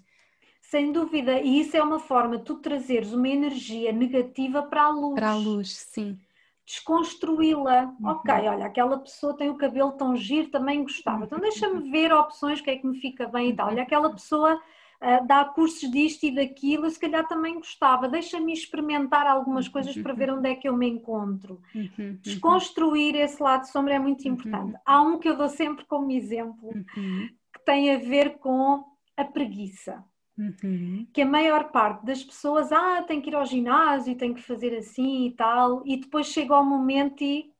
Sem 0.69 0.91
dúvida, 0.91 1.39
e 1.39 1.61
isso 1.61 1.77
é 1.77 1.81
uma 1.81 1.97
forma 1.97 2.37
de 2.37 2.43
tu 2.43 2.55
trazeres 2.55 3.13
uma 3.13 3.29
energia 3.29 3.93
negativa 3.93 4.61
para 4.61 4.83
a 4.83 4.89
luz. 4.89 5.15
Para 5.15 5.31
a 5.31 5.35
luz, 5.35 5.77
sim. 5.77 6.19
Desconstruí-la. 6.65 7.95
Uhum. 7.97 8.09
Ok, 8.09 8.33
olha, 8.33 8.65
aquela 8.65 8.99
pessoa 8.99 9.37
tem 9.37 9.49
o 9.49 9.55
cabelo 9.55 9.93
tão 9.93 10.13
giro, 10.17 10.49
também 10.49 10.83
gostava. 10.83 11.23
Então 11.23 11.39
deixa-me 11.39 11.79
uhum. 11.79 11.89
ver 11.89 12.11
opções, 12.11 12.59
o 12.59 12.63
que 12.63 12.71
é 12.71 12.75
que 12.75 12.85
me 12.85 12.99
fica 12.99 13.29
bem 13.29 13.51
e 13.51 13.55
tal. 13.55 13.67
Olha, 13.69 13.83
aquela 13.83 14.11
pessoa 14.11 14.55
uh, 14.55 15.25
dá 15.25 15.45
cursos 15.45 15.89
disto 15.89 16.25
e 16.25 16.35
daquilo, 16.35 16.89
se 16.89 16.99
calhar 16.99 17.25
também 17.29 17.55
gostava. 17.55 18.09
Deixa-me 18.09 18.51
experimentar 18.51 19.25
algumas 19.25 19.69
coisas 19.69 19.97
para 19.97 20.13
ver 20.13 20.29
onde 20.31 20.49
é 20.49 20.55
que 20.55 20.67
eu 20.67 20.75
me 20.75 20.89
encontro. 20.89 21.61
Uhum. 21.73 22.19
Desconstruir 22.21 23.15
esse 23.15 23.41
lado 23.41 23.63
sombra 23.67 23.93
é 23.93 23.99
muito 23.99 24.27
importante. 24.27 24.77
Há 24.85 25.01
um 25.01 25.17
que 25.17 25.29
eu 25.29 25.37
dou 25.37 25.47
sempre 25.47 25.85
como 25.85 26.11
exemplo, 26.11 26.73
que 26.93 27.63
tem 27.63 27.95
a 27.95 27.99
ver 27.99 28.37
com 28.39 28.83
a 29.15 29.23
preguiça. 29.23 30.03
Uhum. 30.37 31.07
Que 31.11 31.23
a 31.23 31.25
maior 31.25 31.71
parte 31.71 32.05
das 32.05 32.23
pessoas, 32.23 32.71
ah, 32.71 33.03
tem 33.03 33.19
que 33.19 33.29
ir 33.29 33.35
ao 33.35 33.45
ginásio, 33.45 34.15
tem 34.15 34.33
que 34.33 34.41
fazer 34.41 34.75
assim 34.77 35.27
e 35.27 35.31
tal, 35.31 35.81
e 35.85 35.97
depois 35.97 36.27
chega 36.27 36.53
ao 36.53 36.63
momento 36.63 37.23
e, 37.23 37.51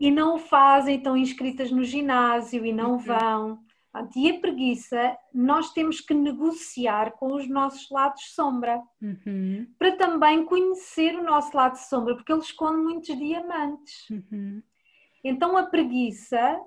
e 0.00 0.10
não 0.10 0.34
o 0.34 0.38
fazem, 0.38 0.96
estão 0.96 1.16
inscritas 1.16 1.70
no 1.70 1.84
ginásio 1.84 2.66
e 2.66 2.72
não 2.72 2.92
uhum. 2.92 2.98
vão. 2.98 3.58
E 4.14 4.30
a 4.30 4.38
preguiça, 4.38 5.16
nós 5.34 5.72
temos 5.72 6.00
que 6.00 6.14
negociar 6.14 7.12
com 7.12 7.34
os 7.34 7.48
nossos 7.48 7.90
lados 7.90 8.34
sombra, 8.34 8.80
uhum. 9.02 9.66
para 9.78 9.96
também 9.96 10.44
conhecer 10.44 11.16
o 11.16 11.24
nosso 11.24 11.56
lado 11.56 11.76
sombra, 11.76 12.14
porque 12.14 12.32
ele 12.32 12.40
esconde 12.40 12.82
muitos 12.82 13.16
diamantes. 13.18 14.08
Uhum. 14.10 14.62
Então 15.24 15.56
a 15.56 15.64
preguiça 15.64 16.60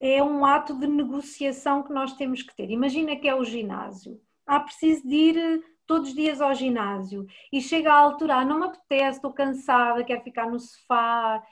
é 0.00 0.22
um 0.22 0.44
ato 0.44 0.78
de 0.78 0.86
negociação 0.86 1.82
que 1.82 1.92
nós 1.92 2.14
temos 2.14 2.42
que 2.42 2.54
ter. 2.54 2.70
Imagina 2.70 3.16
que 3.16 3.28
é 3.28 3.34
o 3.34 3.44
ginásio. 3.44 4.20
Ah, 4.46 4.60
preciso 4.60 5.06
de 5.06 5.14
ir 5.14 5.36
eh, 5.36 5.60
todos 5.86 6.10
os 6.10 6.14
dias 6.14 6.40
ao 6.40 6.54
ginásio. 6.54 7.26
E 7.52 7.60
chega 7.60 7.92
à 7.92 7.96
altura, 7.98 8.36
ah, 8.36 8.44
não 8.44 8.60
me 8.60 8.66
apetece, 8.66 9.18
estou 9.18 9.32
cansada, 9.32 10.04
quero 10.04 10.22
ficar 10.22 10.48
no 10.48 10.58
sofá. 10.58 11.42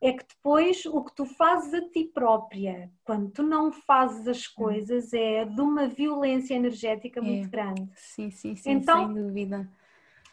É 0.00 0.12
que 0.12 0.24
depois 0.26 0.84
o 0.86 1.04
que 1.04 1.14
tu 1.14 1.24
fazes 1.24 1.72
a 1.74 1.88
ti 1.90 2.04
própria, 2.12 2.90
quando 3.04 3.30
tu 3.30 3.42
não 3.42 3.70
fazes 3.70 4.26
as 4.26 4.48
hum. 4.48 4.52
coisas, 4.56 5.12
é 5.12 5.44
de 5.44 5.60
uma 5.60 5.86
violência 5.86 6.54
energética 6.54 7.20
é. 7.20 7.22
muito 7.22 7.48
grande. 7.48 7.88
Sim, 7.94 8.30
sim, 8.30 8.56
sim, 8.56 8.70
então, 8.70 9.06
sem 9.06 9.14
dúvida. 9.14 9.70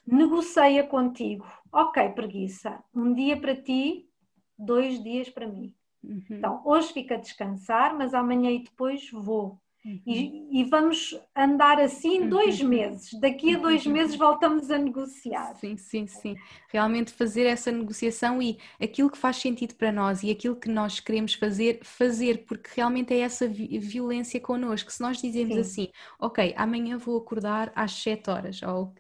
Negocia 0.08 0.84
contigo. 0.86 1.46
Ok, 1.72 2.10
preguiça. 2.10 2.84
Um 2.96 3.14
dia 3.14 3.40
para 3.40 3.56
ti, 3.56 4.10
dois 4.58 5.04
dias 5.04 5.30
para 5.30 5.48
mim. 5.48 5.76
Uhum. 6.04 6.24
Então, 6.30 6.62
hoje 6.66 6.94
fica 6.94 7.16
a 7.16 7.20
descansar, 7.20 7.98
mas 7.98 8.14
amanhã 8.14 8.52
e 8.52 8.64
depois 8.64 9.10
vou. 9.12 9.60
Uhum. 9.86 10.02
E, 10.06 10.62
e, 10.62 10.64
vamos 10.66 11.18
andar 11.34 11.80
assim 11.80 12.22
uhum. 12.22 12.30
dois 12.30 12.62
meses. 12.62 13.18
Daqui 13.20 13.56
a 13.56 13.60
dois 13.60 13.86
uhum. 13.86 13.94
meses 13.94 14.16
voltamos 14.16 14.70
a 14.70 14.78
negociar. 14.78 15.56
Sim, 15.56 15.78
sim, 15.78 16.06
sim. 16.06 16.36
Realmente 16.68 17.14
fazer 17.14 17.46
essa 17.46 17.72
negociação 17.72 18.42
e 18.42 18.58
aquilo 18.82 19.10
que 19.10 19.18
faz 19.18 19.38
sentido 19.38 19.76
para 19.76 19.92
nós 19.92 20.22
e 20.22 20.32
aquilo 20.32 20.58
que 20.58 20.70
nós 20.70 21.00
queremos 21.00 21.34
fazer, 21.34 21.80
fazer, 21.82 22.46
porque 22.46 22.70
realmente 22.76 23.14
é 23.14 23.20
essa 23.20 23.48
violência 23.48 24.40
connosco. 24.42 24.92
Se 24.92 25.02
nós 25.02 25.22
dizemos 25.22 25.56
sim. 25.56 25.62
assim, 25.62 25.88
ok, 26.20 26.54
amanhã 26.58 26.98
vou 26.98 27.18
acordar 27.18 27.72
às 27.74 27.94
7 27.94 28.30
horas, 28.30 28.62
ou 28.62 28.94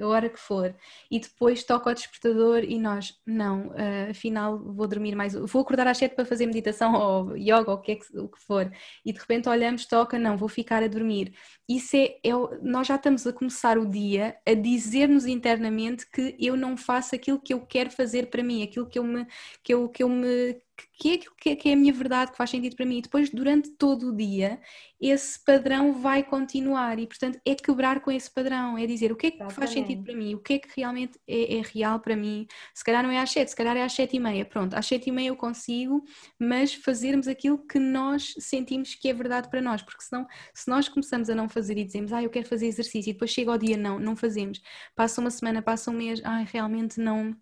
a 0.00 0.06
hora 0.06 0.28
que 0.28 0.38
for, 0.38 0.74
e 1.10 1.18
depois 1.18 1.64
toca 1.64 1.90
o 1.90 1.94
despertador 1.94 2.64
e 2.64 2.78
nós, 2.78 3.18
não, 3.26 3.68
uh, 3.68 4.10
afinal 4.10 4.58
vou 4.58 4.86
dormir 4.86 5.14
mais, 5.14 5.34
vou 5.34 5.62
acordar 5.62 5.86
às 5.86 5.98
7 5.98 6.14
para 6.14 6.24
fazer 6.24 6.46
meditação 6.46 6.94
ou 6.94 7.36
yoga 7.36 7.70
ou 7.70 7.76
o 7.76 7.80
que, 7.80 7.92
é 7.92 7.96
que, 7.96 8.18
o 8.18 8.28
que 8.28 8.40
for, 8.40 8.70
e 9.04 9.12
de 9.12 9.18
repente 9.18 9.48
olhamos, 9.48 9.86
toca, 9.86 10.18
não, 10.18 10.36
vou 10.36 10.48
ficar 10.48 10.82
a 10.82 10.88
dormir. 10.88 11.34
Isso 11.68 11.96
é, 11.96 12.16
é, 12.22 12.32
nós 12.62 12.86
já 12.86 12.96
estamos 12.96 13.26
a 13.26 13.32
começar 13.32 13.78
o 13.78 13.86
dia 13.86 14.36
a 14.46 14.54
dizer-nos 14.54 15.26
internamente 15.26 16.06
que 16.10 16.36
eu 16.38 16.56
não 16.56 16.76
faço 16.76 17.14
aquilo 17.14 17.40
que 17.40 17.54
eu 17.54 17.60
quero 17.60 17.90
fazer 17.90 18.26
para 18.26 18.42
mim, 18.42 18.62
aquilo 18.62 18.86
que 18.86 18.98
eu 18.98 19.04
me, 19.04 19.26
que 19.62 19.72
eu, 19.72 19.88
que 19.88 20.02
eu 20.02 20.08
me 20.08 20.56
que 20.98 21.10
é 21.10 21.14
aquilo 21.14 21.34
que 21.36 21.50
é, 21.50 21.56
que 21.56 21.68
é 21.68 21.72
a 21.72 21.76
minha 21.76 21.92
verdade, 21.92 22.30
que 22.30 22.36
faz 22.36 22.50
sentido 22.50 22.76
para 22.76 22.86
mim. 22.86 22.98
E 22.98 23.02
depois, 23.02 23.30
durante 23.30 23.70
todo 23.70 24.08
o 24.08 24.16
dia, 24.16 24.60
esse 25.00 25.42
padrão 25.44 25.92
vai 25.92 26.22
continuar 26.22 26.98
e, 26.98 27.06
portanto, 27.06 27.38
é 27.44 27.54
quebrar 27.54 28.00
com 28.00 28.10
esse 28.10 28.30
padrão, 28.30 28.78
é 28.78 28.86
dizer 28.86 29.12
o 29.12 29.16
que 29.16 29.26
é 29.26 29.30
que 29.30 29.36
Exatamente. 29.36 29.58
faz 29.58 29.70
sentido 29.70 30.04
para 30.04 30.14
mim, 30.14 30.34
o 30.34 30.38
que 30.38 30.54
é 30.54 30.58
que 30.58 30.68
realmente 30.76 31.18
é, 31.26 31.58
é, 31.58 31.62
real 31.62 32.00
para 32.00 32.16
mim. 32.16 32.46
Se 32.74 32.84
calhar 32.84 33.02
não 33.02 33.10
é 33.10 33.18
às 33.18 33.30
sete, 33.30 33.50
se 33.50 33.56
calhar 33.56 33.76
é 33.76 33.82
às 33.82 33.92
sete 33.92 34.16
e 34.16 34.20
meia. 34.20 34.44
Pronto, 34.44 34.74
às 34.74 34.86
sete 34.86 35.08
e 35.08 35.12
meia 35.12 35.28
eu 35.28 35.36
consigo, 35.36 36.04
mas 36.38 36.74
fazermos 36.74 37.28
aquilo 37.28 37.58
que 37.58 37.78
nós 37.78 38.34
sentimos 38.38 38.94
que 38.94 39.08
é 39.08 39.14
verdade 39.14 39.48
para 39.50 39.60
nós, 39.60 39.82
porque 39.82 40.02
senão, 40.02 40.26
se 40.54 40.68
nós 40.68 40.88
começamos 40.88 41.28
a 41.28 41.34
não 41.34 41.48
fazer 41.48 41.76
e 41.78 41.84
dizemos, 41.84 42.12
ah, 42.12 42.22
eu 42.22 42.30
quero 42.30 42.48
fazer 42.48 42.66
exercício, 42.66 43.10
e 43.10 43.12
depois 43.12 43.30
chega 43.30 43.50
ao 43.50 43.58
dia, 43.58 43.76
não, 43.76 43.98
não 43.98 44.16
fazemos. 44.16 44.60
Passa 44.94 45.20
uma 45.20 45.30
semana, 45.30 45.60
passa 45.62 45.90
um 45.90 45.94
mês, 45.94 46.20
ah, 46.24 46.44
realmente 46.46 47.00
não 47.00 47.36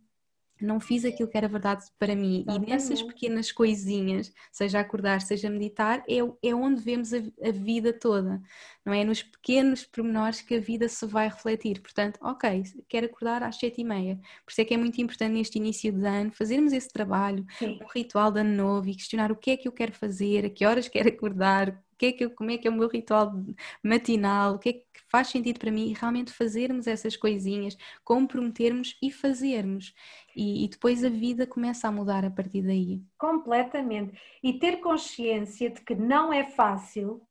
não 0.65 0.81
fiz 0.81 1.05
aquilo 1.05 1.29
que 1.29 1.37
era 1.37 1.49
verdade 1.49 1.85
para 1.99 2.15
mim. 2.15 2.45
E 2.49 2.59
nessas 2.59 3.03
pequenas 3.03 3.51
coisinhas, 3.53 4.33
seja 4.51 4.81
acordar, 4.81 5.21
seja 5.21 5.51
meditar, 5.51 6.03
é, 6.09 6.19
é 6.43 6.55
onde 6.55 6.81
vemos 6.81 7.13
a, 7.13 7.19
a, 7.19 7.53
vida 7.53 7.93
toda, 7.93 8.41
não 8.85 8.93
é? 8.93 9.05
Nos 9.05 9.23
pequenos 9.23 9.85
pormenores 9.85 10.41
que 10.41 10.55
a 10.55 10.61
vida 10.61 10.89
se 10.89 11.07
vai 11.07 11.29
refletir. 11.29 11.81
Portanto, 11.81 12.19
ok, 12.23 12.63
quero 12.89 13.07
acordar 13.07 13.43
às 13.43 13.57
sete 13.57 13.81
e 13.81 13.85
meia. 13.85 14.17
Por 14.45 14.53
isso 14.53 14.61
é 14.61 14.65
que 14.65 14.75
é 14.75 14.77
muito 14.77 15.01
importante 15.01 15.33
neste 15.33 15.59
início 15.59 15.93
de 15.93 16.07
ano 16.07 16.33
fazermos 16.33 16.73
esse 16.73 16.89
trabalho, 16.89 17.45
Sim. 17.59 17.79
um 17.83 17.87
ritual 17.93 18.31
de 18.31 18.41
ano 18.41 18.55
novo 18.55 18.89
e 18.89 18.95
questionar 18.95 19.31
o 19.33 19.37
que 19.37 19.51
é 19.53 19.57
que 19.57 19.69
eu 19.69 19.73
quero 19.73 19.93
fazer, 19.93 20.47
a 20.47 20.51
que 20.51 20.65
horas 20.65 20.89
quero 20.89 21.09
acordar, 21.09 21.83
que 22.03 22.07
é 22.07 22.13
que 22.13 22.25
eu, 22.25 22.31
como 22.31 22.51
é 22.51 22.59
que 22.59 22.67
é 22.67 22.71
o 22.71 22.75
meu 22.75 22.89
ritual 22.89 23.33
matinal, 23.81 24.55
o 24.55 24.59
que 24.59 24.69
é 24.69 24.73
que 24.73 24.85
faz 25.09 25.29
sentido 25.29 25.61
para 25.61 25.71
mim 25.71 25.91
e 25.91 25.95
realmente 25.95 26.33
fazermos 26.33 26.89
essas 26.89 27.17
coisinhas, 27.17 27.77
comprometermos 28.03 28.97
e 29.01 29.13
fazermos. 29.13 29.95
E, 30.35 30.65
e, 30.65 30.69
depois 30.69 31.05
a 31.05 31.09
vida 31.09 31.47
começa 31.47 31.89
a 31.89 31.93
mudar 31.93 32.25
a 32.25 32.31
partir 32.31 32.63
daí. 32.63 33.03
Completamente. 33.19 34.19
E 34.43 34.55
ter 34.55 34.79
consciência 34.79 35.71
de 35.71 35.81
que 35.81 35.95
não 35.95 36.33
é 36.33 36.45
fácil 36.45 37.23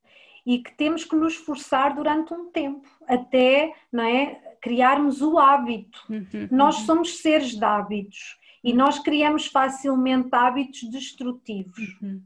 e 0.44 0.58
que 0.58 0.72
temos 0.72 1.04
que 1.04 1.16
nos 1.16 1.34
esforçar 1.34 1.94
durante 1.94 2.34
um 2.34 2.50
tempo 2.50 2.88
até 3.06 3.72
não 3.92 4.04
é, 4.04 4.40
criarmos 4.60 5.22
o 5.22 5.38
hábito. 5.38 6.04
Uhum, 6.08 6.48
nós 6.50 6.78
uhum. 6.80 6.86
somos 6.86 7.18
seres 7.18 7.56
de 7.56 7.64
hábitos 7.64 8.38
e 8.62 8.70
uhum. 8.70 8.78
nós 8.78 8.98
criamos 8.98 9.46
facilmente 9.46 10.28
hábitos 10.32 10.82
destrutivos. 10.90 11.78
Uhum. 12.00 12.22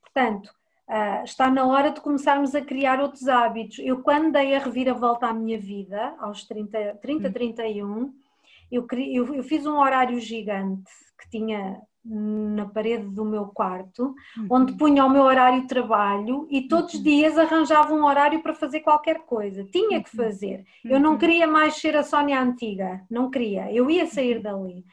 Portanto, 0.00 0.50
Uh, 0.86 1.24
está 1.24 1.50
na 1.50 1.64
hora 1.64 1.90
de 1.90 2.00
começarmos 2.02 2.54
a 2.54 2.60
criar 2.60 3.00
outros 3.00 3.26
hábitos. 3.26 3.78
Eu, 3.78 4.02
quando 4.02 4.32
dei 4.32 4.54
a 4.54 4.58
reviravolta 4.58 5.26
à 5.26 5.32
minha 5.32 5.58
vida, 5.58 6.14
aos 6.18 6.44
30, 6.44 6.98
30 7.00 7.30
31, 7.32 8.12
eu, 8.70 8.86
eu, 8.92 9.34
eu, 9.34 9.42
fiz 9.42 9.66
um 9.66 9.78
horário 9.78 10.18
gigante 10.20 10.90
que 11.18 11.30
tinha 11.30 11.80
na 12.04 12.66
parede 12.66 13.06
do 13.08 13.24
meu 13.24 13.46
quarto, 13.46 14.14
uhum. 14.36 14.46
onde 14.50 14.74
punha 14.74 15.06
o 15.06 15.10
meu 15.10 15.22
horário 15.22 15.62
de 15.62 15.68
trabalho 15.68 16.46
e 16.50 16.68
todos 16.68 16.92
os 16.92 16.98
uhum. 16.98 17.04
dias 17.04 17.38
arranjava 17.38 17.94
um 17.94 18.04
horário 18.04 18.42
para 18.42 18.52
fazer 18.52 18.80
qualquer 18.80 19.20
coisa. 19.20 19.64
Tinha 19.64 20.02
que 20.02 20.14
uhum. 20.14 20.24
fazer. 20.24 20.64
Eu 20.84 21.00
não 21.00 21.16
queria 21.16 21.46
mais 21.46 21.76
ser 21.76 21.96
a 21.96 22.02
Sónia 22.02 22.40
antiga, 22.40 23.02
não 23.10 23.30
queria. 23.30 23.72
Eu 23.72 23.90
ia 23.90 24.06
sair 24.06 24.42
dali. 24.42 24.84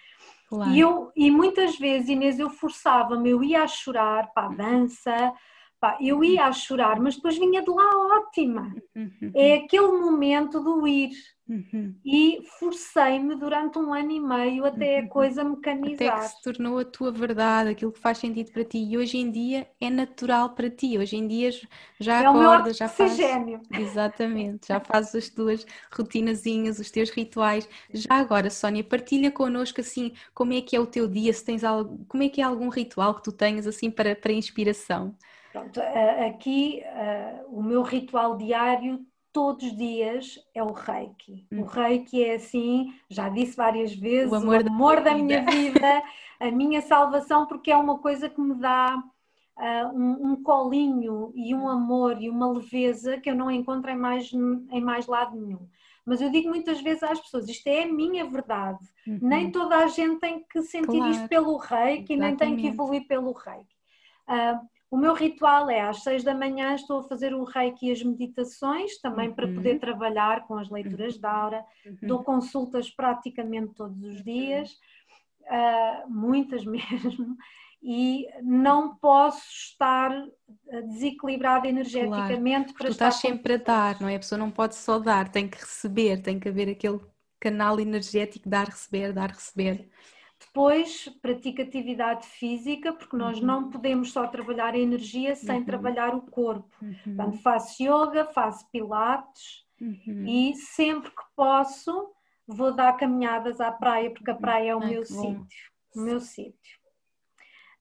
Claro. 0.47 0.71
E, 0.71 0.79
eu, 0.79 1.11
e 1.15 1.29
muitas 1.29 1.77
vezes, 1.77 2.09
Inês, 2.09 2.39
eu 2.39 2.49
forçava-me, 2.49 3.29
eu 3.29 3.43
ia 3.43 3.63
a 3.63 3.67
chorar 3.67 4.31
para 4.33 4.47
a 4.47 4.53
dança, 4.53 5.33
Pá, 5.81 5.97
eu 5.99 6.23
ia 6.23 6.45
a 6.45 6.51
chorar, 6.51 6.99
mas 6.99 7.15
depois 7.15 7.39
vinha 7.39 7.63
de 7.63 7.71
lá 7.71 7.89
ótima. 8.15 8.71
Uhum. 8.95 9.31
É 9.33 9.55
aquele 9.55 9.87
momento 9.87 10.59
do 10.59 10.87
ir. 10.87 11.09
Uhum. 11.51 11.93
E 12.05 12.41
forcei-me 12.57 13.35
durante 13.35 13.77
um 13.77 13.93
ano 13.93 14.09
e 14.09 14.21
meio 14.21 14.63
até 14.63 14.99
a 14.99 15.01
uhum. 15.01 15.09
coisa 15.09 15.43
mecanizar. 15.43 16.13
Até 16.13 16.19
que 16.21 16.29
se 16.29 16.41
tornou 16.41 16.79
a 16.79 16.85
tua 16.85 17.11
verdade, 17.11 17.71
aquilo 17.71 17.91
que 17.91 17.99
faz 17.99 18.19
sentido 18.19 18.53
para 18.53 18.63
ti. 18.63 18.77
E 18.77 18.97
hoje 18.97 19.17
em 19.17 19.29
dia 19.29 19.67
é 19.81 19.89
natural 19.89 20.51
para 20.51 20.69
ti. 20.69 20.97
Hoje 20.97 21.17
em 21.17 21.27
dia 21.27 21.49
já 21.99 22.21
é 22.21 22.25
acordas, 22.25 22.77
já 22.77 22.87
fazes. 22.87 23.19
Exatamente, 23.77 24.69
já 24.69 24.79
fazes 24.79 25.13
as 25.13 25.29
tuas 25.29 25.65
rotinazinhas, 25.91 26.79
os 26.79 26.89
teus 26.89 27.09
rituais. 27.09 27.67
Já 27.93 28.15
agora, 28.15 28.49
Sónia, 28.49 28.81
partilha 28.81 29.29
connosco 29.29 29.81
assim 29.81 30.13
como 30.33 30.53
é 30.53 30.61
que 30.61 30.73
é 30.73 30.79
o 30.79 30.87
teu 30.87 31.05
dia, 31.05 31.33
se 31.33 31.43
tens 31.43 31.65
algo, 31.65 32.05
como 32.07 32.23
é 32.23 32.29
que 32.29 32.39
é 32.39 32.45
algum 32.45 32.69
ritual 32.69 33.15
que 33.15 33.23
tu 33.23 33.31
tenhas 33.33 33.67
assim 33.67 33.91
para, 33.91 34.15
para 34.15 34.31
inspiração. 34.31 35.13
Pronto, 35.51 35.81
aqui 36.25 36.81
o 37.49 37.61
meu 37.61 37.81
ritual 37.81 38.37
diário 38.37 39.05
todos 39.33 39.65
os 39.65 39.75
dias 39.75 40.39
é 40.53 40.63
o 40.63 40.71
reiki. 40.71 41.45
Hum. 41.51 41.61
O 41.61 41.65
reiki 41.65 42.23
é 42.23 42.35
assim, 42.35 42.93
já 43.09 43.29
disse 43.29 43.55
várias 43.55 43.93
vezes, 43.93 44.31
o 44.31 44.35
amor, 44.35 44.63
o 44.63 44.67
amor 44.67 44.95
da, 44.97 45.11
da 45.11 45.15
minha 45.15 45.43
vida, 45.45 46.03
a 46.39 46.51
minha 46.51 46.81
salvação, 46.81 47.45
porque 47.45 47.71
é 47.71 47.77
uma 47.77 47.99
coisa 47.99 48.29
que 48.29 48.41
me 48.41 48.55
dá 48.55 49.01
uh, 49.57 49.97
um, 49.97 50.31
um, 50.31 50.43
colinho 50.43 51.31
e 51.35 51.53
um 51.53 51.67
amor 51.67 52.21
e 52.21 52.29
uma 52.29 52.51
leveza 52.51 53.19
que 53.19 53.29
eu 53.29 53.35
não 53.35 53.49
encontro 53.49 53.89
em 53.89 53.97
mais, 53.97 54.31
em 54.33 54.81
mais 54.81 55.07
lado 55.07 55.39
nenhum. 55.39 55.67
Mas 56.05 56.19
eu 56.19 56.31
digo 56.31 56.49
muitas 56.49 56.81
vezes 56.81 57.03
às 57.03 57.19
pessoas, 57.19 57.47
isto 57.47 57.67
é 57.67 57.83
a 57.83 57.91
minha 57.91 58.25
verdade. 58.25 58.83
Uhum. 59.07 59.19
Nem 59.21 59.51
toda 59.51 59.77
a 59.77 59.87
gente 59.87 60.19
tem 60.19 60.43
que 60.43 60.61
sentir 60.63 60.97
claro. 60.97 61.11
isto 61.11 61.27
pelo 61.27 61.57
reiki, 61.57 62.13
Exatamente. 62.13 62.19
nem 62.19 62.35
tem 62.35 62.57
que 62.57 62.67
evoluir 62.67 63.07
pelo 63.07 63.31
reiki. 63.31 63.75
Uh, 64.27 64.59
o 64.91 64.97
meu 64.97 65.13
ritual 65.13 65.69
é 65.69 65.79
às 65.79 66.03
seis 66.03 66.21
da 66.21 66.35
manhã 66.35 66.75
estou 66.75 66.99
a 66.99 67.03
fazer 67.03 67.33
o 67.33 67.45
reiki 67.45 67.87
e 67.87 67.91
as 67.93 68.03
meditações, 68.03 68.99
também 68.99 69.29
uhum. 69.29 69.35
para 69.35 69.47
poder 69.47 69.79
trabalhar 69.79 70.45
com 70.45 70.57
as 70.57 70.69
leituras 70.69 71.17
de 71.17 71.25
aura. 71.25 71.63
Uhum. 71.85 71.97
Dou 72.03 72.21
consultas 72.21 72.89
praticamente 72.89 73.73
todos 73.73 74.03
os 74.03 74.21
dias, 74.21 74.69
uh, 75.43 76.09
muitas 76.09 76.65
mesmo, 76.67 77.37
e 77.81 78.27
não 78.43 78.95
posso 78.97 79.41
estar 79.49 80.11
ah, 80.11 80.81
desequilibrada 80.81 81.67
energeticamente 81.67 82.73
claro, 82.73 82.77
para 82.77 82.85
tu 82.87 82.91
estar. 82.91 83.07
estás 83.07 83.15
sempre 83.15 83.53
a 83.53 83.57
dar, 83.57 84.01
não 84.01 84.09
é? 84.09 84.17
A 84.17 84.19
pessoa 84.19 84.37
não 84.37 84.51
pode 84.51 84.75
só 84.75 84.99
dar, 84.99 85.29
tem 85.29 85.47
que 85.47 85.57
receber, 85.57 86.21
tem 86.21 86.37
que 86.37 86.49
haver 86.49 86.69
aquele 86.69 86.99
canal 87.39 87.79
energético 87.79 88.47
dar, 88.47 88.67
receber, 88.67 89.13
dar, 89.13 89.31
receber. 89.31 89.89
Depois 90.53 91.07
pratica 91.21 91.63
atividade 91.63 92.27
física, 92.27 92.91
porque 92.91 93.15
nós 93.15 93.39
uhum. 93.39 93.45
não 93.45 93.69
podemos 93.69 94.11
só 94.11 94.27
trabalhar 94.27 94.73
a 94.73 94.77
energia 94.77 95.33
sem 95.33 95.59
uhum. 95.59 95.65
trabalhar 95.65 96.13
o 96.13 96.21
corpo. 96.23 96.75
Uhum. 96.81 96.93
Portanto, 97.05 97.37
faço 97.37 97.81
yoga, 97.81 98.25
faço 98.25 98.69
pilates 98.69 99.65
uhum. 99.79 100.25
e 100.27 100.53
sempre 100.55 101.09
que 101.09 101.23
posso 101.37 102.11
vou 102.45 102.73
dar 102.73 102.97
caminhadas 102.97 103.61
à 103.61 103.71
praia, 103.71 104.11
porque 104.11 104.29
a 104.29 104.35
praia 104.35 104.71
é 104.71 104.75
o 104.75 104.81
Ai, 104.81 104.89
meu 104.89 105.05
sítio. 105.05 105.71
O 105.95 106.01
meu 106.01 106.19
sítio. 106.19 106.79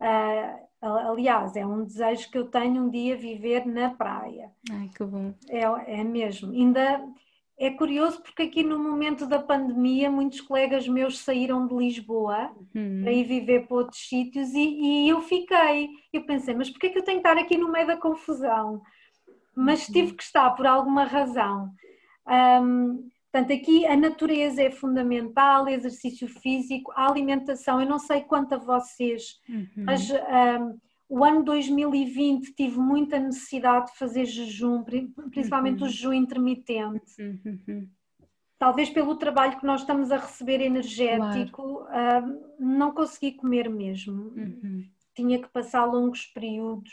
Uh, 0.01 0.87
aliás, 1.11 1.57
é 1.57 1.67
um 1.67 1.85
desejo 1.85 2.31
que 2.31 2.39
eu 2.39 2.47
tenho 2.47 2.85
um 2.85 2.89
dia 2.89 3.17
viver 3.17 3.67
na 3.67 3.91
praia. 3.91 4.51
Ai, 4.71 4.89
que 4.95 5.05
bom. 5.05 5.35
É, 5.49 5.63
é 6.01 6.05
mesmo. 6.05 6.53
Ainda 6.53 7.05
é 7.61 7.71
curioso 7.71 8.23
porque 8.23 8.45
aqui 8.45 8.63
no 8.63 8.79
momento 8.79 9.27
da 9.27 9.39
pandemia 9.39 10.11
muitos 10.11 10.41
colegas 10.41 10.89
meus 10.89 11.19
saíram 11.19 11.67
de 11.67 11.75
Lisboa 11.75 12.51
uhum. 12.75 13.03
para 13.03 13.13
ir 13.13 13.25
viver 13.25 13.67
para 13.67 13.77
outros 13.77 14.01
sítios 14.09 14.55
e, 14.55 14.59
e, 14.59 15.09
eu 15.11 15.21
fiquei. 15.21 15.91
Eu 16.11 16.25
pensei, 16.25 16.55
mas 16.55 16.71
porquê 16.71 16.87
é 16.87 16.91
que 16.91 16.99
eu 16.99 17.05
tenho 17.05 17.21
que 17.21 17.29
estar 17.29 17.39
aqui 17.39 17.59
no 17.59 17.71
meio 17.71 17.87
da 17.87 17.99
confusão? 17.99 18.81
Mas 19.55 19.87
uhum. 19.87 19.93
tive 19.93 20.15
que 20.15 20.23
estar 20.23 20.49
por 20.53 20.67
alguma 20.67 21.05
razão. 21.05 21.71
Um, 22.27 23.11
portanto, 23.31 23.53
aqui 23.53 23.85
a 23.85 23.95
natureza 23.95 24.63
é 24.63 24.71
fundamental, 24.71 25.69
exercício 25.69 26.29
físico, 26.29 26.91
a 26.97 27.11
alimentação. 27.11 27.79
Eu 27.79 27.87
não 27.87 27.99
sei 27.99 28.23
quanto 28.23 28.55
a 28.55 28.59
vocês, 28.59 29.39
uhum. 29.47 29.69
mas 29.77 30.11
um, 30.11 30.79
o 31.11 31.25
ano 31.25 31.43
2020 31.43 32.55
tive 32.55 32.79
muita 32.79 33.19
necessidade 33.19 33.87
de 33.87 33.99
fazer 33.99 34.25
jejum, 34.25 34.85
principalmente 35.29 35.81
uhum. 35.81 35.89
o 35.89 35.91
jejum 35.91 36.13
intermitente. 36.13 37.21
Uhum, 37.21 37.59
uhum. 37.67 37.89
Talvez 38.57 38.91
pelo 38.91 39.17
trabalho 39.17 39.59
que 39.59 39.67
nós 39.67 39.81
estamos 39.81 40.13
a 40.13 40.19
receber 40.19 40.61
energético, 40.61 41.85
claro. 41.85 42.29
uh, 42.29 42.41
não 42.61 42.95
consegui 42.95 43.33
comer 43.33 43.69
mesmo. 43.69 44.33
Uhum. 44.37 44.85
tinha 45.13 45.43
que 45.43 45.49
passar 45.49 45.85
longos 45.85 46.27
períodos. 46.27 46.93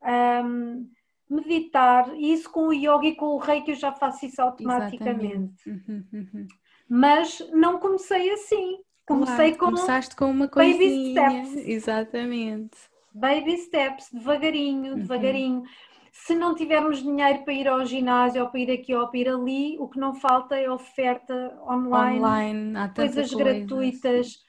Um, 0.00 0.88
meditar, 1.28 2.14
e 2.14 2.32
isso 2.32 2.48
com 2.48 2.68
o 2.68 2.72
yoga 2.72 3.06
e 3.06 3.16
com 3.16 3.26
o 3.26 3.38
reiki 3.38 3.72
eu 3.72 3.76
já 3.76 3.90
faço 3.90 4.26
isso 4.26 4.40
automaticamente. 4.40 5.68
Uhum, 5.68 6.04
uhum. 6.12 6.46
Mas 6.88 7.40
não 7.50 7.80
comecei 7.80 8.30
assim. 8.30 8.78
Comecei 9.04 9.52
claro, 9.54 9.58
com 9.58 9.64
começaste 9.66 10.14
com 10.14 10.30
uma 10.30 10.46
coisinha. 10.46 11.20
Baby 11.20 11.46
steps. 11.46 11.66
Exatamente. 11.66 12.93
Baby 13.14 13.56
steps, 13.58 14.10
devagarinho, 14.12 14.92
uhum. 14.92 14.98
devagarinho. 14.98 15.62
Se 16.12 16.34
não 16.34 16.54
tivermos 16.54 17.02
dinheiro 17.02 17.44
para 17.44 17.54
ir 17.54 17.68
ao 17.68 17.84
ginásio 17.84 18.42
ou 18.42 18.48
para 18.48 18.60
ir 18.60 18.70
aqui 18.70 18.94
ou 18.94 19.06
para 19.08 19.18
ir 19.18 19.28
ali, 19.28 19.76
o 19.78 19.88
que 19.88 19.98
não 19.98 20.14
falta 20.14 20.56
é 20.56 20.70
oferta 20.70 21.56
online, 21.68 22.18
online 22.18 22.92
coisas 22.94 23.32
coisa. 23.32 23.44
gratuitas, 23.44 24.44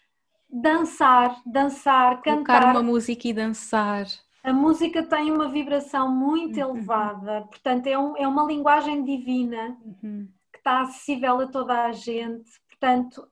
dançar, 0.49 1.41
dançar, 1.45 2.21
cantar. 2.21 2.61
Colocar 2.61 2.71
uma 2.71 2.83
música 2.83 3.27
e 3.27 3.33
dançar. 3.33 4.05
A 4.43 4.53
música 4.53 5.01
tem 5.01 5.31
uma 5.31 5.49
vibração 5.49 6.11
muito 6.11 6.59
uhum. 6.59 6.75
elevada, 6.75 7.41
portanto, 7.49 7.87
é, 7.87 7.97
um, 7.97 8.15
é, 8.15 8.27
uma 8.27 8.43
linguagem 8.45 9.03
divina 9.03 9.75
uhum. 9.83 10.27
que 10.51 10.59
está 10.59 10.81
acessível 10.81 11.39
a 11.41 11.47
toda 11.47 11.85
a 11.85 11.91
gente. 11.91 12.51
Portanto, 12.69 13.27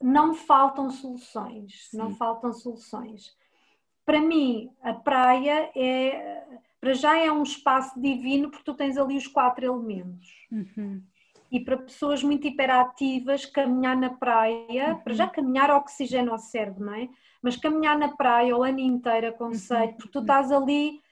não 0.00 0.34
faltam 0.34 0.90
soluções, 0.90 1.88
Sim. 1.90 1.96
não 1.96 2.14
faltam 2.14 2.52
soluções. 2.52 3.34
Para 4.08 4.22
mim, 4.22 4.70
a 4.80 4.94
praia 4.94 5.70
é, 5.76 6.42
para 6.80 6.94
já 6.94 7.18
é 7.18 7.30
um 7.30 7.42
espaço 7.42 8.00
divino 8.00 8.50
porque 8.50 8.64
tu 8.64 8.72
tens 8.72 8.96
ali 8.96 9.18
os 9.18 9.26
quatro 9.26 9.66
elementos. 9.66 10.30
Uhum. 10.50 11.02
E 11.52 11.60
para 11.60 11.76
pessoas 11.76 12.22
muito 12.22 12.46
hiperativas, 12.46 13.44
caminhar 13.44 13.94
na 13.94 14.08
praia, 14.08 14.94
uhum. 14.94 14.98
para 15.00 15.12
já 15.12 15.28
caminhar 15.28 15.70
oxigênio 15.70 16.32
ao 16.32 16.38
cérebro, 16.38 16.86
não 16.86 16.94
é? 16.94 17.06
Mas 17.42 17.56
caminhar 17.56 17.98
na 17.98 18.16
praia 18.16 18.56
o 18.56 18.62
ano 18.62 18.78
inteiro, 18.78 19.28
aconselho, 19.28 19.92
porque 19.92 20.12
tu 20.12 20.20
estás 20.20 20.50
ali 20.50 21.02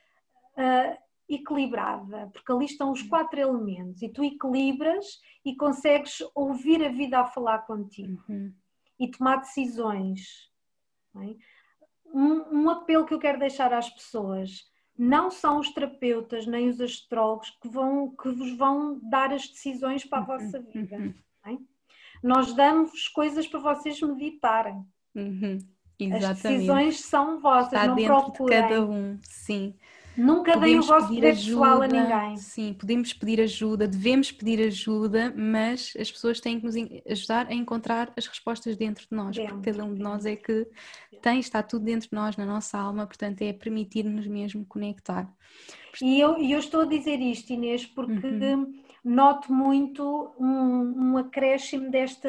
uh, 0.56 0.96
equilibrada, 1.28 2.30
porque 2.32 2.50
ali 2.50 2.64
estão 2.64 2.92
os 2.92 3.02
quatro 3.02 3.38
elementos 3.38 4.00
e 4.00 4.08
tu 4.08 4.24
equilibras 4.24 5.20
e 5.44 5.54
consegues 5.54 6.22
ouvir 6.34 6.82
a 6.82 6.88
vida 6.88 7.20
a 7.20 7.26
falar 7.26 7.58
contigo 7.66 8.24
uhum. 8.26 8.54
e 8.98 9.10
tomar 9.10 9.36
decisões. 9.36 10.50
É? 11.14 11.55
Um, 12.12 12.62
um 12.62 12.70
apelo 12.70 13.04
que 13.04 13.14
eu 13.14 13.18
quero 13.18 13.38
deixar 13.38 13.72
às 13.72 13.90
pessoas 13.90 14.64
não 14.98 15.30
são 15.30 15.58
os 15.58 15.70
terapeutas 15.70 16.46
nem 16.46 16.68
os 16.68 16.80
astrólogos 16.80 17.50
que, 17.60 17.68
vão, 17.68 18.14
que 18.16 18.30
vos 18.30 18.56
vão 18.56 18.98
dar 19.10 19.32
as 19.32 19.46
decisões 19.46 20.04
para 20.04 20.18
a 20.18 20.20
uhum. 20.22 20.26
vossa 20.26 20.60
vida. 20.60 21.14
É? 21.44 21.56
Nós 22.22 22.54
damos 22.54 23.08
coisas 23.08 23.46
para 23.46 23.60
vocês 23.60 24.00
meditarem. 24.00 24.84
Uhum. 25.14 25.58
Exatamente. 25.98 26.24
As 26.24 26.42
decisões 26.42 27.00
são 27.00 27.40
vossas, 27.40 27.72
Está 27.72 27.86
não 27.86 27.94
dentro 27.94 28.14
procurem. 28.14 28.62
de 28.62 28.68
cada 28.68 28.84
um, 28.84 29.18
sim. 29.22 29.74
Nunca 30.16 30.56
deem 30.56 30.78
o 30.78 30.82
vosso 30.82 31.08
poder 31.08 31.34
pessoal 31.34 31.82
a 31.82 31.86
ninguém. 31.86 32.36
Sim, 32.36 32.72
podemos 32.72 33.12
pedir 33.12 33.40
ajuda, 33.40 33.86
devemos 33.86 34.32
pedir 34.32 34.66
ajuda, 34.66 35.32
mas 35.36 35.92
as 35.98 36.10
pessoas 36.10 36.40
têm 36.40 36.58
que 36.58 36.66
nos 36.66 36.74
ajudar 37.10 37.48
a 37.48 37.54
encontrar 37.54 38.12
as 38.16 38.26
respostas 38.26 38.76
dentro 38.76 39.06
de 39.10 39.16
nós, 39.16 39.36
dentro. 39.36 39.54
porque 39.54 39.70
cada 39.70 39.84
um 39.84 39.94
de 39.94 40.00
nós 40.00 40.24
é 40.24 40.36
que 40.36 40.66
tem, 41.20 41.40
está 41.40 41.62
tudo 41.62 41.84
dentro 41.84 42.08
de 42.08 42.14
nós, 42.14 42.36
na 42.36 42.46
nossa 42.46 42.78
alma, 42.78 43.06
portanto 43.06 43.42
é 43.42 43.52
permitir-nos 43.52 44.26
mesmo 44.26 44.64
conectar. 44.64 45.30
E 46.00 46.20
eu, 46.20 46.36
eu 46.38 46.58
estou 46.58 46.82
a 46.82 46.86
dizer 46.86 47.20
isto, 47.20 47.52
Inês, 47.52 47.86
porque 47.86 48.26
uhum 48.26 48.85
noto 49.06 49.52
muito 49.52 50.34
um, 50.36 51.12
um 51.12 51.16
acréscimo 51.16 51.88
desta 51.90 52.28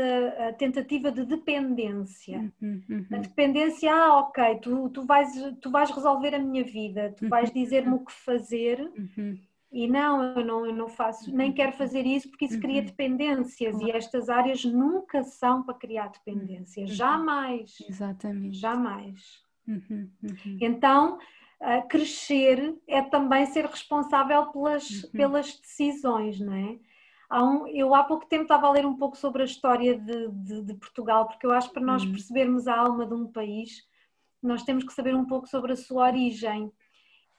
tentativa 0.59 1.11
de 1.11 1.25
dependência. 1.25 2.53
Uhum, 2.61 2.83
uhum. 2.87 3.05
A 3.11 3.17
dependência, 3.17 3.91
ah, 3.91 4.19
ok, 4.19 4.59
tu, 4.61 4.87
tu, 4.89 5.03
vais, 5.03 5.27
tu 5.59 5.71
vais 5.71 5.89
resolver 5.89 6.35
a 6.35 6.39
minha 6.39 6.63
vida, 6.63 7.15
tu 7.17 7.27
vais 7.27 7.49
uhum, 7.49 7.53
dizer-me 7.55 7.93
o 7.95 8.05
que 8.05 8.11
fazer. 8.11 8.79
Uhum. 8.95 9.39
E 9.71 9.87
não 9.87 10.23
eu, 10.23 10.45
não, 10.45 10.65
eu 10.67 10.73
não 10.73 10.87
faço, 10.87 11.35
nem 11.35 11.51
quero 11.51 11.73
fazer 11.73 12.05
isso 12.05 12.29
porque 12.29 12.45
isso 12.45 12.59
cria 12.59 12.81
dependências 12.81 13.81
e 13.81 13.91
estas 13.91 14.29
áreas 14.29 14.63
nunca 14.63 15.23
são 15.23 15.63
para 15.63 15.73
criar 15.73 16.09
dependência, 16.09 16.85
jamais. 16.87 17.75
Exatamente. 17.89 18.55
Jamais. 18.55 19.45
Então, 20.61 21.17
uh, 21.61 21.87
crescer 21.87 22.75
é 22.87 23.01
também 23.01 23.45
ser 23.45 23.65
responsável 23.65 24.47
pelas, 24.47 24.89
uhum. 24.89 25.11
pelas 25.11 25.59
decisões, 25.59 26.39
não 26.39 26.53
é? 26.53 26.79
Há 27.29 27.43
um, 27.43 27.67
eu 27.67 27.93
há 27.93 28.03
pouco 28.03 28.25
tempo 28.25 28.43
estava 28.43 28.67
a 28.67 28.71
ler 28.71 28.85
um 28.85 28.95
pouco 28.95 29.17
sobre 29.17 29.41
a 29.41 29.45
história 29.45 29.99
de, 29.99 30.29
de, 30.29 30.61
de 30.63 30.73
Portugal, 30.75 31.27
porque 31.27 31.45
eu 31.45 31.51
acho 31.51 31.67
que 31.67 31.73
para 31.73 31.85
nós 31.85 32.03
uhum. 32.03 32.11
percebermos 32.11 32.67
a 32.67 32.77
alma 32.77 33.05
de 33.05 33.13
um 33.13 33.29
país, 33.31 33.83
nós 34.41 34.63
temos 34.63 34.83
que 34.85 34.93
saber 34.93 35.13
um 35.13 35.25
pouco 35.25 35.47
sobre 35.47 35.73
a 35.73 35.75
sua 35.75 36.05
origem. 36.05 36.71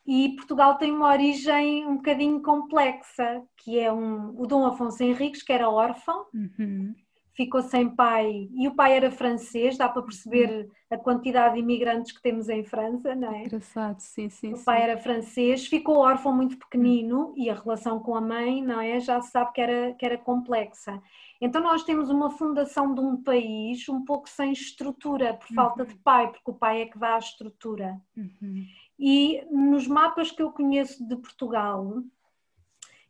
E 0.07 0.35
Portugal 0.37 0.77
tem 0.77 0.91
uma 0.91 1.09
origem 1.09 1.87
um 1.87 1.97
bocadinho 1.97 2.43
complexa, 2.43 3.43
que 3.57 3.79
é 3.79 3.93
um, 3.93 4.39
o 4.39 4.47
Dom 4.47 4.67
Afonso 4.67 5.03
Henriques, 5.03 5.43
que 5.43 5.53
era 5.53 5.71
órfão, 5.71 6.27
uhum 6.35 6.95
ficou 7.39 7.63
sem 7.63 7.89
pai 7.89 8.49
e 8.53 8.67
o 8.67 8.75
pai 8.75 8.97
era 8.97 9.13
francês, 9.13 9.79
dá 9.79 9.89
para 9.89 10.03
perceber 10.03 10.69
a 10.91 10.99
quantidade 10.99 11.55
de 11.55 11.61
imigrantes 11.61 12.11
que 12.11 12.21
temos 12.21 12.49
em 12.49 12.65
França, 12.65 13.15
não 13.15 13.33
é? 13.33 13.45
Engraçado, 13.45 14.01
sim, 14.01 14.29
sim. 14.29 14.55
O 14.55 14.65
pai 14.65 14.83
era 14.83 14.99
francês, 14.99 15.65
ficou 15.69 15.99
órfão 15.99 16.35
muito 16.35 16.59
pequenino 16.59 17.33
e 17.37 17.49
a 17.49 17.55
relação 17.55 18.01
com 18.01 18.17
a 18.17 18.21
mãe, 18.21 18.61
não 18.61 18.81
é? 18.81 18.99
Já 18.99 19.21
se 19.21 19.31
sabe 19.31 19.53
que 19.53 19.61
era, 19.61 19.95
que 19.95 20.05
era 20.05 20.19
complexa. 20.19 21.01
Então 21.41 21.63
nós 21.63 21.85
temos 21.85 22.11
uma 22.11 22.29
fundação 22.29 22.93
de 22.93 23.01
um 23.01 23.23
país 23.23 23.89
um 23.89 24.05
pouco 24.05 24.29
sem 24.29 24.51
estrutura, 24.51 25.35
por 25.35 25.47
falta 25.55 25.85
uhum. 25.85 25.89
de 25.89 25.95
pai, 25.95 26.33
porque 26.33 26.51
o 26.51 26.55
pai 26.55 26.83
é 26.83 26.87
que 26.87 26.99
dá 26.99 27.15
a 27.15 27.21
estrutura. 27.21 28.01
Uhum. 28.17 28.67
E 28.99 29.47
nos 29.49 29.87
mapas 29.87 30.33
que 30.33 30.43
eu 30.43 30.51
conheço 30.51 31.07
de 31.07 31.15
Portugal, 31.15 32.03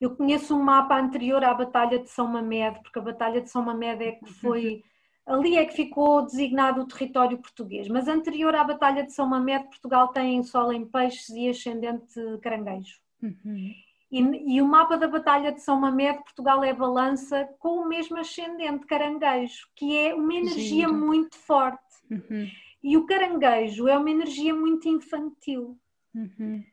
eu 0.01 0.15
conheço 0.15 0.57
um 0.57 0.63
mapa 0.63 0.99
anterior 0.99 1.43
à 1.45 1.53
Batalha 1.53 1.99
de 1.99 2.09
São 2.09 2.27
Mamede, 2.29 2.81
porque 2.83 2.99
a 2.99 3.03
Batalha 3.03 3.41
de 3.41 3.51
São 3.51 3.63
Mamede 3.63 4.05
é 4.05 4.13
que 4.13 4.33
foi. 4.33 4.83
Ali 5.27 5.59
é 5.59 5.67
que 5.67 5.75
ficou 5.75 6.25
designado 6.25 6.81
o 6.81 6.87
território 6.87 7.37
português, 7.37 7.87
mas 7.87 8.09
anterior 8.09 8.55
à 8.55 8.65
Batalha 8.65 9.05
de 9.05 9.13
São 9.13 9.27
Mamede, 9.27 9.65
Portugal 9.65 10.09
tem 10.09 10.43
Sol 10.43 10.73
em 10.73 10.87
Peixes 10.87 11.29
e 11.29 11.49
Ascendente 11.49 12.15
Caranguejo. 12.41 12.99
Uhum. 13.23 13.75
E, 14.11 14.21
e, 14.57 14.63
o 14.63 14.67
mapa 14.67 14.97
da 14.97 15.07
Batalha 15.07 15.53
de 15.53 15.61
São 15.61 15.79
Mamede, 15.79 16.25
Portugal 16.25 16.65
é 16.65 16.73
balança 16.73 17.47
com 17.59 17.83
o 17.83 17.87
mesmo 17.87 18.17
ascendente 18.17 18.87
caranguejo, 18.87 19.69
que 19.77 19.95
é 19.99 20.15
uma 20.15 20.33
energia 20.33 20.87
Giro. 20.87 20.95
muito 20.95 21.37
forte. 21.37 21.83
Uhum. 22.11 22.49
E 22.83 22.97
o 22.97 23.05
caranguejo 23.05 23.87
é 23.87 23.99
uma 23.99 24.11
energia 24.11 24.55
muito 24.55 24.89
infantil. 24.89 25.79
Uhum. 26.15 26.65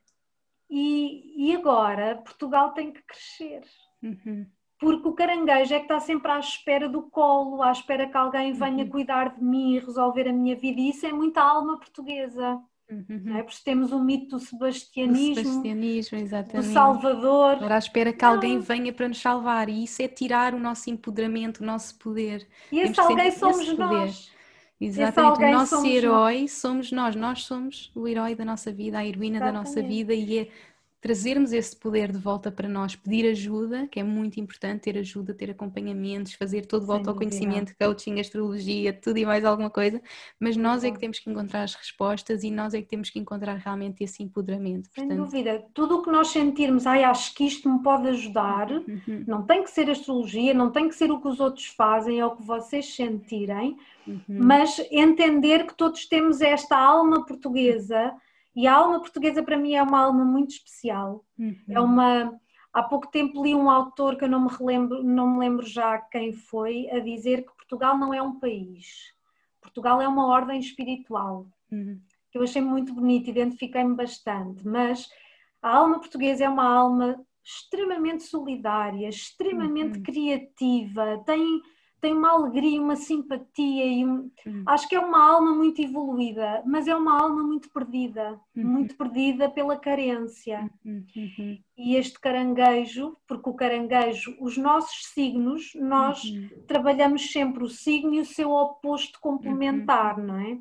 E, 0.69 1.49
e 1.49 1.55
agora 1.55 2.15
Portugal 2.23 2.71
tem 2.71 2.91
que 2.91 3.01
crescer. 3.03 3.61
Uhum. 4.01 4.45
Porque 4.79 5.07
o 5.07 5.13
caranguejo 5.13 5.73
é 5.73 5.77
que 5.77 5.85
está 5.85 5.99
sempre 5.99 6.31
à 6.31 6.39
espera 6.39 6.89
do 6.89 7.03
colo, 7.03 7.61
à 7.61 7.71
espera 7.71 8.07
que 8.07 8.17
alguém 8.17 8.51
venha 8.51 8.83
uhum. 8.83 8.89
cuidar 8.89 9.35
de 9.35 9.43
mim 9.43 9.75
e 9.75 9.79
resolver 9.79 10.27
a 10.27 10.33
minha 10.33 10.55
vida. 10.55 10.79
E 10.81 10.89
isso 10.89 11.05
é 11.05 11.13
muita 11.13 11.41
alma 11.41 11.77
portuguesa. 11.77 12.61
Uhum. 12.89 13.37
É? 13.37 13.41
Porque 13.41 13.61
temos 13.63 13.91
o 13.91 13.99
mito 13.99 14.35
do 14.35 14.39
sebastianismo, 14.39 15.35
do, 15.35 15.49
sebastianismo 15.49 16.17
exatamente. 16.19 16.67
do 16.67 16.73
Salvador. 16.73 17.55
Agora 17.55 17.75
à 17.75 17.79
espera 17.79 18.13
que 18.13 18.23
alguém 18.23 18.59
venha 18.59 18.93
para 18.93 19.07
nos 19.07 19.19
salvar, 19.19 19.69
e 19.69 19.83
isso 19.83 20.01
é 20.03 20.07
tirar 20.07 20.53
o 20.53 20.59
nosso 20.59 20.89
empoderamento, 20.89 21.61
o 21.61 21.65
nosso 21.65 21.97
poder. 21.97 22.47
E 22.71 22.79
esse 22.79 22.99
alguém 22.99 23.31
somos 23.31 23.75
nós. 23.77 24.34
Exatamente, 24.79 25.41
o 25.41 25.47
nosso 25.51 25.69
somos 25.77 25.85
herói 25.85 26.41
nós. 26.41 26.51
somos 26.51 26.91
nós, 26.91 27.15
nós 27.15 27.43
somos 27.43 27.91
o 27.95 28.07
herói 28.07 28.35
da 28.35 28.43
nossa 28.43 28.71
vida, 28.73 28.97
a 28.99 29.05
heroína 29.05 29.37
Exatamente. 29.37 29.39
da 29.39 29.51
nossa 29.51 29.81
vida 29.81 30.13
e 30.13 30.39
é 30.39 30.49
trazermos 31.05 31.53
esse 31.53 31.75
poder 31.75 32.11
de 32.11 32.17
volta 32.17 32.51
para 32.51 32.67
nós, 32.67 32.95
pedir 32.95 33.29
ajuda, 33.29 33.85
que 33.85 33.99
é 33.99 34.03
muito 34.03 34.39
importante, 34.39 34.81
ter 34.81 34.97
ajuda, 34.97 35.35
ter 35.35 35.51
acompanhamentos, 35.51 36.33
fazer 36.33 36.65
todo 36.65 36.87
o 36.87 36.91
autoconhecimento, 36.91 37.75
coaching, 37.79 38.19
astrologia, 38.19 38.91
tudo 38.91 39.19
e 39.19 39.23
mais 39.23 39.45
alguma 39.45 39.69
coisa, 39.69 40.01
mas 40.39 40.57
nós 40.57 40.83
é 40.83 40.89
que 40.89 40.97
temos 40.97 41.19
que 41.19 41.29
encontrar 41.29 41.61
as 41.61 41.75
respostas 41.75 42.43
e 42.43 42.49
nós 42.49 42.73
é 42.73 42.81
que 42.81 42.87
temos 42.87 43.11
que 43.11 43.19
encontrar 43.19 43.53
realmente 43.57 44.03
esse 44.03 44.23
empoderamento. 44.23 44.89
Sem 44.95 45.07
Portanto... 45.07 45.25
dúvida, 45.25 45.63
tudo 45.75 45.99
o 45.99 46.01
que 46.01 46.09
nós 46.09 46.29
sentirmos, 46.29 46.87
ai, 46.87 47.03
acho 47.03 47.35
que 47.35 47.45
isto 47.45 47.69
me 47.69 47.83
pode 47.83 48.07
ajudar, 48.07 48.71
uhum. 48.71 49.23
não 49.27 49.43
tem 49.43 49.63
que 49.63 49.69
ser 49.69 49.87
astrologia, 49.91 50.55
não 50.55 50.71
tem 50.71 50.89
que 50.89 50.95
ser 50.95 51.11
o 51.11 51.21
que 51.21 51.27
os 51.27 51.39
outros 51.39 51.67
fazem, 51.67 52.19
é 52.19 52.25
o 52.25 52.35
que 52.35 52.43
vocês 52.43 52.95
sentirem, 52.95 53.77
uhum. 54.07 54.21
mas 54.27 54.81
entender 54.89 55.67
que 55.67 55.75
todos 55.75 56.07
temos 56.07 56.41
esta 56.41 56.75
alma 56.75 57.23
portuguesa 57.23 58.11
e 58.55 58.67
a 58.67 58.73
alma 58.73 58.99
portuguesa 58.99 59.43
para 59.43 59.57
mim 59.57 59.73
é 59.73 59.83
uma 59.83 59.99
alma 59.99 60.23
muito 60.23 60.51
especial. 60.51 61.25
Uhum. 61.37 61.55
É 61.69 61.79
uma 61.79 62.39
há 62.75 62.83
pouco 62.83 63.07
tempo 63.07 63.41
li 63.43 63.55
um 63.55 63.69
autor 63.69 64.17
que 64.17 64.25
eu 64.25 64.29
não 64.29 64.43
me 64.43 64.49
relembro, 64.49 65.01
não 65.01 65.29
me 65.29 65.39
lembro 65.39 65.65
já 65.65 65.97
quem 65.97 66.33
foi, 66.33 66.89
a 66.91 66.99
dizer 66.99 67.45
que 67.45 67.55
Portugal 67.55 67.97
não 67.97 68.13
é 68.13 68.21
um 68.21 68.37
país. 68.37 69.13
Portugal 69.61 70.01
é 70.01 70.07
uma 70.07 70.27
ordem 70.27 70.59
espiritual. 70.59 71.47
Uhum. 71.71 71.99
Que 72.31 72.37
eu 72.37 72.43
achei 72.43 72.61
muito 72.61 72.93
bonito, 72.93 73.29
identifiquei-me 73.29 73.95
bastante, 73.95 74.67
mas 74.67 75.09
a 75.61 75.77
alma 75.77 75.99
portuguesa 75.99 76.43
é 76.43 76.49
uma 76.49 76.67
alma 76.67 77.25
extremamente 77.41 78.23
solidária, 78.23 79.07
extremamente 79.07 79.99
uhum. 79.99 80.03
criativa, 80.03 81.23
tem 81.25 81.61
tem 82.05 82.13
uma 82.13 82.33
alegria, 82.33 82.79
uma 82.79 82.95
simpatia 82.95 83.83
e 83.83 84.05
um... 84.05 84.29
uhum. 84.45 84.63
acho 84.67 84.87
que 84.87 84.95
é 84.95 84.99
uma 84.99 85.27
alma 85.27 85.55
muito 85.55 85.81
evoluída, 85.81 86.61
mas 86.63 86.87
é 86.87 86.95
uma 86.95 87.19
alma 87.19 87.41
muito 87.41 87.67
perdida, 87.71 88.39
uhum. 88.55 88.63
muito 88.63 88.95
perdida 88.95 89.49
pela 89.49 89.75
carência. 89.75 90.69
Uhum. 90.85 91.03
uhum. 91.17 91.57
E 91.75 91.95
este 91.95 92.19
caranguejo, 92.19 93.17
porque 93.27 93.49
o 93.49 93.55
caranguejo, 93.55 94.37
os 94.39 94.55
nossos 94.55 95.07
signos, 95.15 95.71
nós 95.73 96.23
uhum. 96.25 96.47
trabalhamos 96.67 97.31
sempre 97.31 97.63
o 97.63 97.69
signo 97.69 98.13
e 98.13 98.19
o 98.19 98.25
seu 98.25 98.51
oposto 98.51 99.19
complementar, 99.19 100.19
uhum. 100.19 100.25
não 100.27 100.37
é? 100.37 100.59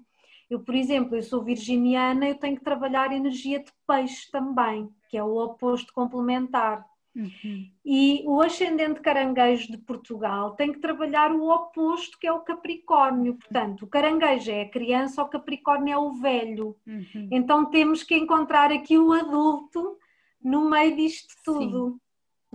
Eu, 0.48 0.60
por 0.60 0.74
exemplo, 0.74 1.14
eu 1.14 1.22
sou 1.22 1.44
virginiana, 1.44 2.26
eu 2.26 2.36
tenho 2.36 2.56
que 2.56 2.64
trabalhar 2.64 3.12
energia 3.12 3.58
de 3.58 3.70
peixe 3.86 4.30
também, 4.30 4.88
que 5.10 5.18
é 5.18 5.22
o 5.22 5.36
oposto 5.36 5.92
complementar. 5.92 6.86
Uhum. 7.14 7.70
E 7.84 8.24
o 8.26 8.40
ascendente 8.40 9.00
caranguejo 9.00 9.70
de 9.70 9.78
Portugal 9.78 10.56
tem 10.56 10.72
que 10.72 10.80
trabalhar 10.80 11.30
o 11.30 11.48
oposto, 11.48 12.18
que 12.18 12.26
é 12.26 12.32
o 12.32 12.40
Capricórnio. 12.40 13.34
Portanto, 13.34 13.82
o 13.82 13.86
caranguejo 13.86 14.50
é 14.50 14.62
a 14.62 14.68
criança, 14.68 15.22
o 15.22 15.28
Capricórnio 15.28 15.94
é 15.94 15.98
o 15.98 16.12
velho. 16.12 16.76
Uhum. 16.86 17.28
Então 17.30 17.66
temos 17.66 18.02
que 18.02 18.16
encontrar 18.16 18.72
aqui 18.72 18.98
o 18.98 19.12
adulto 19.12 19.96
no 20.42 20.68
meio 20.68 20.96
disto 20.96 21.34
tudo. 21.44 22.00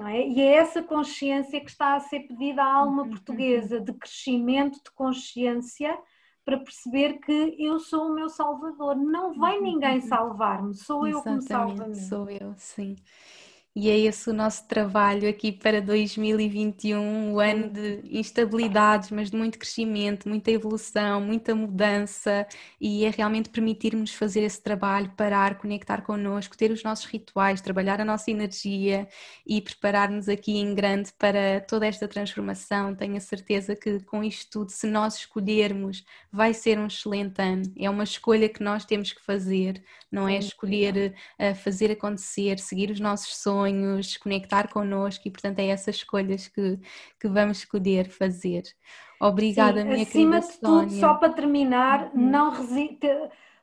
É? 0.08 0.28
E 0.28 0.40
é 0.40 0.54
essa 0.54 0.82
consciência 0.82 1.60
que 1.60 1.70
está 1.70 1.96
a 1.96 2.00
ser 2.00 2.22
pedida 2.22 2.64
à 2.64 2.74
alma 2.74 3.04
uhum. 3.04 3.10
portuguesa, 3.10 3.82
de 3.82 3.92
crescimento 3.94 4.76
de 4.76 4.92
consciência 4.92 5.98
para 6.46 6.58
perceber 6.58 7.20
que 7.20 7.56
eu 7.60 7.80
sou 7.80 8.08
o 8.08 8.16
meu 8.16 8.30
salvador. 8.30 8.96
Não 8.96 9.34
vai 9.34 9.58
uhum. 9.58 9.64
ninguém 9.64 10.00
salvar-me, 10.02 10.74
sou 10.74 11.06
Exatamente, 11.06 11.18
eu 11.18 11.24
que 11.24 11.30
me 11.30 11.42
salvo. 11.42 11.96
Sou 11.96 12.30
eu, 12.30 12.54
sim. 12.56 12.96
E 13.76 13.88
é 13.88 13.98
esse 14.00 14.30
o 14.30 14.34
nosso 14.34 14.68
trabalho 14.68 15.30
aqui 15.30 15.52
para 15.52 15.80
2021, 15.80 17.34
o 17.34 17.40
ano 17.40 17.70
de 17.70 18.02
instabilidades, 18.10 19.12
mas 19.12 19.30
de 19.30 19.38
muito 19.38 19.60
crescimento, 19.60 20.28
muita 20.28 20.50
evolução, 20.50 21.22
muita 21.22 21.54
mudança, 21.54 22.48
e 22.82 23.06
é 23.06 23.12
realmente 23.12 23.48
permitirmos 23.50 24.12
fazer 24.14 24.42
esse 24.42 24.62
trabalho, 24.62 25.14
parar, 25.16 25.60
conectar 25.60 26.02
connosco, 26.02 26.58
ter 26.58 26.72
os 26.72 26.84
nossos 26.84 27.06
rituais, 27.06 27.62
trabalhar 27.62 28.02
a 28.02 28.06
nossa 28.06 28.32
energia 28.32 29.08
e 29.46 29.62
preparar-nos 29.62 30.28
aqui 30.28 30.58
em 30.58 30.74
grande 30.74 31.14
para 31.14 31.62
toda 31.62 31.86
esta 31.86 32.08
transformação. 32.08 32.96
Tenho 32.96 33.18
a 33.18 33.22
certeza 33.22 33.76
que 33.76 34.00
com 34.02 34.24
isto 34.24 34.50
tudo, 34.52 34.72
se 34.72 34.88
nós 34.88 35.16
escolhermos, 35.16 36.04
vai 36.32 36.56
ser 36.56 36.80
um 36.80 36.88
excelente 36.88 37.40
ano. 37.40 37.72
É 37.78 37.88
uma 37.90 38.04
escolha 38.04 38.50
que 38.50 38.64
nós 38.64 38.84
temos 38.84 39.14
que 39.14 39.24
fazer, 39.24 39.82
não 40.12 40.28
é 40.28 40.38
escolher 40.40 41.14
uh, 41.40 41.56
fazer 41.56 41.92
acontecer, 41.92 42.58
seguir 42.58 42.90
os 42.90 43.00
nossos 43.00 43.38
sonhos 43.38 43.59
sonhos, 43.60 44.18
conectar 44.18 44.70
connosco 44.70 45.28
e, 45.28 45.32
portanto, 45.32 45.60
é 45.60 45.68
essas 45.68 45.96
escolhas 45.96 46.48
que, 46.48 46.80
que 47.20 47.28
vamos 47.28 47.60
escolher 47.60 48.10
fazer. 48.10 48.64
Obrigada, 49.20 49.82
Sim, 49.82 49.88
minha 49.88 50.04
acima 50.04 50.40
querida 50.40 50.54
de 50.54 50.60
tudo, 50.60 50.92
só 50.92 51.14
para 51.16 51.34
terminar, 51.34 52.12
uhum. 52.14 52.30
não 52.30 52.52
resiste 52.52 53.08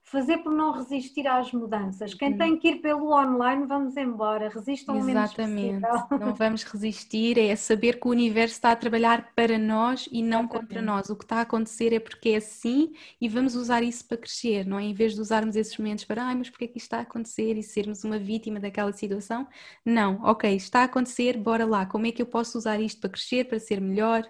fazer 0.07 0.39
por 0.39 0.53
não 0.53 0.71
resistir 0.71 1.27
às 1.27 1.53
mudanças. 1.53 2.15
Quem 2.15 2.31
uhum. 2.31 2.39
tem 2.39 2.57
que 2.57 2.69
ir 2.69 2.77
pelo 2.77 3.13
online, 3.13 3.67
vamos 3.67 3.97
embora, 3.97 4.49
resistam 4.49 4.97
Exatamente. 4.97 5.81
Não 6.21 6.33
vamos 6.33 6.63
resistir, 6.63 7.37
é 7.37 7.55
saber 7.57 7.99
que 7.99 8.07
o 8.07 8.13
universo 8.13 8.55
está 8.55 8.71
a 8.71 8.77
trabalhar 8.77 9.33
para 9.35 9.59
nós 9.59 10.09
e 10.13 10.23
não 10.23 10.43
Exatamente. 10.43 10.49
contra 10.49 10.83
nós. 10.83 11.11
O 11.11 11.17
que 11.17 11.25
está 11.25 11.39
a 11.39 11.41
acontecer 11.41 11.93
é 11.93 11.99
porque 11.99 12.31
é 12.31 12.37
assim 12.37 12.93
e 13.21 13.29
vamos 13.29 13.57
usar 13.57 13.83
isso 13.83 14.07
para 14.07 14.17
crescer, 14.17 14.65
não 14.65 14.79
é? 14.79 14.85
Em 14.85 14.95
vez 14.95 15.13
de 15.13 15.21
usarmos 15.21 15.57
esses 15.57 15.77
momentos 15.77 16.05
para, 16.05 16.23
ai, 16.23 16.37
mas 16.37 16.49
porque 16.49 16.67
é 16.67 16.69
que 16.69 16.79
isto 16.79 16.87
está 16.87 16.99
a 16.99 17.03
acontecer 17.03 17.59
e 17.59 17.63
sermos 17.65 18.05
uma 18.05 18.19
vítima 18.19 18.61
daquela 18.61 18.93
situação? 18.93 19.47
Não, 19.85 20.23
ok, 20.23 20.55
está 20.55 20.83
a 20.83 20.85
acontecer, 20.85 21.37
bora 21.37 21.67
lá, 21.67 21.85
como 21.85 22.07
é 22.07 22.13
que 22.13 22.23
eu 22.23 22.27
posso 22.27 22.57
usar 22.57 22.81
isto 22.81 23.01
para 23.01 23.11
crescer, 23.11 23.49
para 23.49 23.59
ser 23.59 23.81
melhor? 23.81 24.23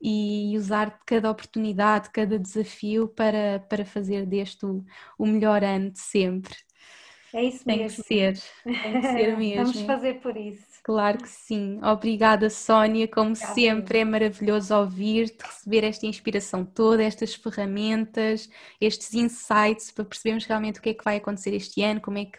E 0.00 0.54
usar 0.56 1.00
cada 1.06 1.30
oportunidade, 1.30 2.10
cada 2.10 2.38
desafio 2.38 3.08
para, 3.08 3.60
para 3.68 3.84
fazer 3.84 4.26
deste 4.26 4.66
o, 4.66 4.84
o 5.18 5.26
melhor 5.26 5.64
ano 5.64 5.90
de 5.90 6.00
sempre. 6.00 6.54
É 7.32 7.44
isso 7.44 7.64
tem 7.64 7.78
mesmo. 7.78 8.04
Que 8.04 8.08
ser, 8.08 8.38
tem 8.64 9.00
que 9.00 9.06
ser 9.06 9.36
mesmo. 9.36 9.64
Vamos 9.64 9.80
fazer 9.82 10.14
por 10.20 10.36
isso. 10.36 10.75
Claro 10.86 11.18
que 11.18 11.28
sim. 11.28 11.80
Obrigada, 11.82 12.48
Sónia. 12.48 13.08
Como 13.08 13.30
Obrigada. 13.30 13.54
sempre, 13.54 13.98
é 13.98 14.04
maravilhoso 14.04 14.72
ouvir-te, 14.72 15.44
receber 15.44 15.82
esta 15.82 16.06
inspiração 16.06 16.64
toda, 16.64 17.02
estas 17.02 17.34
ferramentas, 17.34 18.48
estes 18.80 19.12
insights 19.12 19.90
para 19.90 20.04
percebermos 20.04 20.44
realmente 20.44 20.78
o 20.78 20.82
que 20.82 20.90
é 20.90 20.94
que 20.94 21.02
vai 21.02 21.16
acontecer 21.16 21.52
este 21.54 21.82
ano, 21.82 22.00
como 22.00 22.18
é 22.18 22.26
que 22.26 22.38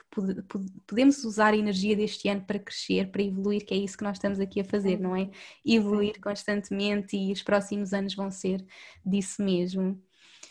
podemos 0.87 1.25
usar 1.25 1.53
a 1.53 1.57
energia 1.57 1.93
deste 1.93 2.29
ano 2.29 2.45
para 2.47 2.57
crescer, 2.57 3.11
para 3.11 3.21
evoluir, 3.21 3.65
que 3.65 3.73
é 3.73 3.77
isso 3.77 3.97
que 3.97 4.05
nós 4.05 4.15
estamos 4.15 4.39
aqui 4.39 4.61
a 4.61 4.63
fazer, 4.63 4.97
não 4.97 5.13
é? 5.13 5.29
Evoluir 5.65 6.17
constantemente 6.21 7.17
e 7.17 7.33
os 7.33 7.43
próximos 7.43 7.91
anos 7.91 8.15
vão 8.15 8.31
ser 8.31 8.65
disso 9.05 9.43
mesmo. 9.43 10.01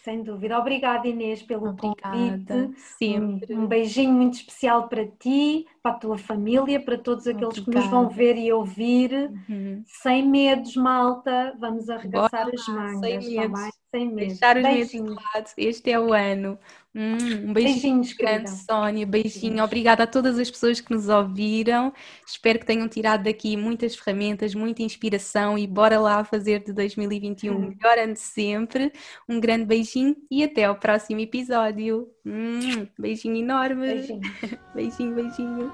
Sem 0.07 0.22
dúvida. 0.22 0.57
Obrigada, 0.57 1.09
Inês, 1.09 1.42
pelo 1.42 1.70
Obrigada, 1.70 2.16
convite. 2.16 2.80
Sempre. 2.97 3.55
Um, 3.57 3.62
um, 3.62 3.66
beijinho 3.66 4.12
muito 4.12 4.34
especial 4.34 4.88
para 4.88 5.05
ti, 5.05 5.66
para 5.87 5.91
a 5.91 5.99
tua 5.99 6.18
família, 6.18 6.80
para 6.80 6.99
todos 6.99 7.26
aqueles 7.26 7.59
Obrigada. 7.59 7.70
que 7.70 7.78
nos 7.78 7.87
vão 7.91 8.09
ver 8.09 8.37
e 8.37 8.53
ouvir. 8.53 9.30
Uhum. 9.49 9.84
Sem 9.87 10.28
medos, 10.28 10.74
malta. 10.74 11.55
Vamos 11.61 11.89
arregaçar 11.89 12.47
Bora, 12.47 12.55
as 12.55 12.68
mangas. 12.68 13.24
Sem 13.24 13.37
tá 13.37 13.49
medos. 13.49 13.61
Tá 13.61 13.70
sem 13.93 14.07
medo. 14.07 14.28
Deixar 14.28 14.57
os 14.57 14.62
medos 14.62 14.91
de 14.91 15.01
lado. 15.01 15.47
Este 15.57 15.91
é 15.91 16.01
o 16.01 16.12
ano. 16.12 16.59
Hum, 16.95 17.51
um 17.51 17.53
beijinho 17.53 18.03
grande, 18.18 18.51
Sónia. 18.51 19.07
Beijinho. 19.07 19.43
Beijinhos. 19.43 19.64
Obrigada 19.64 20.03
a 20.05 20.07
todas 20.07 20.39
as 20.39 20.51
pessoas 20.51 20.80
que 20.80 20.93
nos 20.93 21.09
ouviram. 21.09 21.93
Espero 22.26 22.59
que 22.59 22.66
tenham 22.66 22.89
tirado 22.89 23.24
daqui 23.24 23.57
muitas 23.57 23.95
ferramentas, 23.95 24.55
muita 24.55 24.82
inspiração 24.82 25.59
e 25.59 25.66
bora 25.66 26.01
lá 26.01 26.24
fazer 26.24 26.64
de 26.64 26.72
2021 26.72 27.55
o 27.55 27.61
melhor 27.61 27.99
ano 27.99 28.14
de 28.14 28.20
sempre. 28.20 28.93
Um 29.28 29.39
grande 29.39 29.66
beijinho 29.66 30.16
e 30.30 30.43
até 30.43 30.64
ao 30.64 30.76
próximo 30.76 31.20
episódio. 31.20 32.09
Hum, 32.24 32.89
beijinho 32.99 33.37
enorme. 33.37 33.87
Beijinho, 34.74 35.14
beijinho. 35.14 35.14
beijinho. 35.14 35.72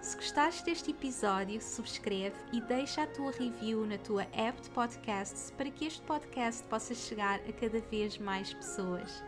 Se 0.00 0.16
gostaste 0.16 0.64
deste 0.64 0.92
episódio, 0.92 1.60
subscreve 1.60 2.36
e 2.52 2.60
deixa 2.60 3.02
a 3.02 3.06
tua 3.06 3.32
review 3.32 3.84
na 3.84 3.98
tua 3.98 4.22
app 4.32 4.60
de 4.62 4.70
podcasts 4.70 5.50
para 5.50 5.70
que 5.70 5.86
este 5.86 6.00
podcast 6.02 6.62
possa 6.64 6.94
chegar 6.94 7.40
a 7.40 7.52
cada 7.52 7.80
vez 7.80 8.16
mais 8.16 8.54
pessoas. 8.54 9.22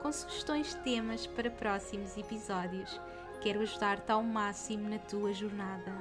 com 0.01 0.11
sugestões 0.11 0.69
de 0.69 0.77
temas 0.84 1.25
para 1.25 1.49
próximos 1.49 2.15
episódios. 2.17 2.99
Quero 3.41 3.61
ajudar-te 3.61 4.11
ao 4.11 4.21
máximo 4.23 4.89
na 4.89 4.99
tua 4.99 5.34
jornada. 5.34 5.91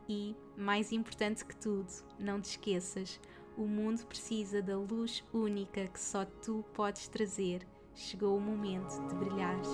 E, 0.07 0.35
mais 0.57 0.91
importante 0.91 1.45
que 1.45 1.56
tudo, 1.56 1.91
não 2.18 2.41
te 2.41 2.51
esqueças: 2.51 3.19
o 3.56 3.68
mundo 3.68 4.06
precisa 4.07 4.61
da 4.61 4.77
luz 4.77 5.23
única 5.34 5.88
que 5.88 5.99
só 5.99 6.26
tu 6.26 6.65
podes 6.73 7.07
trazer. 7.07 7.68
Chegou 7.93 8.38
o 8.38 8.41
momento 8.41 9.06
de 9.07 9.15
brilhares. 9.15 9.69